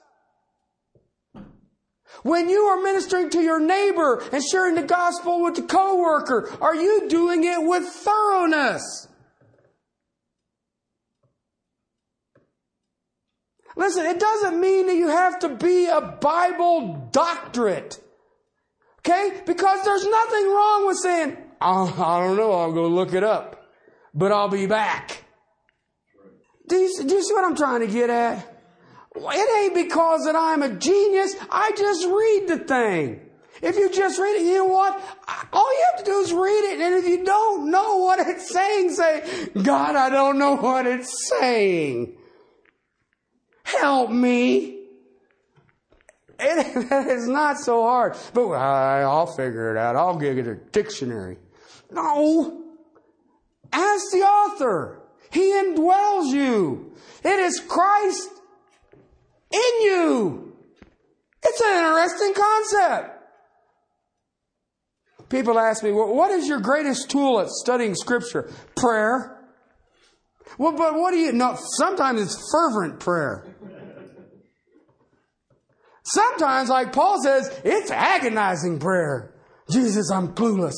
When 2.24 2.50
you 2.50 2.62
are 2.66 2.82
ministering 2.82 3.32
to 3.32 3.42
your 3.42 3.60
neighbor 3.60 4.24
and 4.32 4.44
sharing 4.44 4.76
the 4.76 4.84
gospel 4.84 5.44
with 5.44 5.56
the 5.56 5.64
coworker, 5.64 6.52
are 6.62 6.76
you 6.76 7.10
doing 7.10 7.44
it 7.44 7.62
with 7.62 7.84
thoroughness? 7.84 9.08
Listen, 13.76 14.06
it 14.06 14.20
doesn't 14.20 14.60
mean 14.60 14.88
that 14.88 14.96
you 14.96 15.08
have 15.08 15.40
to 15.40 15.50
be 15.50 15.88
a 15.88 16.02
Bible 16.02 17.10
doctorate. 17.12 18.02
Okay? 19.00 19.42
Because 19.46 19.84
there's 19.84 20.06
nothing 20.06 20.46
wrong 20.48 20.88
with 20.88 20.98
saying, 20.98 21.38
I 21.60 22.20
don't 22.20 22.38
know, 22.38 22.52
I'll 22.52 22.74
go 22.74 22.88
look 22.88 23.14
it 23.14 23.24
up, 23.24 23.70
but 24.14 24.32
I'll 24.32 24.50
be 24.50 24.68
back. 24.68 25.24
Do 26.68 26.76
you, 26.76 27.04
do 27.04 27.16
you 27.16 27.24
see 27.24 27.34
what 27.34 27.46
I'm 27.46 27.56
trying 27.56 27.82
to 27.82 27.88
get 27.88 28.10
at? 28.10 28.48
It 29.16 29.60
ain't 29.64 29.76
because 29.76 30.26
that 30.26 30.36
I'm 30.36 30.64
a 30.64 30.70
genius. 30.70 31.36
I 31.50 31.72
just 31.78 32.08
read 32.08 32.48
the 32.48 32.64
thing. 32.66 33.28
If 33.62 33.76
you 33.76 33.92
just 33.92 34.20
read 34.20 34.38
it, 34.38 34.46
you 34.46 34.54
know 34.56 34.66
what? 34.66 35.00
All 35.54 35.72
you 35.72 35.86
have 35.92 36.04
to 36.04 36.06
do 36.06 36.20
is 36.20 36.34
read 36.34 36.74
it. 36.74 36.80
And 36.80 36.96
if 36.96 37.08
you 37.08 37.24
don't 37.26 37.70
know 37.70 37.98
what 37.98 38.20
it's 38.20 38.50
saying, 38.52 38.92
say, 38.92 39.50
God, 39.62 39.96
I 39.96 40.10
don't 40.10 40.40
know 40.40 40.56
what 40.56 40.88
it's 40.88 41.30
saying. 41.30 42.14
Help 43.80 44.12
me. 44.12 44.80
It 46.40 46.92
is 47.10 47.28
not 47.28 47.60
so 47.60 47.84
hard. 47.84 48.16
But 48.34 48.50
I'll 48.50 49.28
figure 49.28 49.72
it 49.72 49.78
out. 49.78 49.96
I'll 49.96 50.18
get 50.18 50.38
a 50.38 50.56
dictionary. 50.56 51.38
No. 51.92 52.64
Ask 53.72 54.12
the 54.12 54.20
author. 54.20 55.02
He 55.32 55.52
indwells 55.52 56.34
you. 56.34 56.94
It 57.24 57.40
is 57.40 57.60
Christ 57.60 58.30
in 59.52 59.82
you. 59.82 60.54
It's 61.44 61.62
an 61.62 61.78
interesting 61.78 62.34
concept. 62.34 63.18
People 65.30 65.58
ask 65.58 65.82
me, 65.82 65.92
well, 65.92 66.14
what 66.14 66.32
is 66.32 66.48
your 66.48 66.60
greatest 66.60 67.10
tool 67.10 67.40
at 67.40 67.50
studying 67.50 67.96
scripture? 67.96 68.52
Prayer. 68.76 69.41
Well, 70.58 70.74
but 70.74 70.96
what 70.96 71.12
do 71.12 71.18
you 71.18 71.32
know? 71.32 71.58
Sometimes 71.78 72.22
it's 72.22 72.52
fervent 72.52 73.00
prayer. 73.00 73.56
Sometimes, 76.04 76.70
like 76.70 76.94
Paul 76.94 77.22
says, 77.22 77.62
it's 77.64 77.92
agonizing 77.92 78.80
prayer. 78.80 79.34
Jesus, 79.70 80.12
I'm 80.12 80.34
clueless. 80.34 80.74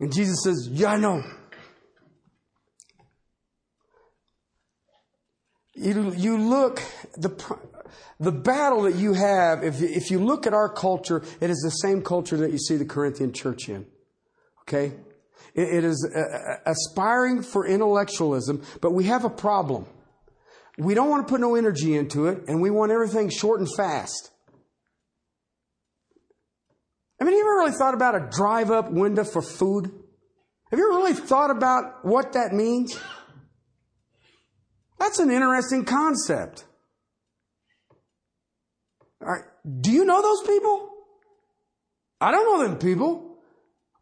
And 0.00 0.12
Jesus 0.12 0.42
says, 0.44 0.68
Yeah, 0.70 0.92
I 0.92 0.96
know. 0.98 1.22
You, 5.74 6.12
you 6.14 6.38
look, 6.38 6.80
the, 7.16 7.30
the 8.20 8.30
battle 8.30 8.82
that 8.82 8.94
you 8.94 9.14
have, 9.14 9.64
if, 9.64 9.82
if 9.82 10.10
you 10.10 10.20
look 10.20 10.46
at 10.46 10.54
our 10.54 10.72
culture, 10.72 11.22
it 11.40 11.50
is 11.50 11.60
the 11.64 11.70
same 11.70 12.00
culture 12.02 12.36
that 12.36 12.52
you 12.52 12.58
see 12.58 12.76
the 12.76 12.84
Corinthian 12.84 13.32
church 13.32 13.68
in. 13.68 13.86
Okay? 14.62 14.92
It, 15.54 15.84
is 15.84 16.08
uh, 16.14 16.56
aspiring 16.66 17.42
for 17.42 17.66
intellectualism, 17.66 18.62
but 18.80 18.92
we 18.92 19.04
have 19.04 19.24
a 19.24 19.30
problem. 19.30 19.86
We 20.76 20.94
don't 20.94 21.08
want 21.08 21.26
to 21.26 21.30
put 21.30 21.40
no 21.40 21.54
energy 21.54 21.94
into 21.94 22.26
it, 22.26 22.48
and 22.48 22.60
we 22.60 22.70
want 22.70 22.90
everything 22.90 23.30
short 23.30 23.60
and 23.60 23.68
fast. 23.76 24.30
I 27.20 27.24
mean, 27.24 27.34
have 27.34 27.38
you 27.38 27.44
ever 27.44 27.58
really 27.60 27.78
thought 27.78 27.94
about 27.94 28.16
a 28.16 28.28
drive 28.30 28.70
up 28.70 28.90
window 28.90 29.24
for 29.24 29.40
food? 29.40 29.90
Have 30.70 30.78
you 30.78 30.90
ever 30.90 30.98
really 30.98 31.14
thought 31.14 31.50
about 31.50 32.04
what 32.04 32.32
that 32.32 32.52
means? 32.52 32.98
That's 34.98 35.20
an 35.20 35.30
interesting 35.30 35.84
concept. 35.84 36.64
All 39.22 39.28
right. 39.28 39.44
Do 39.80 39.92
you 39.92 40.04
know 40.04 40.20
those 40.20 40.42
people? 40.46 40.90
I 42.20 42.32
don't 42.32 42.44
know 42.44 42.66
them 42.66 42.78
people. 42.78 43.33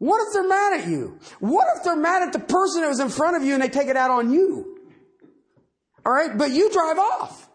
What 0.03 0.27
if 0.27 0.33
they're 0.33 0.49
mad 0.49 0.81
at 0.81 0.89
you? 0.89 1.17
What 1.39 1.65
if 1.77 1.85
they're 1.85 1.95
mad 1.95 2.23
at 2.23 2.33
the 2.33 2.39
person 2.39 2.81
that 2.81 2.89
was 2.89 2.99
in 2.99 3.07
front 3.07 3.37
of 3.37 3.43
you 3.43 3.53
and 3.53 3.63
they 3.63 3.69
take 3.69 3.87
it 3.87 3.95
out 3.95 4.11
on 4.11 4.33
you? 4.33 4.77
All 6.05 6.11
right, 6.11 6.37
but 6.37 6.51
you 6.51 6.69
drive 6.73 6.99
off. 6.99 7.49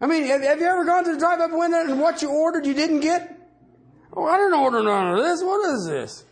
I 0.00 0.06
mean, 0.08 0.26
have, 0.26 0.42
you 0.42 0.66
ever 0.66 0.84
gone 0.84 1.04
to 1.04 1.12
the 1.12 1.18
drive-up 1.20 1.52
window 1.52 1.82
and 1.82 2.00
what 2.00 2.20
you 2.20 2.30
ordered 2.30 2.66
you 2.66 2.74
didn't 2.74 2.98
get? 2.98 3.30
Oh, 4.12 4.24
I 4.24 4.38
didn't 4.38 4.54
order 4.54 4.82
none 4.82 5.16
of 5.16 5.22
this. 5.22 5.40
What 5.40 5.64
is 5.72 5.86
this? 5.86 6.24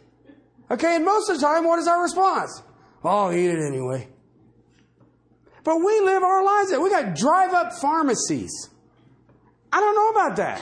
Okay, 0.69 0.97
and 0.97 1.05
most 1.05 1.31
of 1.31 1.37
the 1.37 1.47
time, 1.47 1.65
what 1.65 1.79
is 1.79 1.87
our 1.87 2.03
response? 2.03 2.61
Oh, 3.05 3.27
I'll 3.27 3.33
eat 3.33 3.51
it 3.51 3.65
anyway. 3.65 4.09
But 5.63 5.77
we 5.77 6.01
live 6.01 6.25
our 6.25 6.45
lives. 6.45 6.73
We 6.77 6.91
got 6.91 7.15
drive-up 7.15 7.75
pharmacies. 7.75 8.69
I 9.73 9.79
don't 9.79 9.95
know 9.95 10.09
about 10.09 10.37
that. 10.39 10.61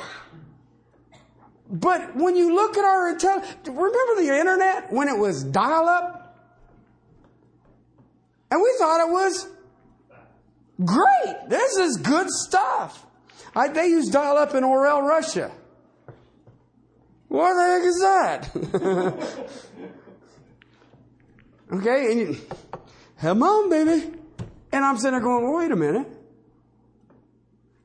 But 1.71 2.16
when 2.16 2.35
you 2.35 2.53
look 2.53 2.77
at 2.77 2.85
our 2.85 3.11
intelligence, 3.11 3.57
remember 3.64 4.23
the 4.23 4.37
internet 4.37 4.93
when 4.93 5.09
it 5.09 5.16
was 5.16 5.45
dial-up? 5.45 6.37
And 8.51 8.61
we 8.61 8.75
thought 8.79 9.07
it 9.07 9.12
was 9.12 9.49
great. 10.85 11.49
This 11.49 11.77
is 11.77 11.97
good 11.99 12.29
stuff. 12.29 13.07
I, 13.55 13.68
they 13.68 13.87
use 13.87 14.09
dial-up 14.09 14.55
in 14.55 14.64
Orel, 14.64 15.03
Russia. 15.03 15.53
What 17.29 17.55
the 17.55 17.62
heck 17.62 17.85
is 17.85 18.01
that? 18.01 19.49
okay, 21.73 22.11
and 22.11 22.21
you, 22.21 22.37
come 23.21 23.43
on, 23.45 23.71
baby. 23.71 24.12
And 24.73 24.85
I'm 24.85 24.97
sitting 24.97 25.12
there 25.12 25.21
going, 25.21 25.45
well, 25.45 25.59
wait 25.59 25.71
a 25.71 25.77
minute. 25.77 26.09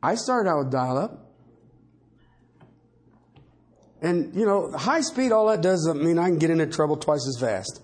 I 0.02 0.16
started 0.16 0.50
out 0.50 0.58
with 0.58 0.72
dial 0.72 0.98
up. 0.98 1.25
And, 4.06 4.36
you 4.36 4.46
know, 4.46 4.72
high 4.72 5.02
speed, 5.02 5.32
all 5.32 5.48
that 5.48 5.62
does 5.62 5.92
mean 5.96 6.20
I 6.20 6.28
can 6.28 6.38
get 6.38 6.52
into 6.52 6.68
trouble 6.68 6.96
twice 6.96 7.28
as 7.28 7.42
fast. 7.42 7.82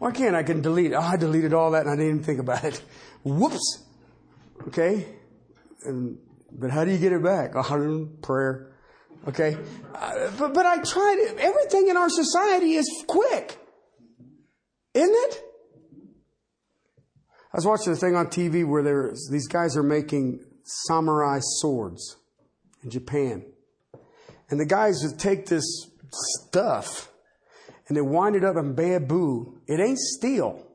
Why 0.00 0.10
can't 0.10 0.34
I 0.34 0.42
can 0.42 0.60
delete? 0.60 0.92
Oh, 0.92 0.98
I 0.98 1.16
deleted 1.16 1.54
all 1.54 1.70
that 1.70 1.82
and 1.82 1.90
I 1.90 1.94
didn't 1.94 2.08
even 2.08 2.22
think 2.24 2.40
about 2.40 2.64
it. 2.64 2.82
Whoops. 3.22 3.84
Okay. 4.66 5.06
And, 5.84 6.18
but 6.50 6.72
how 6.72 6.84
do 6.84 6.90
you 6.90 6.98
get 6.98 7.12
it 7.12 7.22
back? 7.22 7.52
Oh, 7.54 8.08
prayer. 8.22 8.72
Okay. 9.28 9.56
Uh, 9.94 10.32
but, 10.36 10.52
but 10.52 10.66
I 10.66 10.82
tried 10.82 11.18
Everything 11.38 11.86
in 11.86 11.96
our 11.96 12.10
society 12.10 12.72
is 12.72 12.90
quick. 13.06 13.56
Isn't 14.94 15.14
it? 15.14 15.44
I 17.52 17.56
was 17.56 17.66
watching 17.66 17.92
a 17.92 17.96
thing 17.96 18.16
on 18.16 18.26
TV 18.26 18.66
where 18.68 18.82
there's, 18.82 19.28
these 19.30 19.46
guys 19.46 19.76
are 19.76 19.84
making 19.84 20.40
samurai 20.64 21.38
swords 21.40 22.16
in 22.82 22.90
Japan. 22.90 23.44
And 24.50 24.58
the 24.58 24.66
guys 24.66 25.02
would 25.02 25.18
take 25.18 25.46
this 25.46 25.64
stuff 26.12 27.10
and 27.88 27.96
they 27.96 28.02
wind 28.02 28.36
it 28.36 28.44
up 28.44 28.56
in 28.56 28.74
bamboo. 28.74 29.60
It 29.66 29.80
ain't 29.80 29.98
steel. 29.98 30.66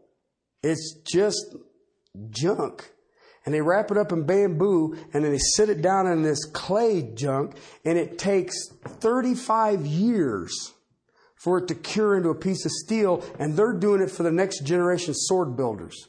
It's 0.63 0.99
just 1.05 1.55
junk. 2.29 2.91
And 3.45 3.53
they 3.53 3.61
wrap 3.61 3.91
it 3.91 3.97
up 3.97 4.11
in 4.11 4.25
bamboo 4.25 4.97
and 5.13 5.23
then 5.23 5.31
they 5.31 5.37
sit 5.37 5.69
it 5.69 5.81
down 5.81 6.07
in 6.07 6.23
this 6.23 6.45
clay 6.45 7.13
junk 7.13 7.55
and 7.83 7.97
it 7.97 8.17
takes 8.17 8.55
35 8.85 9.85
years 9.85 10.73
for 11.35 11.59
it 11.59 11.67
to 11.67 11.75
cure 11.75 12.17
into 12.17 12.29
a 12.29 12.35
piece 12.35 12.65
of 12.65 12.71
steel 12.71 13.23
and 13.39 13.55
they're 13.55 13.73
doing 13.73 14.01
it 14.01 14.09
for 14.09 14.23
the 14.23 14.31
next 14.31 14.61
generation 14.65 15.13
sword 15.13 15.55
builders. 15.55 16.07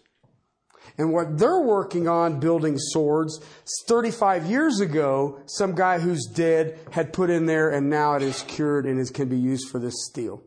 And 0.98 1.12
what 1.12 1.38
they're 1.38 1.60
working 1.60 2.08
on 2.08 2.40
building 2.40 2.76
swords, 2.78 3.40
35 3.88 4.46
years 4.46 4.80
ago, 4.80 5.40
some 5.46 5.74
guy 5.74 5.98
who's 5.98 6.26
dead 6.26 6.78
had 6.92 7.12
put 7.12 7.30
in 7.30 7.46
there 7.46 7.70
and 7.70 7.90
now 7.90 8.14
it 8.14 8.22
is 8.22 8.42
cured 8.42 8.86
and 8.86 9.00
it 9.00 9.12
can 9.12 9.28
be 9.28 9.38
used 9.38 9.68
for 9.68 9.78
this 9.78 10.06
steel. 10.06 10.42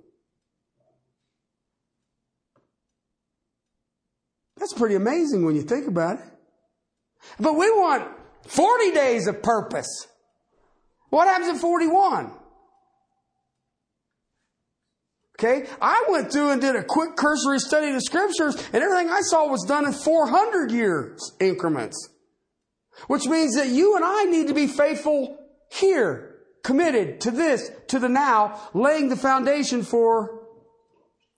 That's 4.57 4.73
pretty 4.73 4.95
amazing 4.95 5.45
when 5.45 5.55
you 5.55 5.61
think 5.61 5.87
about 5.87 6.19
it. 6.19 6.25
But 7.39 7.53
we 7.53 7.69
want 7.71 8.07
40 8.47 8.91
days 8.91 9.27
of 9.27 9.41
purpose. 9.41 10.07
What 11.09 11.27
happens 11.27 11.49
in 11.49 11.55
41? 11.55 12.31
Okay? 15.39 15.67
I 15.81 16.05
went 16.09 16.31
through 16.31 16.51
and 16.51 16.61
did 16.61 16.75
a 16.75 16.83
quick 16.83 17.15
cursory 17.15 17.59
study 17.59 17.87
of 17.87 17.93
the 17.93 18.01
scriptures, 18.01 18.55
and 18.73 18.83
everything 18.83 19.09
I 19.09 19.21
saw 19.21 19.47
was 19.47 19.63
done 19.65 19.85
in 19.85 19.93
400 19.93 20.71
years 20.71 21.31
increments. 21.39 22.09
Which 23.07 23.25
means 23.25 23.55
that 23.55 23.69
you 23.69 23.95
and 23.95 24.03
I 24.03 24.25
need 24.25 24.49
to 24.49 24.53
be 24.53 24.67
faithful 24.67 25.39
here, 25.71 26.41
committed 26.63 27.21
to 27.21 27.31
this, 27.31 27.71
to 27.87 27.99
the 27.99 28.09
now, 28.09 28.59
laying 28.73 29.07
the 29.07 29.15
foundation 29.15 29.83
for 29.83 30.41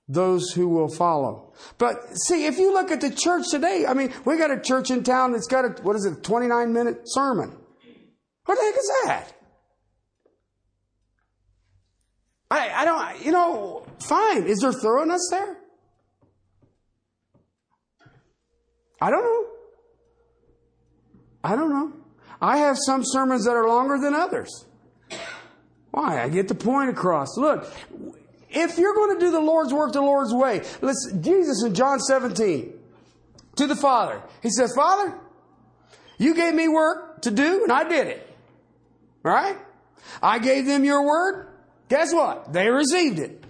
those 0.08 0.52
who 0.52 0.68
will 0.68 0.89
follow. 0.89 1.54
But 1.78 1.97
see, 2.26 2.47
if 2.47 2.58
you 2.58 2.74
look 2.74 2.89
at 2.89 3.02
the 3.02 3.12
church 3.12 3.45
today, 3.52 3.86
I 3.88 3.93
mean, 3.93 4.12
we 4.26 4.38
got 4.38 4.49
a 4.49 4.60
church 4.60 4.89
in 4.89 5.04
town 5.04 5.34
that's 5.34 5.47
got 5.47 5.64
a, 5.64 5.82
what 5.84 5.95
is 5.95 6.06
it, 6.06 6.24
29 6.24 6.74
minute 6.74 7.02
sermon. 7.06 7.56
What 8.45 8.56
the 8.56 8.64
heck 8.64 8.76
is 8.76 8.91
that? 9.06 9.41
I, 12.52 12.70
I 12.82 12.86
don't, 12.86 13.26
you 13.26 13.32
know, 13.32 13.86
fine. 13.99 14.43
Is 14.43 14.60
there 14.60 14.74
thoroughness 14.74 15.26
there? 15.32 15.58
I 18.99 19.10
don't 19.10 19.24
know. 19.24 19.45
I 21.43 21.56
don't 21.56 21.70
know. 21.70 21.93
I 22.41 22.58
have 22.58 22.78
some 22.86 23.04
sermons 23.06 23.45
that 23.45 23.52
are 23.52 23.68
longer 23.68 23.97
than 23.97 24.14
others. 24.14 24.66
Why? 25.91 26.22
I 26.22 26.28
get 26.28 26.49
the 26.49 26.56
point 26.56 26.89
across. 26.89 27.38
Look, 27.38 27.72
if 28.49 28.78
you're 28.78 28.95
going 28.95 29.18
to 29.18 29.26
do 29.26 29.32
the 29.32 29.39
Lord's 29.39 29.74
work 29.74 29.93
the 29.93 30.02
Lord's 30.02 30.34
way, 30.34 30.62
let's, 30.82 31.12
Jesus 31.22 31.64
in 31.64 31.74
John 31.74 31.99
17 31.99 32.74
to 33.56 33.68
the 33.68 33.76
Father, 33.78 34.22
He 34.43 34.49
says, 34.49 34.74
Father, 34.76 35.18
you 36.18 36.36
gave 36.36 36.54
me 36.54 36.68
work 36.68 37.22
to 37.22 37.32
do 37.32 37.64
and 37.64 37.72
I 37.72 37.88
did 37.88 38.08
it. 38.08 38.28
Right? 39.24 39.58
I 40.22 40.39
gave 40.39 40.66
them 40.66 40.84
your 40.84 41.06
word 41.06 41.51
Guess 41.92 42.14
what? 42.14 42.54
They 42.54 42.70
received 42.70 43.20
it. 43.20 43.44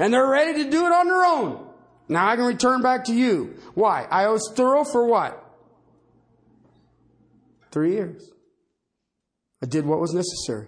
And 0.00 0.12
they're 0.12 0.28
ready 0.28 0.64
to 0.64 0.68
do 0.68 0.84
it 0.84 0.92
on 0.92 1.06
their 1.06 1.24
own. 1.24 1.64
Now 2.08 2.28
I 2.28 2.34
can 2.34 2.44
return 2.44 2.82
back 2.82 3.04
to 3.04 3.14
you. 3.14 3.54
Why? 3.74 4.04
I 4.10 4.26
was 4.30 4.52
thorough 4.56 4.82
for 4.82 5.06
what? 5.06 5.38
Three 7.70 7.92
years. 7.92 8.28
I 9.62 9.66
did 9.66 9.86
what 9.86 10.00
was 10.00 10.12
necessary. 10.12 10.66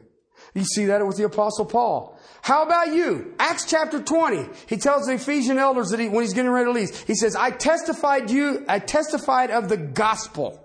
You 0.55 0.63
see 0.63 0.85
that 0.85 1.05
with 1.05 1.17
the 1.17 1.25
apostle 1.25 1.65
Paul. 1.65 2.17
How 2.43 2.63
about 2.63 2.95
you? 2.95 3.35
Acts 3.41 3.69
chapter 3.69 4.01
20. 4.01 4.49
He 4.69 4.77
tells 4.77 5.07
the 5.07 5.15
Ephesian 5.15 5.59
elders 5.59 5.89
that 5.89 5.99
he, 5.99 6.09
when 6.09 6.23
he's 6.23 6.33
getting 6.33 6.53
ready 6.53 6.67
to 6.67 6.71
leave, 6.71 6.97
he 7.09 7.17
says, 7.17 7.35
I 7.35 7.51
testified 7.51 8.31
you, 8.31 8.65
I 8.69 8.79
testified 8.79 9.51
of 9.51 9.69
the 9.69 9.77
gospel 9.77 10.65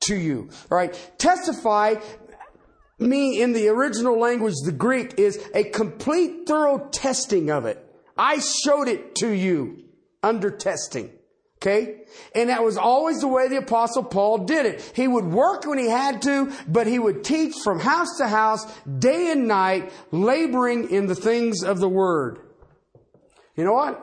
to 0.00 0.16
you. 0.16 0.48
All 0.68 0.76
right. 0.76 0.92
Testify 1.16 1.94
me 3.00 3.40
in 3.40 3.52
the 3.52 3.68
original 3.68 4.18
language, 4.18 4.54
the 4.64 4.72
Greek, 4.72 5.18
is 5.18 5.38
a 5.54 5.64
complete 5.64 6.46
thorough 6.46 6.88
testing 6.90 7.50
of 7.50 7.64
it. 7.66 7.84
I 8.16 8.40
showed 8.40 8.88
it 8.88 9.14
to 9.16 9.30
you 9.30 9.84
under 10.22 10.50
testing. 10.50 11.10
Okay? 11.56 12.04
And 12.34 12.48
that 12.48 12.64
was 12.64 12.78
always 12.78 13.20
the 13.20 13.28
way 13.28 13.48
the 13.48 13.58
apostle 13.58 14.02
Paul 14.02 14.38
did 14.46 14.64
it. 14.64 14.92
He 14.94 15.06
would 15.06 15.26
work 15.26 15.66
when 15.66 15.78
he 15.78 15.88
had 15.88 16.22
to, 16.22 16.52
but 16.66 16.86
he 16.86 16.98
would 16.98 17.22
teach 17.22 17.54
from 17.62 17.80
house 17.80 18.16
to 18.18 18.28
house, 18.28 18.64
day 18.86 19.30
and 19.30 19.46
night, 19.46 19.92
laboring 20.10 20.90
in 20.90 21.06
the 21.06 21.14
things 21.14 21.62
of 21.62 21.78
the 21.78 21.88
word. 21.88 22.38
You 23.56 23.64
know 23.64 23.74
what? 23.74 24.02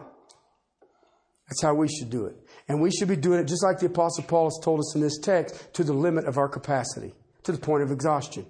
That's 1.49 1.61
how 1.63 1.73
we 1.73 1.87
should 1.87 2.11
do 2.11 2.25
it. 2.25 2.35
And 2.67 2.81
we 2.81 2.91
should 2.91 3.07
be 3.07 3.15
doing 3.15 3.39
it 3.39 3.47
just 3.47 3.63
like 3.63 3.79
the 3.79 3.85
Apostle 3.87 4.25
Paul 4.25 4.45
has 4.45 4.59
told 4.61 4.79
us 4.79 4.93
in 4.93 5.01
this 5.01 5.17
text 5.17 5.73
to 5.73 5.83
the 5.83 5.93
limit 5.93 6.25
of 6.25 6.37
our 6.37 6.49
capacity, 6.49 7.13
to 7.43 7.51
the 7.51 7.57
point 7.57 7.81
of 7.81 7.91
exhaustion. 7.91 8.45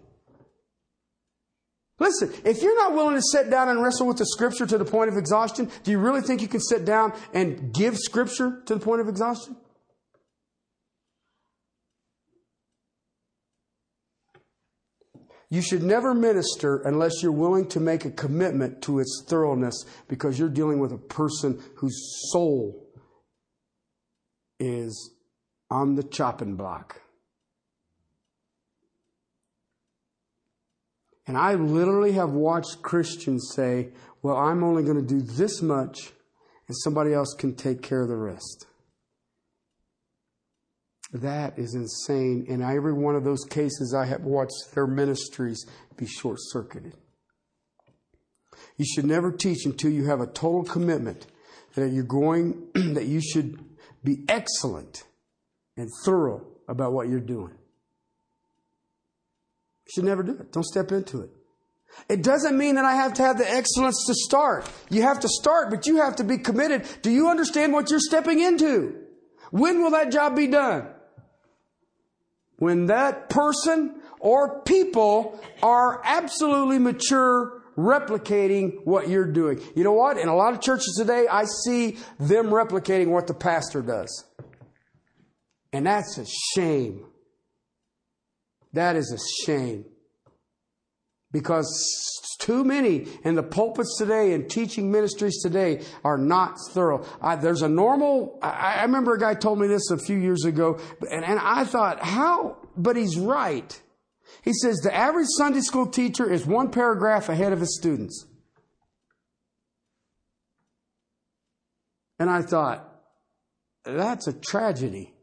Listen, 2.00 2.32
if 2.46 2.62
you're 2.62 2.76
not 2.76 2.94
willing 2.94 3.16
to 3.16 3.22
sit 3.32 3.50
down 3.50 3.70
and 3.70 3.82
wrestle 3.82 4.06
with 4.06 4.18
the 4.18 4.26
scripture 4.26 4.68
to 4.68 4.78
the 4.78 4.86
point 4.86 5.10
of 5.10 5.18
exhaustion, 5.18 5.72
do 5.84 5.92
you 5.92 5.98
really 5.98 6.22
think 6.22 6.42
you 6.42 6.48
can 6.48 6.62
sit 6.62 6.86
down 6.86 7.14
and 7.34 7.74
give 7.74 7.98
scripture 7.98 8.62
to 8.66 8.76
the 8.76 8.80
point 8.80 9.02
of 9.02 9.08
exhaustion? 9.08 9.56
You 15.50 15.62
should 15.62 15.82
never 15.82 16.14
minister 16.14 16.82
unless 16.84 17.24
you're 17.24 17.32
willing 17.32 17.68
to 17.70 17.80
make 17.80 18.04
a 18.04 18.12
commitment 18.12 18.82
to 18.84 19.00
its 19.00 19.24
thoroughness 19.28 19.86
because 20.08 20.38
you're 20.38 20.50
dealing 20.50 20.80
with 20.80 20.92
a 20.92 20.98
person 20.98 21.64
whose 21.78 21.98
soul 22.32 22.86
is 24.60 25.12
on 25.72 25.96
the 25.96 26.04
chopping 26.04 26.56
block. 26.56 27.02
And 31.28 31.38
I 31.38 31.56
literally 31.56 32.14
have 32.14 32.32
watched 32.32 32.82
Christians 32.82 33.52
say, 33.54 33.90
Well, 34.24 34.38
I'm 34.38 34.64
only 34.64 34.84
going 34.84 35.06
to 35.06 35.08
do 35.08 35.22
this 35.22 35.62
much, 35.62 36.12
and 36.68 36.78
somebody 36.78 37.14
else 37.14 37.36
can 37.38 37.54
take 37.54 37.82
care 37.82 38.02
of 38.02 38.08
the 38.08 38.16
rest. 38.16 38.66
That 41.14 41.60
is 41.60 41.76
insane. 41.76 42.46
In 42.48 42.62
every 42.62 42.94
one 42.94 43.16
of 43.16 43.24
those 43.24 43.44
cases, 43.44 43.94
I 43.98 44.06
have 44.06 44.22
watched 44.22 44.74
their 44.74 44.88
ministries 44.88 45.66
be 45.98 46.06
short 46.06 46.38
circuited. 46.40 46.96
You 48.78 48.86
should 48.86 49.06
never 49.06 49.32
teach 49.32 49.66
until 49.66 49.92
you 49.92 50.06
have 50.06 50.22
a 50.22 50.28
total 50.28 50.64
commitment 50.64 51.28
that 51.76 51.92
you're 51.92 52.04
going, 52.04 52.68
that 52.74 53.06
you 53.06 53.22
should 53.22 53.64
be 54.04 54.24
excellent 54.30 55.04
and 55.76 55.90
thorough 56.06 56.46
about 56.68 56.94
what 56.94 57.08
you're 57.08 57.20
doing. 57.20 57.56
You 59.88 59.92
should 59.94 60.04
never 60.06 60.24
do 60.24 60.34
it. 60.34 60.52
Don't 60.52 60.66
step 60.66 60.92
into 60.92 61.22
it. 61.22 61.30
It 62.10 62.22
doesn't 62.22 62.58
mean 62.58 62.76
that 62.76 62.86
I 62.86 62.96
have 62.96 63.14
to 63.16 63.24
have 63.24 63.38
the 63.38 63.50
excellence 63.50 64.06
to 64.08 64.14
start. 64.14 64.70
You 64.90 65.02
have 65.04 65.22
to 65.22 65.28
start, 65.28 65.70
but 65.70 65.88
you 65.88 65.98
have 65.98 66.18
to 66.18 66.24
be 66.24 66.38
committed. 66.38 66.86
Do 67.02 67.10
you 67.10 67.30
understand 67.30 67.74
what 67.74 67.90
you're 67.90 68.00
stepping 68.00 68.40
into? 68.40 68.96
When 69.52 69.82
will 69.82 69.92
that 69.92 70.12
job 70.12 70.36
be 70.36 70.48
done? 70.48 70.88
When 72.58 72.88
that 72.88 73.30
person 73.30 74.02
or 74.20 74.62
people 74.62 75.40
are 75.64 76.02
absolutely 76.04 76.80
mature 76.80 77.64
replicating 77.78 78.84
what 78.86 79.08
you're 79.08 79.32
doing. 79.32 79.62
You 79.76 79.84
know 79.84 79.94
what? 79.94 80.18
In 80.18 80.28
a 80.28 80.36
lot 80.36 80.54
of 80.54 80.62
churches 80.62 80.96
today, 80.98 81.28
I 81.30 81.46
see 81.64 81.98
them 82.20 82.48
replicating 82.48 83.10
what 83.10 83.28
the 83.28 83.36
pastor 83.36 83.82
does. 83.82 84.26
And 85.72 85.86
that's 85.86 86.18
a 86.18 86.26
shame. 86.56 87.06
That 88.78 88.96
is 88.96 89.12
a 89.12 89.18
shame. 89.44 89.86
Because 91.32 91.68
too 92.40 92.64
many 92.64 93.08
in 93.24 93.34
the 93.34 93.42
pulpits 93.42 93.98
today 93.98 94.34
and 94.34 94.48
teaching 94.48 94.92
ministries 94.92 95.42
today 95.42 95.82
are 96.04 96.18
not 96.20 96.58
thorough. 96.74 97.04
I, 97.20 97.38
there's 97.38 97.64
a 97.64 97.70
normal, 97.70 98.38
I, 98.40 98.76
I, 98.76 98.82
remember 98.84 99.16
a 99.16 99.20
guy 99.20 99.34
told 99.34 99.58
me 99.58 99.66
this 99.66 99.90
a 99.90 99.98
few 99.98 100.18
years 100.18 100.46
ago, 100.46 100.80
and, 101.10 101.26
and 101.26 101.40
I 101.40 101.64
thought, 101.64 102.04
how? 102.04 102.58
But 102.78 102.98
he's 102.98 103.18
right. 103.18 103.82
He 104.44 104.54
says 104.54 104.78
the 104.78 104.96
average 104.96 105.28
Sunday 105.40 105.62
school 105.62 105.88
teacher 105.88 106.32
is 106.32 106.46
one 106.46 106.70
paragraph 106.70 107.30
ahead 107.30 107.54
of 107.54 107.60
his 107.60 107.76
students. 107.80 108.28
And 112.20 112.30
I 112.30 112.44
thought, 112.44 112.88
that's 113.84 114.28
a 114.28 114.34
tragedy. 114.34 115.17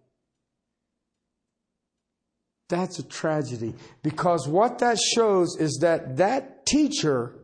That's 2.68 2.98
a 2.98 3.02
tragedy 3.02 3.74
because 4.02 4.48
what 4.48 4.78
that 4.78 4.98
shows 4.98 5.56
is 5.58 5.78
that 5.82 6.16
that 6.16 6.64
teacher 6.66 7.34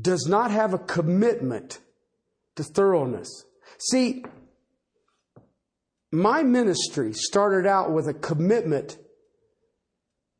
does 0.00 0.26
not 0.26 0.50
have 0.50 0.72
a 0.72 0.78
commitment 0.78 1.78
to 2.56 2.64
thoroughness. 2.64 3.44
See, 3.78 4.24
my 6.10 6.42
ministry 6.42 7.12
started 7.12 7.68
out 7.68 7.92
with 7.92 8.08
a 8.08 8.14
commitment 8.14 8.98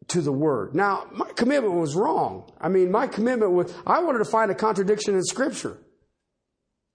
to 0.09 0.21
the 0.21 0.33
word. 0.33 0.75
Now, 0.75 1.07
my 1.13 1.31
commitment 1.33 1.75
was 1.75 1.95
wrong. 1.95 2.51
I 2.61 2.69
mean, 2.69 2.91
my 2.91 3.07
commitment 3.07 3.53
was, 3.53 3.73
I 3.87 4.03
wanted 4.03 4.19
to 4.19 4.25
find 4.25 4.51
a 4.51 4.55
contradiction 4.55 5.15
in 5.15 5.23
scripture. 5.23 5.79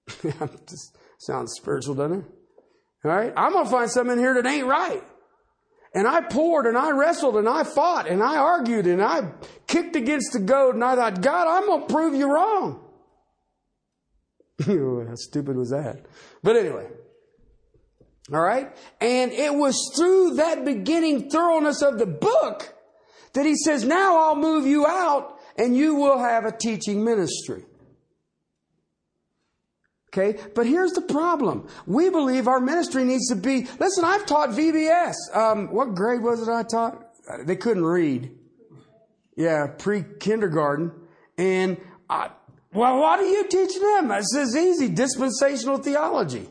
sounds 1.19 1.53
spiritual, 1.53 1.95
doesn't 1.95 2.19
it? 2.19 2.25
All 3.05 3.11
right? 3.11 3.31
I'm 3.37 3.53
going 3.53 3.65
to 3.65 3.71
find 3.71 3.89
something 3.89 4.13
in 4.13 4.19
here 4.19 4.33
that 4.33 4.45
ain't 4.45 4.67
right. 4.67 5.03
And 5.95 6.05
I 6.05 6.19
poured 6.19 6.65
and 6.65 6.77
I 6.77 6.91
wrestled 6.91 7.37
and 7.37 7.47
I 7.47 7.63
fought 7.63 8.07
and 8.07 8.21
I 8.21 8.35
argued 8.35 8.85
and 8.85 9.01
I 9.01 9.31
kicked 9.65 9.95
against 9.95 10.33
the 10.33 10.39
goad 10.39 10.75
and 10.75 10.83
I 10.83 10.95
thought, 10.95 11.21
God, 11.21 11.47
I'm 11.47 11.65
going 11.67 11.87
to 11.87 11.93
prove 11.93 12.13
you 12.13 12.31
wrong. 12.31 12.85
How 14.65 15.15
stupid 15.15 15.55
was 15.55 15.69
that? 15.69 16.05
But 16.43 16.57
anyway. 16.57 16.89
All 18.33 18.41
right. 18.41 18.75
And 18.99 19.31
it 19.31 19.55
was 19.55 19.93
through 19.95 20.35
that 20.35 20.65
beginning 20.65 21.29
thoroughness 21.29 21.81
of 21.81 21.97
the 21.97 22.05
book 22.05 22.75
that 23.31 23.45
he 23.45 23.55
says, 23.55 23.85
now 23.85 24.17
I'll 24.17 24.35
move 24.35 24.67
you 24.67 24.85
out 24.85 25.39
and 25.57 25.77
you 25.77 25.95
will 25.95 26.19
have 26.19 26.43
a 26.43 26.51
teaching 26.51 27.05
ministry. 27.05 27.63
Okay, 30.17 30.39
but 30.55 30.65
here's 30.65 30.93
the 30.93 31.01
problem. 31.01 31.67
We 31.85 32.09
believe 32.09 32.47
our 32.47 32.61
ministry 32.61 33.03
needs 33.03 33.27
to 33.27 33.35
be, 33.35 33.67
listen, 33.79 34.05
I've 34.05 34.25
taught 34.25 34.51
VBS. 34.51 35.13
Um, 35.33 35.67
what 35.73 35.93
grade 35.93 36.21
was 36.21 36.47
it 36.47 36.49
I 36.49 36.63
taught? 36.63 37.03
They 37.45 37.57
couldn't 37.57 37.83
read. 37.83 38.31
Yeah, 39.35 39.67
pre 39.67 40.05
kindergarten. 40.21 40.93
And, 41.37 41.77
I, 42.09 42.29
well, 42.73 42.97
what 42.97 43.19
are 43.19 43.25
you 43.25 43.45
teaching 43.49 43.81
them? 43.81 44.07
This 44.07 44.33
is 44.33 44.55
easy. 44.55 44.87
Dispensational 44.87 45.79
theology. 45.79 46.47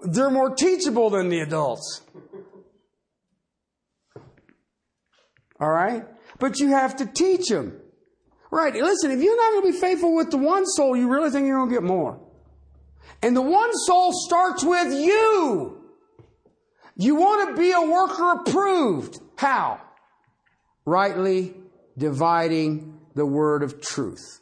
They're 0.00 0.30
more 0.30 0.56
teachable 0.56 1.10
than 1.10 1.28
the 1.28 1.38
adults. 1.38 2.02
All 5.60 5.70
right? 5.70 6.04
But 6.40 6.58
you 6.58 6.70
have 6.70 6.96
to 6.96 7.06
teach 7.06 7.46
them. 7.46 7.80
Right. 8.56 8.74
Listen, 8.74 9.10
if 9.10 9.22
you're 9.22 9.36
not 9.36 9.52
going 9.52 9.66
to 9.66 9.72
be 9.72 9.78
faithful 9.78 10.16
with 10.16 10.30
the 10.30 10.38
one 10.38 10.64
soul, 10.64 10.96
you 10.96 11.10
really 11.10 11.28
think 11.28 11.46
you're 11.46 11.58
going 11.58 11.68
to 11.68 11.74
get 11.74 11.82
more. 11.82 12.18
And 13.22 13.36
the 13.36 13.42
one 13.42 13.70
soul 13.84 14.12
starts 14.14 14.64
with 14.64 14.94
you. 14.94 15.84
You 16.96 17.16
want 17.16 17.50
to 17.50 17.60
be 17.60 17.70
a 17.72 17.82
worker 17.82 18.40
approved. 18.40 19.18
How? 19.36 19.78
Rightly 20.86 21.52
dividing 21.98 22.98
the 23.14 23.26
word 23.26 23.62
of 23.62 23.82
truth. 23.82 24.40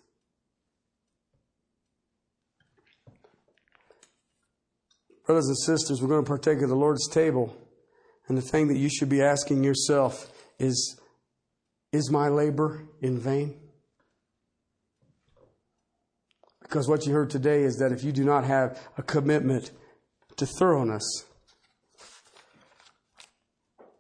Brothers 5.27 5.49
and 5.49 5.59
sisters, 5.59 6.01
we're 6.01 6.09
going 6.09 6.23
to 6.23 6.29
partake 6.29 6.63
of 6.63 6.69
the 6.69 6.77
Lord's 6.77 7.09
table. 7.09 7.57
And 8.29 8.39
the 8.39 8.43
thing 8.43 8.69
that 8.69 8.79
you 8.79 8.89
should 8.89 9.09
be 9.09 9.23
asking 9.23 9.65
yourself 9.65 10.31
is, 10.61 11.01
is 11.91 12.13
my 12.13 12.29
labor 12.29 12.85
in 13.03 13.19
vain? 13.19 13.57
Because 16.65 16.89
what 16.89 17.07
you 17.07 17.13
heard 17.13 17.31
today 17.31 17.63
is 17.63 17.77
that 17.77 17.93
if 17.93 18.03
you 18.03 18.11
do 18.11 18.25
not 18.25 18.45
have 18.45 18.81
a 18.99 19.03
commitment 19.03 19.71
to 20.37 20.47
thoroughness, 20.47 21.05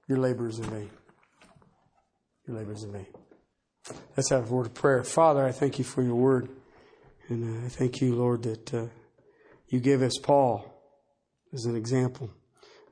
your 0.08 0.18
labor 0.18 0.48
is 0.48 0.58
in 0.58 0.64
vain. 0.64 0.90
Your 2.48 2.56
labor 2.58 2.72
is 2.72 2.82
in 2.82 2.92
vain. 2.92 3.06
Let's 4.16 4.30
have 4.30 4.50
a 4.50 4.54
word 4.54 4.66
of 4.66 4.74
prayer. 4.74 5.04
Father, 5.04 5.44
I 5.44 5.52
thank 5.52 5.78
you 5.78 5.84
for 5.84 6.02
your 6.02 6.16
word. 6.16 6.48
And 7.28 7.62
uh, 7.62 7.66
I 7.66 7.68
thank 7.68 8.00
you, 8.00 8.14
Lord, 8.14 8.42
that 8.42 8.74
uh, 8.74 8.86
you 9.68 9.80
gave 9.80 10.02
us 10.02 10.18
Paul 10.22 10.70
as 11.52 11.64
an 11.64 11.76
example, 11.76 12.30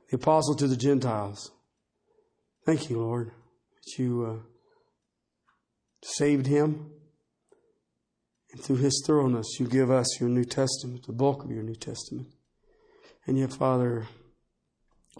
the 0.09 0.15
apostle 0.15 0.55
to 0.55 0.67
the 0.67 0.77
Gentiles. 0.77 1.51
Thank 2.65 2.89
you, 2.89 2.99
Lord, 2.99 3.27
that 3.27 4.01
you 4.01 4.25
uh, 4.25 4.43
saved 6.03 6.47
him 6.47 6.92
and 8.53 8.61
through 8.61 8.77
his 8.77 9.03
thoroughness, 9.05 9.59
you 9.59 9.67
give 9.67 9.89
us 9.89 10.19
your 10.19 10.29
New 10.29 10.45
Testament, 10.45 11.07
the 11.07 11.11
bulk 11.13 11.43
of 11.43 11.51
your 11.51 11.63
New 11.63 11.75
Testament. 11.75 12.27
And 13.25 13.37
yet, 13.37 13.51
Father, 13.51 14.05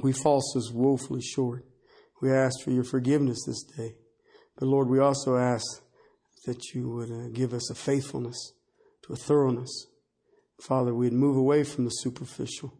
we 0.01 0.13
fall 0.13 0.39
so 0.41 0.61
woefully 0.71 1.21
short. 1.21 1.65
We 2.21 2.31
ask 2.31 2.61
for 2.63 2.71
your 2.71 2.83
forgiveness 2.83 3.43
this 3.45 3.63
day. 3.63 3.95
But 4.55 4.67
Lord, 4.67 4.87
we 4.87 4.99
also 4.99 5.35
ask 5.35 5.65
that 6.45 6.73
you 6.73 6.89
would 6.89 7.11
uh, 7.11 7.29
give 7.33 7.53
us 7.53 7.71
a 7.71 7.75
faithfulness 7.75 8.53
to 9.03 9.13
a 9.13 9.17
thoroughness. 9.17 9.87
Father, 10.61 10.93
we'd 10.93 11.13
move 11.13 11.35
away 11.35 11.63
from 11.63 11.85
the 11.85 11.89
superficial. 11.89 12.77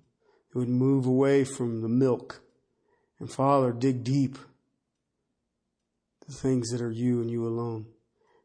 We 0.54 0.60
would 0.60 0.70
move 0.70 1.08
away 1.08 1.46
from 1.46 1.82
the 1.82 1.90
milk. 1.90 2.42
And 3.20 3.32
Father, 3.32 3.72
dig 3.72 4.04
deep 4.04 4.38
the 6.28 6.34
things 6.34 6.70
that 6.70 6.82
are 6.82 6.92
you 6.92 7.22
and 7.22 7.32
you 7.32 7.48
alone. 7.48 7.88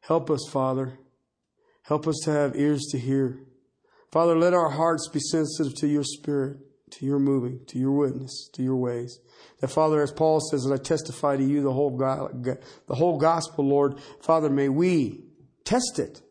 Help 0.01 0.31
us, 0.31 0.49
Father. 0.51 0.99
Help 1.89 2.07
us 2.07 2.20
to 2.24 2.30
have 2.30 2.55
ears 2.55 2.86
to 2.91 2.99
hear. 2.99 3.41
Father, 4.12 4.36
let 4.36 4.53
our 4.53 4.68
hearts 4.68 5.09
be 5.09 5.20
sensitive 5.20 5.74
to 5.76 5.89
your 5.89 6.05
spirit. 6.05 6.59
to 6.91 7.05
your 7.05 7.18
moving, 7.18 7.61
to 7.66 7.78
your 7.78 7.93
witness, 7.93 8.49
to 8.55 8.62
your 8.62 8.76
ways. 8.76 9.18
That 9.61 9.68
Father, 9.68 10.03
as 10.03 10.11
Paul 10.11 10.41
says, 10.41 10.64
and 10.64 10.72
I 10.72 10.78
testify 10.78 11.36
to 11.36 11.45
you 11.45 11.62
the 11.62 11.72
whole 11.72 11.97
the 11.97 12.95
whole 12.95 13.18
gospel, 13.18 13.66
Lord, 13.66 14.01
Father, 14.22 14.49
may 14.49 14.68
we 14.68 15.24
test 15.64 15.99
it. 15.99 16.22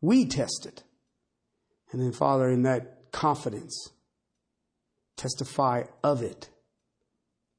We 0.00 0.26
test 0.26 0.66
it. 0.66 0.84
And 1.90 2.00
then, 2.00 2.12
Father, 2.12 2.48
in 2.48 2.62
that 2.62 3.10
confidence, 3.12 3.90
testify 5.16 5.84
of 6.02 6.22
it 6.22 6.50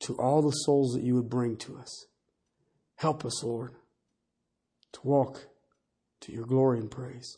to 0.01 0.13
all 0.15 0.41
the 0.41 0.51
souls 0.51 0.93
that 0.93 1.03
you 1.03 1.15
would 1.15 1.29
bring 1.29 1.57
to 1.57 1.77
us. 1.77 2.05
Help 2.95 3.25
us, 3.25 3.43
Lord, 3.43 3.75
to 4.93 4.99
walk 5.03 5.47
to 6.21 6.31
your 6.31 6.45
glory 6.45 6.79
and 6.79 6.89
praise. 6.89 7.37